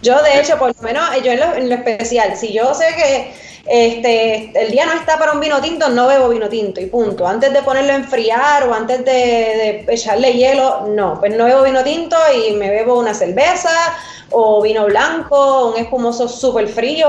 Yo, 0.00 0.22
de 0.22 0.40
hecho, 0.40 0.58
por 0.58 0.74
lo 0.74 0.82
menos, 0.82 1.04
yo 1.22 1.32
en 1.32 1.68
lo, 1.68 1.74
especial, 1.74 2.34
si 2.38 2.54
yo 2.54 2.72
sé 2.72 2.86
que 2.96 3.32
este, 3.66 4.50
el 4.58 4.70
día 4.70 4.86
no 4.86 4.94
está 4.94 5.18
para 5.18 5.32
un 5.32 5.40
vino 5.40 5.60
tinto, 5.60 5.90
no 5.90 6.06
bebo 6.06 6.30
vino 6.30 6.48
tinto 6.48 6.80
y 6.80 6.86
punto. 6.86 7.26
Antes 7.26 7.52
de 7.52 7.60
ponerlo 7.60 7.92
a 7.92 7.96
enfriar 7.96 8.66
o 8.66 8.72
antes 8.72 9.04
de, 9.04 9.84
echarle 9.86 10.32
hielo, 10.32 10.86
no, 10.88 11.20
pues 11.20 11.36
no 11.36 11.44
bebo 11.44 11.64
vino 11.64 11.84
tinto 11.84 12.16
y 12.34 12.52
me 12.52 12.70
bebo 12.70 12.98
una 12.98 13.12
cerveza 13.12 13.70
o 14.30 14.62
vino 14.62 14.86
blanco, 14.86 15.72
un 15.72 15.76
espumoso 15.76 16.28
súper 16.28 16.66
frío, 16.66 17.08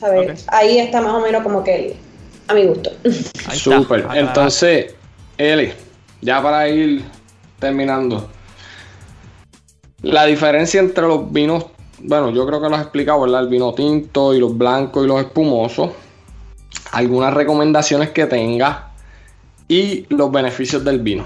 ¿sabes? 0.00 0.44
Ahí 0.48 0.78
está 0.80 1.00
más 1.00 1.14
o 1.14 1.20
menos 1.20 1.44
como 1.44 1.62
que 1.62 2.07
a 2.48 2.54
mi 2.54 2.64
gusto. 2.64 2.90
Súper. 3.52 4.06
Entonces, 4.14 4.94
Eli, 5.36 5.72
ya 6.20 6.42
para 6.42 6.68
ir 6.68 7.04
terminando, 7.58 8.28
la 10.02 10.24
diferencia 10.24 10.80
entre 10.80 11.06
los 11.06 11.30
vinos, 11.32 11.66
bueno, 12.00 12.30
yo 12.30 12.46
creo 12.46 12.60
que 12.60 12.68
lo 12.68 12.76
has 12.76 12.82
explicado, 12.82 13.20
¿verdad? 13.22 13.42
El 13.42 13.48
vino 13.48 13.74
tinto 13.74 14.34
y 14.34 14.38
los 14.38 14.56
blancos 14.56 15.04
y 15.04 15.08
los 15.08 15.20
espumosos. 15.20 15.90
Algunas 16.92 17.34
recomendaciones 17.34 18.10
que 18.10 18.26
tenga 18.26 18.92
y 19.66 20.06
los 20.08 20.30
beneficios 20.30 20.84
del 20.84 21.00
vino. 21.00 21.24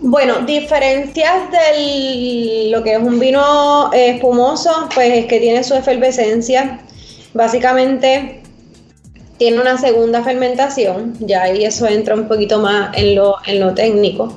Bueno, 0.00 0.40
diferencias 0.40 1.50
de 1.50 2.68
lo 2.70 2.82
que 2.82 2.94
es 2.94 2.98
un 2.98 3.18
vino 3.18 3.90
espumoso, 3.92 4.88
pues 4.94 5.10
es 5.10 5.26
que 5.26 5.40
tiene 5.40 5.64
su 5.64 5.74
efervescencia. 5.74 6.80
Básicamente 7.34 8.40
tiene 9.36 9.60
una 9.60 9.76
segunda 9.76 10.22
fermentación, 10.22 11.14
ya 11.18 11.42
ahí 11.42 11.64
eso 11.64 11.86
entra 11.86 12.14
un 12.14 12.28
poquito 12.28 12.60
más 12.60 12.96
en 12.96 13.16
lo, 13.16 13.36
en 13.46 13.60
lo 13.60 13.74
técnico. 13.74 14.32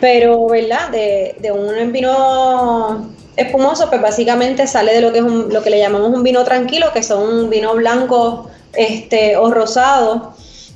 Pero, 0.00 0.46
¿verdad? 0.48 0.90
De, 0.90 1.36
de, 1.38 1.52
un 1.52 1.92
vino 1.92 3.10
espumoso, 3.36 3.88
pues 3.88 4.02
básicamente 4.02 4.66
sale 4.66 4.94
de 4.94 5.00
lo 5.00 5.12
que 5.12 5.20
es 5.20 5.24
lo 5.24 5.62
que 5.62 5.70
le 5.70 5.78
llamamos 5.78 6.12
un 6.12 6.22
vino 6.22 6.42
tranquilo, 6.42 6.88
que 6.92 7.02
son 7.02 7.22
un 7.22 7.50
vino 7.50 7.74
blanco 7.74 8.50
este, 8.74 9.36
o 9.36 9.50
rosado, 9.50 10.34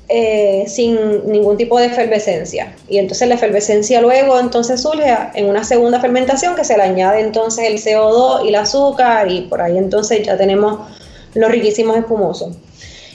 eh, 0.08 0.64
sin 0.68 1.30
ningún 1.30 1.56
tipo 1.56 1.78
de 1.78 1.86
efervescencia. 1.86 2.74
Y 2.88 2.98
entonces 2.98 3.28
la 3.28 3.34
efervescencia 3.34 4.00
luego 4.00 4.38
entonces 4.38 4.80
surge 4.80 5.16
en 5.34 5.46
una 5.46 5.64
segunda 5.64 6.00
fermentación 6.00 6.54
que 6.54 6.64
se 6.64 6.76
le 6.76 6.82
añade 6.82 7.20
entonces 7.20 7.64
el 7.66 7.78
CO2 7.78 8.44
y 8.44 8.48
el 8.48 8.54
azúcar 8.56 9.30
y 9.30 9.42
por 9.42 9.60
ahí 9.62 9.78
entonces 9.78 10.22
ya 10.24 10.36
tenemos 10.36 10.80
los 11.34 11.50
riquísimos 11.50 11.96
espumosos. 11.96 12.56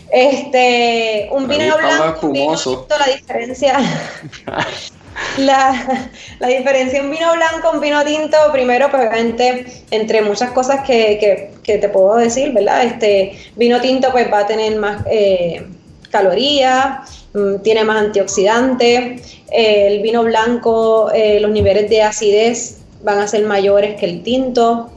Este, 0.09 1.28
un 1.32 1.47
vino 1.47 1.76
blanco, 1.78 2.28
un 2.28 2.34
vino 2.34 2.55
la 2.89 3.13
diferencia. 3.13 3.78
la, 5.38 6.09
la, 6.39 6.47
diferencia 6.47 7.01
un 7.01 7.11
vino 7.11 7.34
blanco, 7.34 7.72
un 7.74 7.82
vino 7.82 8.03
tinto, 8.05 8.38
primero, 8.51 8.89
pues 8.89 9.07
obviamente, 9.07 9.84
entre 9.91 10.22
muchas 10.22 10.51
cosas 10.51 10.86
que, 10.86 11.51
te 11.63 11.89
puedo 11.89 12.15
decir, 12.15 12.53
¿verdad? 12.53 12.86
Este 12.86 13.38
vino 13.55 13.82
tinto, 13.82 14.11
pues 14.11 14.32
va 14.32 14.39
a 14.39 14.47
tener 14.47 14.78
más 14.78 15.03
eh, 15.09 15.68
calorías, 16.09 17.26
mm, 17.34 17.57
tiene 17.57 17.84
más 17.84 18.05
antioxidantes. 18.05 19.39
el 19.51 20.01
vino 20.01 20.24
blanco, 20.24 21.11
eh, 21.13 21.39
los 21.39 21.51
niveles 21.51 21.89
de 21.89 22.01
acidez 22.01 22.78
van 23.03 23.20
a 23.20 23.28
ser 23.28 23.43
mayores 23.43 23.99
que 23.99 24.05
el 24.05 24.24
tinto. 24.24 24.91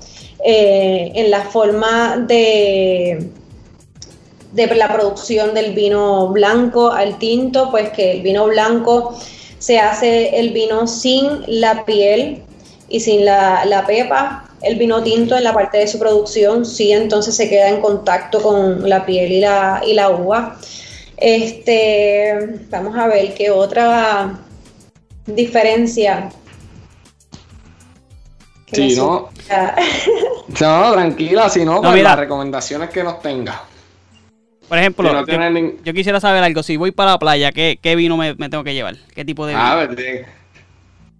Eh, 0.44 1.12
en 1.14 1.30
la 1.30 1.42
forma 1.42 2.16
de 2.26 3.30
de 4.52 4.66
la 4.74 4.92
producción 4.92 5.54
del 5.54 5.74
vino 5.74 6.28
blanco 6.28 6.90
al 6.90 7.18
tinto, 7.18 7.70
pues 7.70 7.90
que 7.90 8.12
el 8.12 8.22
vino 8.22 8.46
blanco 8.46 9.16
se 9.58 9.78
hace 9.78 10.40
el 10.40 10.50
vino 10.50 10.86
sin 10.86 11.42
la 11.46 11.84
piel 11.84 12.42
y 12.88 13.00
sin 13.00 13.24
la, 13.24 13.84
pepa. 13.86 14.46
El 14.62 14.76
vino 14.76 15.02
tinto 15.02 15.36
en 15.36 15.44
la 15.44 15.54
parte 15.54 15.78
de 15.78 15.86
su 15.86 15.98
producción 15.98 16.66
sí 16.66 16.92
entonces 16.92 17.34
se 17.34 17.48
queda 17.48 17.68
en 17.68 17.80
contacto 17.80 18.42
con 18.42 18.88
la 18.88 19.06
piel 19.06 19.32
y 19.32 19.40
la, 19.40 19.82
y 19.86 19.94
la 19.94 20.10
uva. 20.10 20.58
Este, 21.16 22.58
vamos 22.70 22.96
a 22.96 23.06
ver 23.06 23.34
qué 23.34 23.50
otra 23.50 24.38
diferencia. 25.26 26.30
Si 28.72 28.94
no, 28.94 29.30
no, 30.60 30.92
tranquila, 30.92 31.48
si 31.48 31.64
no, 31.64 31.80
pues 31.80 32.02
las 32.02 32.18
recomendaciones 32.18 32.90
que 32.90 33.02
nos 33.02 33.20
tenga. 33.20 33.64
Por 34.68 34.78
ejemplo, 34.78 35.26
yo, 35.82 35.92
quisiera 35.92 36.20
saber 36.20 36.44
algo. 36.44 36.62
Si 36.62 36.76
voy 36.76 36.92
para 36.92 37.12
la 37.12 37.18
playa, 37.18 37.50
¿qué, 37.50 37.94
vino 37.96 38.16
me, 38.16 38.34
tengo 38.36 38.62
que 38.62 38.72
llevar? 38.72 38.96
¿Qué 39.14 39.24
tipo 39.24 39.44
de 39.44 39.54
vino? 39.54 39.64
A 39.64 39.74
ver, 39.74 40.26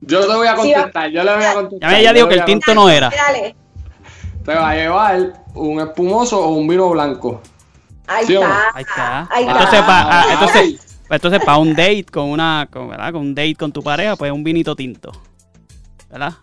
yo 0.02 0.20
te 0.20 0.34
voy 0.34 0.46
a 0.46 0.54
contestar. 0.54 1.10
yo 1.10 1.24
le 1.24 1.34
voy 1.34 1.44
a 1.44 1.54
contestar. 1.54 1.90
Ya 1.90 1.96
me 1.96 2.02
ya 2.02 2.12
digo 2.12 2.28
que 2.28 2.36
el 2.36 2.44
tinto 2.44 2.74
no 2.74 2.88
era. 2.88 3.10
Dale. 3.10 3.56
Te 4.44 4.54
va 4.54 4.70
a 4.70 4.74
llevar 4.74 5.32
un 5.54 5.80
espumoso 5.80 6.40
o 6.40 6.50
un 6.50 6.68
vino 6.68 6.88
blanco. 6.90 7.42
Ahí 8.06 8.24
está. 8.24 8.70
Ahí 8.74 8.82
está. 8.82 9.28
entonces, 9.38 9.80
para 9.82 10.20
ah, 10.20 10.26
entonces, 10.32 10.98
entonces, 11.10 11.44
para 11.44 11.58
un 11.58 11.70
date 11.70 12.06
con 12.10 12.30
una, 12.30 12.68
¿verdad? 12.72 13.12
Con 13.12 13.22
un 13.22 13.34
date 13.34 13.56
con 13.56 13.72
tu 13.72 13.82
pareja, 13.82 14.16
pues 14.16 14.30
un 14.32 14.44
vinito 14.44 14.74
tinto. 14.76 15.12
¿Verdad? 16.08 16.34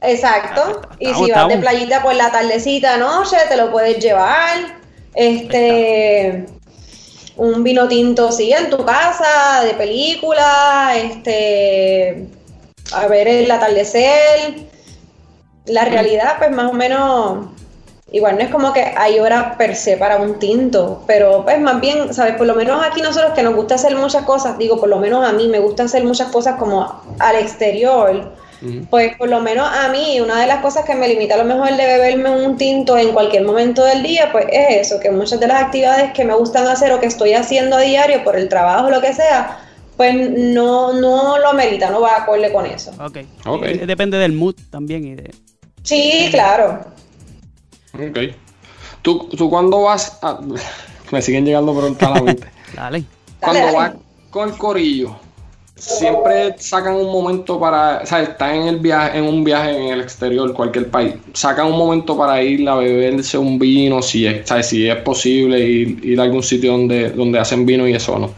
Exacto. 0.00 0.82
Ah, 0.84 0.96
y 0.98 1.14
si 1.14 1.30
vas 1.30 1.48
de 1.48 1.58
playita 1.58 2.02
por 2.02 2.14
la 2.14 2.30
tardecita 2.30 2.96
noche, 2.96 3.36
te 3.48 3.56
lo 3.56 3.70
puedes 3.70 3.98
llevar. 3.98 4.78
Este 5.14 6.46
un 7.36 7.62
vino 7.62 7.86
tinto 7.86 8.32
sí 8.32 8.52
en 8.52 8.68
tu 8.68 8.84
casa, 8.84 9.62
de 9.64 9.74
película, 9.74 10.92
este 10.96 12.26
a 12.92 13.06
ver 13.06 13.28
el 13.28 13.50
atardecer. 13.50 14.66
La 15.66 15.84
realidad, 15.84 16.36
pues 16.38 16.50
más 16.50 16.70
o 16.70 16.72
menos 16.72 17.48
Igual 18.10 18.36
no 18.36 18.42
es 18.42 18.50
como 18.50 18.72
que 18.72 18.80
hay 18.96 19.18
hora 19.18 19.58
per 19.58 19.76
se 19.76 19.98
para 19.98 20.16
un 20.16 20.38
tinto, 20.38 21.02
pero 21.06 21.44
pues 21.44 21.60
más 21.60 21.78
bien, 21.78 22.14
¿sabes? 22.14 22.36
Por 22.36 22.46
lo 22.46 22.54
menos 22.54 22.82
aquí 22.82 23.02
nosotros 23.02 23.32
que 23.34 23.42
nos 23.42 23.54
gusta 23.54 23.74
hacer 23.74 23.94
muchas 23.96 24.24
cosas, 24.24 24.56
digo, 24.56 24.80
por 24.80 24.88
lo 24.88 24.98
menos 24.98 25.28
a 25.28 25.32
mí 25.32 25.46
me 25.48 25.58
gusta 25.58 25.82
hacer 25.82 26.04
muchas 26.04 26.30
cosas 26.30 26.56
como 26.56 27.02
al 27.18 27.36
exterior, 27.36 28.32
pues 28.90 29.16
por 29.16 29.28
lo 29.28 29.40
menos 29.40 29.68
a 29.70 29.88
mí 29.88 30.20
una 30.20 30.40
de 30.40 30.46
las 30.46 30.60
cosas 30.60 30.84
que 30.84 30.94
me 30.94 31.08
limita 31.08 31.34
a 31.34 31.38
lo 31.38 31.44
mejor 31.44 31.70
de 31.76 31.86
beberme 31.86 32.30
un 32.30 32.56
tinto 32.56 32.96
en 32.98 33.12
cualquier 33.12 33.44
momento 33.44 33.84
del 33.84 34.02
día, 34.02 34.30
pues 34.32 34.46
es 34.50 34.86
eso, 34.86 35.00
que 35.00 35.10
muchas 35.10 35.38
de 35.38 35.46
las 35.46 35.62
actividades 35.62 36.12
que 36.12 36.24
me 36.24 36.34
gustan 36.34 36.66
hacer 36.66 36.92
o 36.92 37.00
que 37.00 37.06
estoy 37.06 37.34
haciendo 37.34 37.76
a 37.76 37.80
diario 37.80 38.24
por 38.24 38.36
el 38.36 38.48
trabajo 38.48 38.86
o 38.86 38.90
lo 38.90 39.00
que 39.00 39.12
sea, 39.12 39.60
pues 39.96 40.14
no, 40.14 40.92
no 40.92 41.38
lo 41.38 41.52
merita, 41.52 41.90
no 41.90 42.00
va 42.00 42.14
a 42.14 42.22
acorde 42.22 42.52
con 42.52 42.66
eso. 42.66 42.90
Ok, 43.00 43.18
okay. 43.46 43.74
Eh, 43.74 43.86
depende 43.86 44.18
del 44.18 44.32
mood 44.32 44.54
también 44.70 45.04
y 45.04 45.14
de... 45.14 45.34
Sí, 45.82 46.28
claro. 46.30 46.80
Ok. 47.94 48.18
¿Tú, 49.02 49.28
tú 49.28 49.48
cuando 49.48 49.82
vas 49.82 50.18
a... 50.22 50.40
Me 51.10 51.22
siguen 51.22 51.46
llegando 51.46 51.72
preguntas 51.72 52.08
a 52.08 52.14
la 52.14 52.20
mente. 52.22 52.46
dale. 52.74 53.04
Cuando 53.40 53.72
vas 53.72 53.92
con 54.30 54.50
el 54.50 54.58
corillo, 54.58 55.16
siempre 55.78 56.54
sacan 56.58 56.94
un 56.94 57.12
momento 57.12 57.58
para, 57.58 58.00
o 58.02 58.06
sea, 58.06 58.22
están 58.22 58.54
en 58.56 58.68
el 58.68 58.78
viaje, 58.78 59.18
en 59.18 59.24
un 59.24 59.44
viaje 59.44 59.70
en 59.70 59.92
el 59.92 60.00
exterior, 60.00 60.52
cualquier 60.52 60.90
país, 60.90 61.14
sacan 61.32 61.66
un 61.66 61.78
momento 61.78 62.16
para 62.16 62.42
ir 62.42 62.68
a 62.68 62.76
beberse 62.76 63.38
un 63.38 63.58
vino, 63.58 64.02
si 64.02 64.26
es, 64.26 64.48
si 64.66 64.88
es 64.88 64.96
posible 64.96 65.58
ir, 65.60 66.04
ir, 66.04 66.20
a 66.20 66.24
algún 66.24 66.42
sitio 66.42 66.72
donde, 66.72 67.10
donde 67.10 67.38
hacen 67.38 67.64
vino 67.64 67.86
y 67.86 67.94
eso 67.94 68.18
no. 68.18 68.30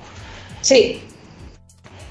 Sí. 0.60 1.00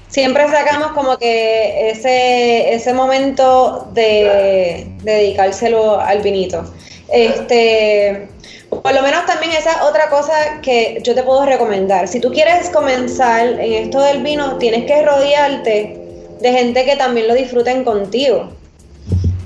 Siempre 0.08 0.48
sacamos 0.48 0.88
como 0.88 1.16
que 1.18 1.90
ese, 1.90 2.74
ese 2.74 2.92
momento 2.92 3.88
de 3.94 4.88
dedicárselo 5.04 6.00
al 6.00 6.20
vinito. 6.20 6.64
Este, 7.08 8.28
por 8.70 8.94
lo 8.94 9.02
menos 9.02 9.26
también 9.26 9.52
esa 9.52 9.84
otra 9.84 10.08
cosa 10.08 10.60
que 10.62 11.00
yo 11.02 11.14
te 11.14 11.24
puedo 11.24 11.44
recomendar. 11.44 12.06
Si 12.06 12.20
tú 12.20 12.30
quieres 12.30 12.70
comenzar 12.70 13.46
en 13.46 13.72
esto 13.84 14.00
del 14.00 14.22
vino, 14.22 14.58
tienes 14.58 14.86
que 14.86 15.02
rodearte 15.02 16.00
de 16.40 16.52
gente 16.52 16.84
que 16.84 16.96
también 16.96 17.26
lo 17.26 17.34
disfruten 17.34 17.84
contigo. 17.84 18.50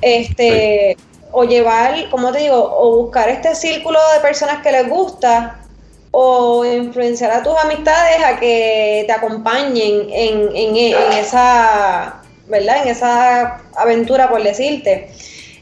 Este, 0.03 0.97
o 1.33 1.45
llevar, 1.45 2.11
como 2.11 2.33
te 2.33 2.41
digo, 2.41 2.57
o 2.57 3.03
buscar 3.03 3.31
este 3.31 3.55
círculo 3.55 3.99
de 4.15 4.21
personas 4.21 4.63
que 4.63 4.71
les 4.71 4.89
gusta, 4.89 5.59
o 6.11 6.65
influenciar 6.65 7.31
a 7.33 7.43
tus 7.43 7.57
amistades 7.57 8.23
a 8.25 8.39
que 8.39 9.05
te 9.07 9.13
acompañen 9.13 10.07
en, 10.13 10.55
en, 10.55 10.77
en 10.77 11.13
esa, 11.15 12.23
¿verdad? 12.47 12.83
En 12.83 12.89
esa 12.89 13.63
aventura, 13.75 14.29
por 14.29 14.43
decirte. 14.43 15.09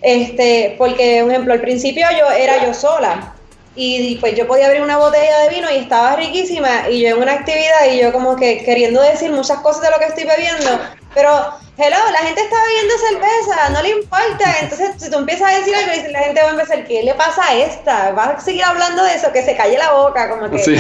Este, 0.02 0.74
porque, 0.76 1.20
por 1.22 1.30
ejemplo, 1.30 1.52
al 1.54 1.60
principio 1.60 2.06
yo 2.18 2.28
era 2.32 2.66
yo 2.66 2.74
sola 2.74 3.32
y 3.74 4.16
pues 4.16 4.36
yo 4.36 4.46
podía 4.46 4.66
abrir 4.66 4.82
una 4.82 4.98
botella 4.98 5.40
de 5.40 5.48
vino 5.48 5.70
y 5.70 5.76
estaba 5.76 6.16
riquísima 6.16 6.88
y 6.90 7.00
yo 7.00 7.08
en 7.10 7.22
una 7.22 7.32
actividad 7.32 7.86
y 7.90 8.00
yo 8.00 8.12
como 8.12 8.36
que 8.36 8.62
queriendo 8.64 9.00
decir 9.00 9.30
muchas 9.30 9.60
cosas 9.60 9.82
de 9.82 9.90
lo 9.90 9.98
que 9.98 10.06
estoy 10.06 10.24
bebiendo, 10.24 10.78
pero 11.14 11.30
hello, 11.78 11.96
la 12.12 12.18
gente 12.18 12.42
está 12.42 12.56
bebiendo 12.66 12.94
cerveza, 12.98 13.68
no 13.70 13.82
le 13.82 13.88
importa, 13.90 14.56
entonces 14.60 14.90
si 14.98 15.10
tú 15.10 15.18
empiezas 15.18 15.50
a 15.50 15.58
decir 15.58 15.74
algo 15.74 16.10
la 16.10 16.18
gente 16.20 16.42
va 16.42 16.48
a 16.48 16.52
empezar, 16.52 16.84
¿qué 16.86 17.02
le 17.02 17.14
pasa 17.14 17.42
a 17.48 17.54
esta? 17.54 18.10
Va 18.12 18.24
a 18.24 18.40
seguir 18.40 18.64
hablando 18.64 19.02
de 19.04 19.14
eso, 19.14 19.32
que 19.32 19.42
se 19.42 19.56
calle 19.56 19.78
la 19.78 19.92
boca, 19.92 20.28
como 20.28 20.50
que... 20.50 20.58
Sí. 20.58 20.76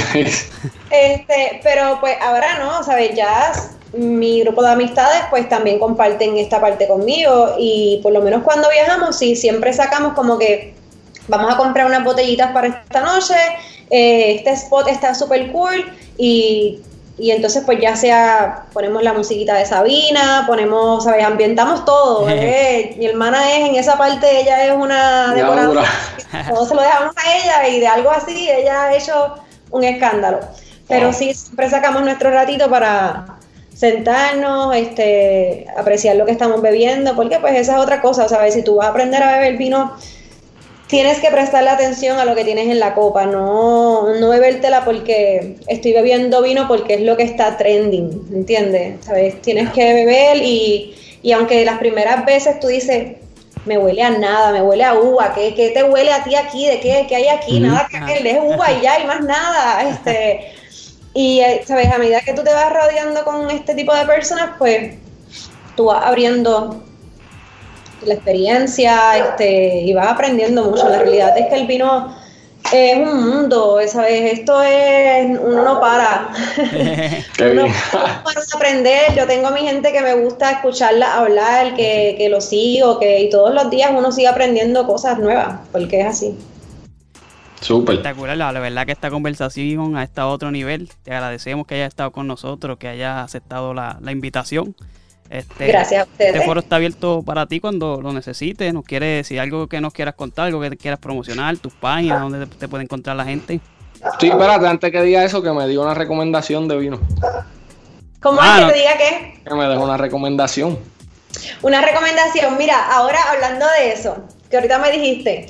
Este, 0.90 1.60
pero 1.62 1.98
pues 2.00 2.16
ahora 2.20 2.58
no, 2.58 2.84
¿sabes? 2.84 3.14
Ya 3.14 3.52
mi 3.94 4.42
grupo 4.42 4.62
de 4.62 4.72
amistades 4.72 5.22
pues 5.30 5.48
también 5.48 5.78
comparten 5.78 6.36
esta 6.36 6.60
parte 6.60 6.86
conmigo 6.86 7.54
y 7.58 8.00
por 8.02 8.12
lo 8.12 8.20
menos 8.20 8.42
cuando 8.42 8.68
viajamos 8.70 9.18
sí 9.18 9.36
siempre 9.36 9.72
sacamos 9.72 10.14
como 10.14 10.38
que 10.38 10.74
vamos 11.28 11.52
a 11.52 11.56
comprar 11.56 11.86
unas 11.86 12.04
botellitas 12.04 12.52
para 12.52 12.68
esta 12.68 13.00
noche, 13.00 13.34
eh, 13.90 14.36
este 14.36 14.50
spot 14.50 14.88
está 14.88 15.14
súper 15.14 15.52
cool 15.52 15.92
y, 16.16 16.80
y, 17.18 17.30
entonces 17.30 17.62
pues 17.64 17.80
ya 17.80 17.94
sea 17.96 18.64
ponemos 18.72 19.02
la 19.02 19.12
musiquita 19.12 19.54
de 19.54 19.66
Sabina, 19.66 20.44
ponemos, 20.46 21.04
¿sabes? 21.04 21.24
Ambientamos 21.24 21.84
todo. 21.84 22.28
¿eh? 22.30 22.94
Mi 22.98 23.06
hermana 23.06 23.52
es 23.52 23.68
en 23.68 23.74
esa 23.76 23.96
parte, 23.98 24.40
ella 24.40 24.66
es 24.66 24.72
una 24.74 25.34
decoradora, 25.34 25.84
todo 26.48 26.66
se 26.66 26.74
lo 26.74 26.82
dejamos 26.82 27.14
a 27.16 27.36
ella 27.36 27.68
y 27.68 27.80
de 27.80 27.86
algo 27.86 28.10
así 28.10 28.50
ella 28.50 28.84
ha 28.84 28.94
hecho 28.94 29.34
un 29.70 29.84
escándalo. 29.84 30.40
Pero 30.88 31.12
sí, 31.12 31.32
siempre 31.32 31.70
sacamos 31.70 32.02
nuestro 32.02 32.30
ratito 32.30 32.68
para 32.68 33.38
sentarnos, 33.74 34.74
este, 34.76 35.66
apreciar 35.76 36.16
lo 36.16 36.26
que 36.26 36.32
estamos 36.32 36.60
bebiendo, 36.60 37.16
porque 37.16 37.38
pues 37.40 37.54
esa 37.56 37.76
es 37.76 37.78
otra 37.78 38.00
cosa, 38.00 38.28
¿sabes? 38.28 38.54
Si 38.54 38.62
tú 38.62 38.76
vas 38.76 38.88
a 38.88 38.90
aprender 38.90 39.22
a 39.22 39.38
beber 39.38 39.56
vino, 39.56 39.96
tienes 40.92 41.20
que 41.20 41.30
prestarle 41.30 41.70
atención 41.70 42.18
a 42.18 42.26
lo 42.26 42.34
que 42.34 42.44
tienes 42.44 42.68
en 42.68 42.78
la 42.78 42.92
copa, 42.92 43.24
no, 43.24 44.14
no 44.14 44.28
bebértela 44.28 44.84
porque 44.84 45.56
estoy 45.66 45.94
bebiendo 45.94 46.42
vino 46.42 46.68
porque 46.68 46.96
es 46.96 47.00
lo 47.00 47.16
que 47.16 47.22
está 47.22 47.56
trending, 47.56 48.28
¿entiendes? 48.30 49.02
¿Sabes? 49.02 49.40
Tienes 49.40 49.70
que 49.70 49.94
beber 49.94 50.36
y, 50.36 50.94
y 51.22 51.32
aunque 51.32 51.64
las 51.64 51.78
primeras 51.78 52.26
veces 52.26 52.60
tú 52.60 52.66
dices, 52.66 53.16
me 53.64 53.78
huele 53.78 54.02
a 54.02 54.10
nada, 54.10 54.52
me 54.52 54.60
huele 54.60 54.84
a 54.84 54.92
uva, 54.92 55.32
¿qué, 55.34 55.54
qué 55.54 55.70
te 55.70 55.82
huele 55.82 56.12
a 56.12 56.24
ti 56.24 56.34
aquí? 56.34 56.66
¿De 56.66 56.78
qué, 56.78 57.06
qué 57.08 57.16
hay 57.16 57.28
aquí? 57.28 57.58
Nada 57.58 57.88
que 57.88 58.28
es 58.28 58.38
uva 58.42 58.70
y 58.70 58.82
ya, 58.82 59.00
y 59.00 59.06
más 59.06 59.22
nada, 59.22 59.90
este... 59.94 60.52
Y, 61.14 61.40
eh, 61.40 61.62
¿sabes? 61.66 61.90
A 61.90 61.96
medida 61.96 62.20
que 62.20 62.34
tú 62.34 62.42
te 62.42 62.52
vas 62.52 62.70
rodeando 62.70 63.24
con 63.24 63.50
este 63.50 63.74
tipo 63.74 63.94
de 63.94 64.04
personas, 64.04 64.56
pues 64.58 64.94
tú 65.74 65.86
vas 65.86 66.04
abriendo 66.04 66.82
la 68.06 68.14
experiencia 68.14 69.18
este, 69.18 69.80
y 69.82 69.92
vas 69.94 70.08
aprendiendo 70.08 70.64
mucho. 70.64 70.88
La 70.88 70.98
realidad 70.98 71.36
es 71.36 71.46
que 71.48 71.54
el 71.54 71.66
vino 71.66 72.14
es 72.72 72.96
un 72.96 73.30
mundo, 73.30 73.78
¿sabes? 73.86 74.32
Esto 74.32 74.62
es, 74.62 75.38
uno 75.40 75.62
no 75.62 75.80
para. 75.80 76.28
uno 77.52 77.66
para 77.92 78.40
aprender. 78.54 79.14
Yo 79.16 79.26
tengo 79.26 79.48
a 79.48 79.50
mi 79.50 79.60
gente 79.60 79.92
que 79.92 80.00
me 80.00 80.14
gusta 80.14 80.50
escucharla 80.52 81.18
hablar, 81.18 81.74
que, 81.74 82.14
que 82.16 82.28
lo 82.28 82.40
sigo, 82.40 82.98
que 82.98 83.20
y 83.20 83.30
todos 83.30 83.52
los 83.54 83.70
días 83.70 83.90
uno 83.96 84.12
sigue 84.12 84.28
aprendiendo 84.28 84.86
cosas 84.86 85.18
nuevas, 85.18 85.60
porque 85.72 86.00
es 86.00 86.06
así. 86.06 86.36
Súper. 87.62 87.94
Espectacular, 87.94 88.36
la 88.36 88.60
verdad 88.60 88.86
que 88.86 88.92
esta 88.92 89.08
conversación 89.08 89.96
ha 89.96 90.02
estado 90.02 90.30
a 90.30 90.32
otro 90.32 90.50
nivel. 90.50 90.90
Te 91.04 91.12
agradecemos 91.12 91.66
que 91.66 91.76
hayas 91.76 91.88
estado 91.88 92.10
con 92.10 92.26
nosotros, 92.26 92.76
que 92.76 92.88
hayas 92.88 93.24
aceptado 93.24 93.72
la, 93.72 93.98
invitación. 94.10 94.74
Este, 95.32 95.66
Gracias 95.66 96.02
a 96.02 96.04
ustedes. 96.04 96.34
Este 96.34 96.46
foro 96.46 96.60
está 96.60 96.76
abierto 96.76 97.22
para 97.22 97.46
ti 97.46 97.58
cuando 97.58 98.02
lo 98.02 98.12
necesites. 98.12 98.74
Nos 98.74 98.84
quieres 98.84 99.24
decir 99.24 99.40
algo 99.40 99.66
que 99.66 99.80
nos 99.80 99.94
quieras 99.94 100.14
contar, 100.14 100.48
algo 100.48 100.60
que 100.60 100.76
quieras 100.76 101.00
promocionar, 101.00 101.56
tus 101.56 101.72
páginas, 101.72 102.20
donde 102.20 102.46
te, 102.46 102.68
puede 102.68 102.84
encontrar 102.84 103.16
la 103.16 103.24
gente. 103.24 103.58
Sí, 104.20 104.28
espérate, 104.28 104.66
antes 104.66 104.92
que 104.92 105.00
diga 105.00 105.24
eso, 105.24 105.42
que 105.42 105.50
me 105.52 105.66
diga 105.66 105.80
una 105.80 105.94
recomendación 105.94 106.68
de 106.68 106.76
vino. 106.76 107.00
¿Cómo 108.20 108.42
es 108.42 108.46
ah, 108.46 108.66
que 108.66 108.72
te 108.72 108.78
diga 108.78 108.98
qué? 108.98 109.40
Que 109.42 109.54
me 109.54 109.66
deje 109.66 109.78
una 109.78 109.96
recomendación. 109.96 110.78
Una 111.62 111.80
recomendación, 111.80 112.58
mira, 112.58 112.92
ahora 112.92 113.18
hablando 113.30 113.64
de 113.78 113.92
eso, 113.92 114.26
que 114.50 114.56
ahorita 114.56 114.80
me 114.80 114.92
dijiste, 114.92 115.46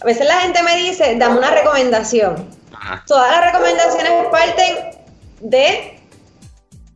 a 0.00 0.04
veces 0.04 0.28
la 0.28 0.42
gente 0.42 0.62
me 0.62 0.76
dice, 0.76 1.16
dame 1.18 1.38
una 1.38 1.50
recomendación. 1.50 2.48
Todas 3.08 3.32
las 3.32 3.52
recomendaciones 3.52 4.12
parten 4.30 4.76
de 5.40 5.93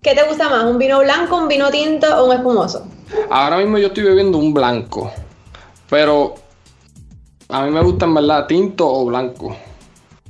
¿qué 0.03 0.15
te 0.15 0.23
gusta 0.25 0.49
más? 0.49 0.65
¿Un 0.65 0.79
vino 0.79 1.01
blanco, 1.01 1.37
un 1.37 1.49
vino 1.49 1.71
tinto 1.71 2.07
o 2.17 2.27
un 2.27 2.33
espumoso? 2.33 2.87
Ahora 3.31 3.59
mismo 3.59 3.79
yo 3.79 3.89
estoy 3.89 4.05
bebiendo 4.05 4.39
un 4.39 4.53
blanco, 4.53 5.11
pero 5.89 6.35
a 7.49 7.65
mí 7.65 7.71
me 7.71 7.83
gusta 7.83 8.05
en 8.05 8.15
verdad 8.15 8.47
tinto 8.47 8.89
o 8.89 9.07
blanco. 9.07 9.57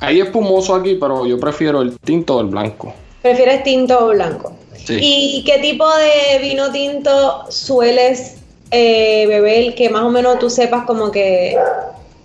Hay 0.00 0.20
espumoso 0.20 0.74
aquí, 0.74 0.94
pero 0.94 1.26
yo 1.26 1.38
prefiero 1.38 1.82
el 1.82 1.98
tinto 1.98 2.36
o 2.36 2.40
el 2.40 2.46
blanco. 2.46 2.92
¿Prefieres 3.22 3.64
tinto 3.64 4.06
o 4.06 4.08
blanco? 4.10 4.56
Sí. 4.76 4.98
¿Y 5.00 5.44
qué 5.44 5.58
tipo 5.58 5.84
de 5.88 6.38
vino 6.40 6.70
tinto 6.70 7.50
sueles 7.50 8.36
eh, 8.70 9.26
beber 9.26 9.74
que 9.74 9.90
más 9.90 10.02
o 10.02 10.10
menos 10.10 10.38
tú 10.38 10.48
sepas 10.50 10.84
como 10.84 11.10
que 11.10 11.56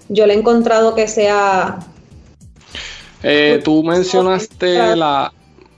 yo 0.10 0.28
le 0.28 0.34
he 0.34 0.38
encontrado 0.38 0.94
que 0.94 1.08
sea... 1.08 1.80
Eh, 3.24 3.62
tú 3.64 3.84
mencionaste 3.84 4.96
la 4.96 5.34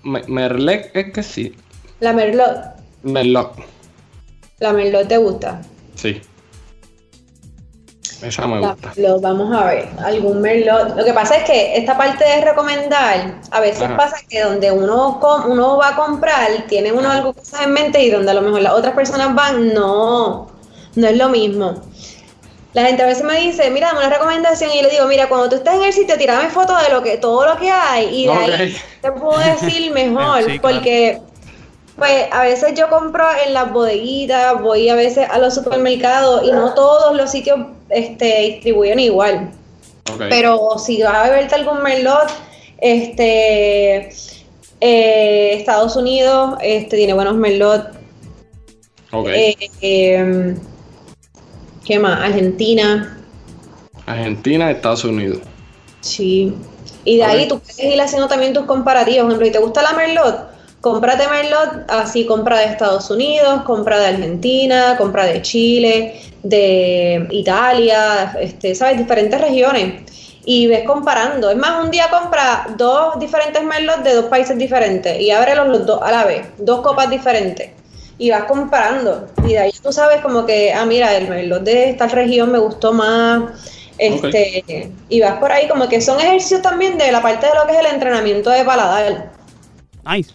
Merlec, 0.05 0.95
es 0.95 1.11
que 1.11 1.23
sí. 1.23 1.55
La 1.99 2.13
Merlot. 2.13 2.75
Merlot. 3.03 3.55
La 4.59 4.71
Merlot 4.71 5.07
te 5.07 5.17
gusta. 5.17 5.61
Sí. 5.95 6.21
Esa 8.21 8.47
me 8.47 8.59
gusta. 8.59 8.93
Lo 8.97 9.19
vamos 9.19 9.53
a 9.55 9.65
ver. 9.65 9.89
Algún 10.03 10.41
Merlot. 10.41 10.95
Lo 10.95 11.03
que 11.03 11.13
pasa 11.13 11.37
es 11.37 11.43
que 11.43 11.75
esta 11.75 11.97
parte 11.97 12.23
de 12.23 12.45
recomendar, 12.45 13.41
a 13.51 13.59
veces 13.59 13.89
pasa 13.97 14.17
que 14.29 14.41
donde 14.41 14.71
uno, 14.71 15.19
uno 15.47 15.77
va 15.77 15.89
a 15.89 15.95
comprar, 15.95 16.49
tiene 16.67 16.91
uno 16.91 17.09
algo 17.09 17.33
cosas 17.33 17.61
en 17.63 17.73
mente 17.73 18.01
y 18.03 18.11
donde 18.11 18.31
a 18.31 18.35
lo 18.35 18.41
mejor 18.41 18.61
las 18.61 18.73
otras 18.73 18.93
personas 18.93 19.33
van, 19.35 19.73
no, 19.73 20.47
no 20.95 21.07
es 21.07 21.17
lo 21.17 21.29
mismo. 21.29 21.81
La 22.75 22.87
gente 22.87 23.03
a 23.03 23.05
veces 23.05 23.23
me 23.23 23.39
dice, 23.39 23.69
mira, 23.71 23.87
dame 23.87 23.99
una 23.99 24.09
recomendación 24.09 24.69
y 24.69 24.75
yo 24.75 24.81
le 24.81 24.89
digo, 24.89 25.07
mira, 25.07 25.29
cuando 25.29 25.47
tú 25.47 25.55
estés 25.55 25.75
en 25.75 25.83
el 25.83 25.93
sitio, 25.93 26.17
tirame 26.17 26.49
fotos 26.49 26.75
de 26.83 26.93
lo 26.93 27.01
que, 27.01 27.15
todo 27.15 27.45
lo 27.45 27.57
que 27.57 27.71
hay 27.71 28.23
y 28.23 28.27
de 28.27 28.33
ahí 28.33 28.77
te 29.01 29.13
puedo 29.13 29.39
decir 29.39 29.91
mejor, 29.93 30.43
porque 30.61 31.21
pues 31.95 32.27
a 32.33 32.43
veces 32.43 32.73
yo 32.77 32.89
compro 32.89 33.23
en 33.45 33.53
las 33.53 33.71
bodeguitas, 33.71 34.61
voy 34.61 34.89
a 34.89 34.95
veces 34.95 35.25
a 35.29 35.37
los 35.37 35.55
supermercados 35.55 36.43
y 36.43 36.51
no 36.51 36.73
todos 36.73 37.15
los 37.15 37.31
sitios 37.31 37.59
este, 37.87 38.41
distribuyen 38.41 38.99
igual. 38.99 39.51
Pero 40.29 40.77
si 40.77 41.01
vas 41.01 41.15
a 41.15 41.29
beberte 41.29 41.55
algún 41.55 41.81
merlot, 41.81 42.29
este 42.79 44.09
eh, 44.81 45.53
Estados 45.53 45.95
Unidos 45.95 46.57
este, 46.61 46.97
tiene 46.97 47.13
buenos 47.13 47.35
merlot. 47.35 47.93
Okay. 49.13 49.55
Eh, 49.79 50.15
em, 50.17 50.59
¿Qué 51.85 51.99
más? 51.99 52.19
Argentina. 52.19 53.17
Argentina, 54.05 54.71
Estados 54.71 55.03
Unidos. 55.03 55.39
Sí. 56.01 56.53
Y 57.03 57.17
de 57.17 57.23
ahí 57.23 57.47
tú 57.47 57.59
puedes 57.59 57.79
ir 57.79 58.01
haciendo 58.01 58.27
también 58.27 58.53
tus 58.53 58.65
comparativos. 58.65 59.21
Por 59.21 59.31
ejemplo, 59.31 59.45
si 59.45 59.51
te 59.51 59.59
gusta 59.59 59.81
la 59.83 59.93
merlot, 59.93 60.55
cómprate 60.85 61.27
Merlot, 61.27 61.89
así 61.89 62.27
compra 62.27 62.59
de 62.59 62.65
Estados 62.65 63.09
Unidos, 63.09 63.63
compra 63.63 63.99
de 63.99 64.05
Argentina, 64.05 64.95
compra 64.97 65.25
de 65.25 65.41
Chile, 65.41 66.21
de 66.43 67.27
Italia, 67.31 68.35
este, 68.39 68.75
¿sabes? 68.75 68.99
Diferentes 68.99 69.41
regiones. 69.41 70.03
Y 70.45 70.67
ves 70.67 70.83
comparando. 70.85 71.49
Es 71.49 71.57
más, 71.57 71.83
un 71.83 71.89
día 71.89 72.07
compra 72.11 72.67
dos 72.77 73.19
diferentes 73.19 73.63
Merlot 73.63 74.03
de 74.03 74.13
dos 74.13 74.25
países 74.25 74.57
diferentes 74.59 75.19
y 75.19 75.31
ábrelos 75.31 75.69
los 75.69 75.85
dos 75.87 76.01
a 76.03 76.11
la 76.11 76.23
vez, 76.23 76.45
dos 76.59 76.81
copas 76.81 77.09
diferentes. 77.09 77.71
Y 78.17 78.29
vas 78.29 78.45
comparando. 78.45 79.27
Y 79.45 79.53
de 79.53 79.59
ahí 79.59 79.71
tú 79.81 79.91
sabes 79.91 80.21
como 80.21 80.45
que, 80.45 80.73
ah, 80.73 80.85
mira, 80.85 81.15
el 81.15 81.27
Merlot 81.27 81.63
de 81.63 81.89
esta 81.89 82.07
región 82.07 82.51
me 82.51 82.59
gustó 82.59 82.93
más. 82.93 83.43
Este, 83.97 84.91
Y 85.09 85.21
vas 85.21 85.37
por 85.39 85.51
ahí 85.51 85.67
como 85.67 85.87
que 85.87 86.01
son 86.01 86.19
ejercicios 86.19 86.61
también 86.61 86.97
de 86.97 87.11
la 87.11 87.21
parte 87.21 87.47
de 87.47 87.53
lo 87.55 87.65
que 87.65 87.73
es 87.73 87.79
el 87.79 87.93
entrenamiento 87.93 88.49
de 88.49 88.63
paladar. 88.63 89.31
Nice. 90.05 90.31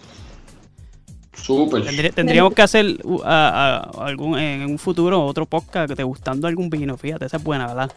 Súper. 1.34 2.12
tendríamos 2.14 2.54
que 2.54 2.62
hacer 2.62 2.86
algún, 3.24 4.38
en 4.38 4.62
un 4.70 4.78
futuro 4.78 5.24
otro 5.24 5.46
podcast 5.46 5.88
que 5.88 5.96
te 5.96 6.02
gustando 6.02 6.46
algún 6.46 6.68
vino, 6.68 6.96
fíjate, 6.96 7.24
esa 7.24 7.38
es 7.38 7.42
buena, 7.42 7.66
¿verdad? 7.66 7.90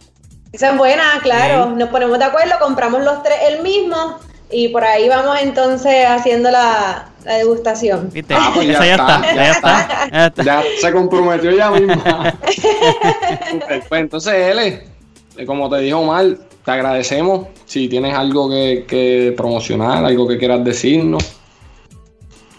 Esa 0.51 0.71
es 0.71 0.77
buena, 0.77 1.03
claro. 1.21 1.71
Nos 1.71 1.89
ponemos 1.89 2.17
de 2.19 2.25
acuerdo, 2.25 2.53
compramos 2.59 3.03
los 3.03 3.21
tres 3.23 3.37
el 3.49 3.61
mismo 3.61 4.19
y 4.53 4.67
por 4.69 4.83
ahí 4.83 5.09
vamos 5.09 5.37
entonces 5.41 6.05
haciendo 6.07 6.51
la, 6.51 7.09
degustación. 7.25 8.09
¿Viste? 8.11 8.35
Ah, 8.37 8.51
pues 8.53 8.67
ya, 8.67 8.73
está, 8.73 9.21
ya, 9.35 10.27
está, 10.27 10.43
ya, 10.43 10.63
se 10.79 10.91
comprometió 10.91 11.51
ya 11.51 11.71
mismo. 11.71 11.95
pues 13.89 14.01
entonces, 14.01 14.33
L, 14.33 14.83
eh, 15.37 15.45
como 15.45 15.69
te 15.69 15.77
dijo 15.79 15.99
Omar, 15.99 16.37
te 16.63 16.71
agradecemos. 16.71 17.47
Si 17.65 17.87
tienes 17.87 18.13
algo 18.15 18.49
que, 18.49 18.85
que 18.87 19.33
promocionar, 19.35 20.03
algo 20.03 20.27
que 20.27 20.37
quieras 20.37 20.63
decirnos. 20.63 21.23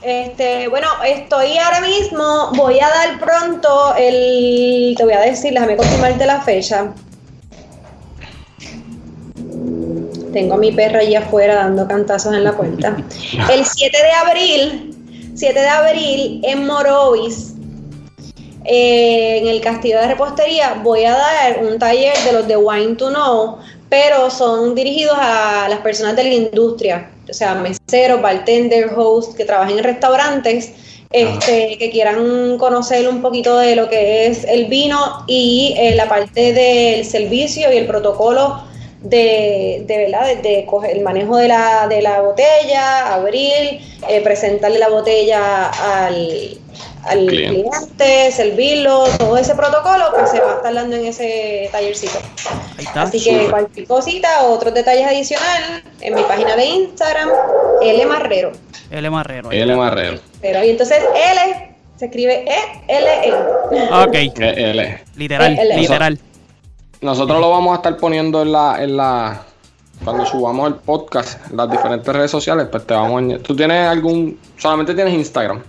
Este, 0.04 0.68
bueno, 0.68 0.88
estoy 1.06 1.56
ahora 1.56 1.80
mismo, 1.80 2.50
voy 2.54 2.78
a 2.78 2.88
dar 2.88 3.18
pronto 3.18 3.94
el, 3.96 4.94
te 4.98 5.04
voy 5.04 5.14
a 5.14 5.20
decir, 5.20 5.54
déjame 5.54 5.76
confirmarte 5.76 6.26
la 6.26 6.42
fecha. 6.42 6.92
Tengo 10.34 10.54
a 10.54 10.58
mi 10.58 10.70
perra 10.70 10.98
allí 10.98 11.14
afuera 11.14 11.54
dando 11.54 11.88
cantazos 11.88 12.34
en 12.34 12.44
la 12.44 12.54
puerta. 12.54 12.94
El 13.50 13.64
7 13.64 13.96
de 13.96 14.10
abril, 14.10 15.32
7 15.34 15.58
de 15.58 15.68
abril 15.68 16.40
en 16.44 16.66
Morovis, 16.66 17.54
eh, 18.66 19.38
en 19.38 19.48
el 19.48 19.62
Castillo 19.62 19.98
de 20.00 20.08
Repostería, 20.08 20.80
voy 20.82 21.04
a 21.04 21.12
dar 21.12 21.64
un 21.64 21.78
taller 21.78 22.16
de 22.24 22.32
los 22.32 22.46
de 22.46 22.56
Wine 22.56 22.96
to 22.96 23.08
Know, 23.08 23.58
pero 23.88 24.30
son 24.30 24.74
dirigidos 24.74 25.16
a 25.18 25.68
las 25.70 25.80
personas 25.80 26.16
de 26.16 26.24
la 26.24 26.34
industria 26.34 27.10
o 27.28 27.32
sea, 27.32 27.54
meseros, 27.54 28.20
bartender, 28.20 28.92
host, 28.96 29.36
que 29.36 29.44
trabajen 29.44 29.78
en 29.78 29.84
restaurantes, 29.84 30.72
este, 31.10 31.78
que 31.78 31.90
quieran 31.90 32.58
conocer 32.58 33.08
un 33.08 33.22
poquito 33.22 33.56
de 33.58 33.76
lo 33.76 33.88
que 33.88 34.26
es 34.26 34.44
el 34.44 34.66
vino 34.66 35.24
y 35.26 35.74
eh, 35.78 35.94
la 35.94 36.08
parte 36.08 36.52
del 36.52 37.04
servicio 37.04 37.72
y 37.72 37.76
el 37.76 37.86
protocolo 37.86 38.64
de, 39.04 39.84
de 39.86 39.96
verdad, 39.98 40.36
de, 40.38 40.64
coger 40.64 40.96
el 40.96 41.02
manejo 41.02 41.36
de 41.36 41.48
la, 41.48 41.86
de 41.88 42.02
la 42.02 42.22
botella, 42.22 43.14
abrir, 43.14 43.80
eh, 44.08 44.20
presentarle 44.22 44.78
la 44.78 44.88
botella 44.88 45.68
al, 45.68 46.58
al 47.04 47.26
cliente. 47.26 48.32
servirlo, 48.32 49.04
todo 49.18 49.36
ese 49.36 49.54
protocolo, 49.54 50.06
pues 50.14 50.30
se 50.30 50.40
va 50.40 50.52
a 50.52 50.56
estar 50.56 50.74
dando 50.74 50.96
en 50.96 51.06
ese 51.06 51.68
tallercito. 51.70 52.18
Así 52.94 53.22
que 53.22 53.48
cualquier 53.50 53.86
cosita, 53.86 54.42
otros 54.44 54.72
detalles 54.72 55.06
adicionales, 55.06 55.82
en 56.00 56.14
mi 56.14 56.22
página 56.22 56.56
de 56.56 56.64
Instagram, 56.64 57.28
L 57.82 58.06
Marrero. 58.06 58.52
L 58.90 59.10
Marrero. 59.10 59.52
L 59.52 59.76
Marrero. 59.76 60.18
Pero 60.40 60.64
y 60.64 60.70
entonces 60.70 60.98
L 61.14 61.74
se 61.96 62.06
escribe 62.06 62.44
E-L-E. 62.46 63.34
Ok. 63.92 64.14
E 64.14 64.70
L. 64.70 64.98
Literal, 65.16 65.58
e 65.58 65.78
literal. 65.78 66.18
Nosotros 67.04 67.38
lo 67.38 67.50
vamos 67.50 67.72
a 67.72 67.76
estar 67.76 67.98
poniendo 67.98 68.40
en 68.40 68.50
la, 68.50 68.82
en 68.82 68.96
la, 68.96 69.42
cuando 70.02 70.24
subamos 70.24 70.68
el 70.68 70.76
podcast, 70.76 71.38
en 71.50 71.58
las 71.58 71.70
diferentes 71.70 72.10
redes 72.10 72.30
sociales, 72.30 72.66
pues 72.70 72.86
te 72.86 72.94
vamos 72.94 73.22
a... 73.30 73.38
¿Tú 73.42 73.54
tienes 73.54 73.86
algún, 73.86 74.40
solamente 74.56 74.94
tienes 74.94 75.12
Instagram? 75.12 75.62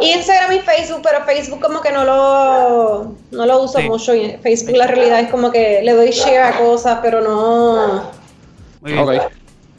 Instagram 0.00 0.52
y 0.52 0.60
Facebook, 0.60 1.00
pero 1.02 1.24
Facebook 1.24 1.60
como 1.60 1.80
que 1.80 1.90
no 1.90 2.04
lo, 2.04 3.14
no 3.32 3.46
lo 3.46 3.62
uso 3.64 3.80
mucho. 3.80 4.12
Facebook 4.40 4.76
la 4.76 4.86
realidad 4.86 5.18
es 5.18 5.28
como 5.28 5.50
que 5.50 5.80
le 5.82 5.92
doy 5.92 6.12
share 6.12 6.42
a 6.42 6.56
cosas, 6.56 7.00
pero 7.02 7.20
no. 7.20 8.02
Ok. 9.02 9.14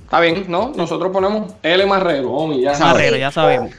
Está 0.03 0.20
bien, 0.20 0.43
¿no? 0.49 0.74
Nosotros 0.76 1.10
ponemos 1.14 1.53
L 1.64 1.86
Marrero, 1.86 2.34
Omi, 2.34 2.64
ya 2.64 2.74
sabemos. 2.74 2.97
Marrero, 2.97 3.16
ya 3.16 3.32
sabemos. 3.32 3.72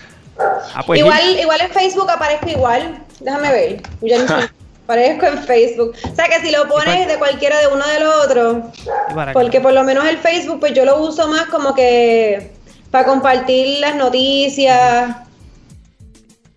Ah, 0.74 0.82
pues 0.86 1.00
igual, 1.00 1.38
igual 1.38 1.60
en 1.60 1.70
Facebook 1.72 2.10
aparezco 2.10 2.48
igual. 2.48 3.04
Déjame 3.20 3.52
ver. 3.52 3.82
Ya 4.00 4.50
aparezco 4.90 5.26
en 5.26 5.38
Facebook. 5.44 5.94
O 6.10 6.14
sea 6.14 6.26
que 6.26 6.40
si 6.40 6.50
lo 6.50 6.68
pones 6.68 7.06
de 7.06 7.18
cualquiera 7.18 7.58
de 7.60 7.68
uno 7.68 7.86
de 7.86 8.00
los 8.00 8.26
otros. 8.26 8.56
Porque 9.32 9.60
por 9.60 9.72
lo 9.72 9.84
menos 9.84 10.04
el 10.06 10.18
Facebook, 10.18 10.60
pues 10.60 10.74
yo 10.74 10.84
lo 10.84 11.00
uso 11.00 11.28
más 11.28 11.46
como 11.46 11.74
que 11.74 12.50
para 12.90 13.06
compartir 13.06 13.78
las 13.78 13.94
noticias 13.94 15.16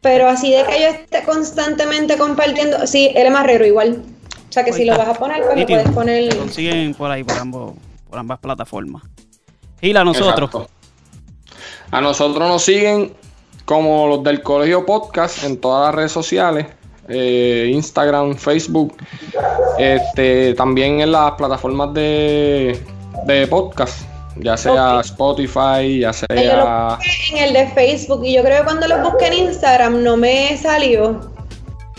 pero 0.04 0.28
así 0.28 0.52
de 0.52 0.66
que 0.66 0.82
yo 0.82 0.88
esté 0.88 1.24
constantemente 1.24 2.18
compartiendo, 2.18 2.86
sí, 2.86 3.12
él 3.16 3.26
es 3.28 3.32
marrero 3.32 3.66
igual. 3.66 4.04
O 4.50 4.52
sea 4.52 4.66
que 4.66 4.74
si 4.74 4.84
lo 4.84 4.98
vas 4.98 5.08
a 5.08 5.14
poner, 5.14 5.42
pues 5.46 5.58
lo 5.58 5.66
puedes 5.66 5.90
poner. 5.92 6.34
Lo 6.34 6.40
consiguen 6.40 6.94
por 6.94 7.10
ahí, 7.10 7.24
por, 7.24 7.38
ambos, 7.38 7.74
por 8.10 8.20
ambas 8.20 8.38
plataformas. 8.40 9.02
Y 9.80 9.96
a 9.96 10.04
nosotros. 10.04 10.68
A 11.90 12.02
nosotros 12.02 12.50
nos 12.50 12.64
siguen 12.64 13.14
como 13.64 14.08
los 14.08 14.24
del 14.24 14.44
Colegio 14.44 14.86
Podcast 14.86 15.46
en 15.46 15.60
todas 15.62 15.88
las 15.88 15.96
redes 15.96 16.12
sociales. 16.12 16.68
Eh, 17.10 17.70
Instagram, 17.74 18.36
Facebook, 18.36 18.96
este, 19.78 20.54
también 20.54 21.02
en 21.02 21.12
las 21.12 21.34
plataformas 21.34 21.94
de, 21.94 22.80
de 23.26 23.48
podcast 23.48 24.04
ya 24.38 24.58
sea 24.58 25.00
Spotify, 25.02 26.00
ya 26.00 26.14
sea... 26.14 26.28
Yo 26.30 26.58
lo 26.58 26.96
busqué 26.96 27.32
en 27.32 27.44
el 27.44 27.54
de 27.54 27.68
Facebook 27.68 28.26
y 28.26 28.36
yo 28.36 28.44
creo 28.44 28.60
que 28.60 28.64
cuando 28.64 28.88
lo 28.88 29.00
busqué 29.04 29.28
en 29.28 29.34
Instagram 29.34 30.04
no 30.04 30.18
me 30.18 30.58
salió. 30.58 31.32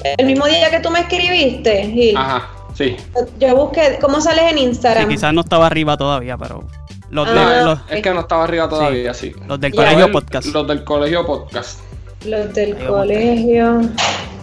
El 0.03 0.27
mismo 0.27 0.47
día 0.47 0.71
que 0.71 0.81
tú 0.81 0.91
me 0.91 1.01
escribiste. 1.01 2.13
Ajá, 2.17 2.49
sí. 2.75 2.97
Yo 3.39 3.57
busqué, 3.57 3.99
¿cómo 4.01 4.21
sales 4.21 4.51
en 4.51 4.59
Instagram? 4.59 5.05
Sí, 5.05 5.15
quizás 5.15 5.33
no 5.33 5.43
estaba 5.43 5.67
arriba 5.67 5.97
todavía, 5.97 6.37
pero... 6.37 6.65
Los 7.11 7.29
ah, 7.29 7.85
es 7.91 8.03
que 8.03 8.13
no 8.13 8.21
estaba 8.21 8.43
arriba 8.43 8.69
todavía, 8.69 9.15
sí. 9.15 9.33
Los 9.47 9.61
del 9.61 9.73
colegio 9.73 10.11
podcast. 10.11 10.49
Los 10.49 10.67
del 10.67 10.83
colegio 10.83 11.25
podcast. 11.25 11.81
Los 12.25 12.53
del 12.53 12.77
colegio 12.77 13.81
podcast. 13.83 14.34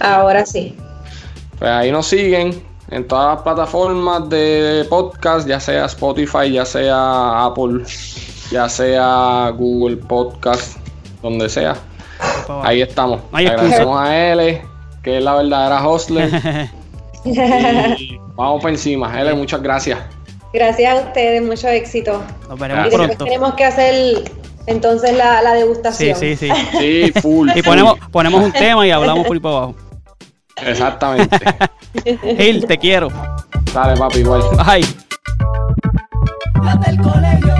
Ahora 0.00 0.44
sí. 0.46 0.76
Pues 1.58 1.70
ahí 1.70 1.92
nos 1.92 2.06
siguen 2.06 2.62
en 2.90 3.06
todas 3.06 3.34
las 3.36 3.42
plataformas 3.42 4.28
de 4.28 4.86
podcast, 4.90 5.46
ya 5.48 5.60
sea 5.60 5.86
Spotify, 5.86 6.50
ya 6.52 6.64
sea 6.64 7.44
Apple, 7.46 7.84
ya 8.50 8.68
sea 8.68 9.50
Google 9.56 9.96
Podcast, 9.96 10.76
donde 11.22 11.48
sea. 11.48 11.76
Ahí 12.62 12.82
estamos. 12.82 13.20
Agradecemos 13.32 14.00
a 14.00 14.32
L, 14.32 14.62
que 15.02 15.18
es 15.18 15.24
la 15.24 15.34
verdadera 15.36 15.88
hostler. 15.88 16.30
y 17.24 18.18
vamos 18.34 18.60
por 18.60 18.70
encima. 18.70 19.20
L, 19.20 19.32
muchas 19.34 19.62
gracias. 19.62 19.98
Gracias 20.52 20.92
a 20.92 20.96
ustedes, 21.06 21.42
mucho 21.42 21.68
éxito. 21.68 22.22
Nos 22.48 22.58
veremos 22.58 22.86
Y 22.86 22.90
después 22.90 23.08
pronto. 23.08 23.24
tenemos 23.24 23.54
que 23.54 23.64
hacer 23.64 24.22
entonces 24.66 25.16
la, 25.16 25.42
la 25.42 25.52
Sí, 25.52 25.58
degustación. 25.58 26.18
sí, 26.18 26.36
sí. 26.36 26.48
Sí, 26.78 27.12
full. 27.20 27.48
Y 27.50 27.52
full. 27.54 27.62
ponemos, 27.64 27.98
ponemos 28.10 28.44
un 28.44 28.52
tema 28.52 28.86
y 28.86 28.90
hablamos 28.90 29.26
por 29.26 29.34
ahí 29.36 29.40
para 29.40 29.56
abajo. 29.56 29.74
Exactamente. 30.64 31.38
Gil, 32.38 32.66
te 32.66 32.78
quiero. 32.78 33.08
Dale, 33.74 33.96
papi, 33.98 34.18
igual. 34.20 34.42
Bye. 34.66 34.86
Del 36.86 37.00
colegio. 37.00 37.54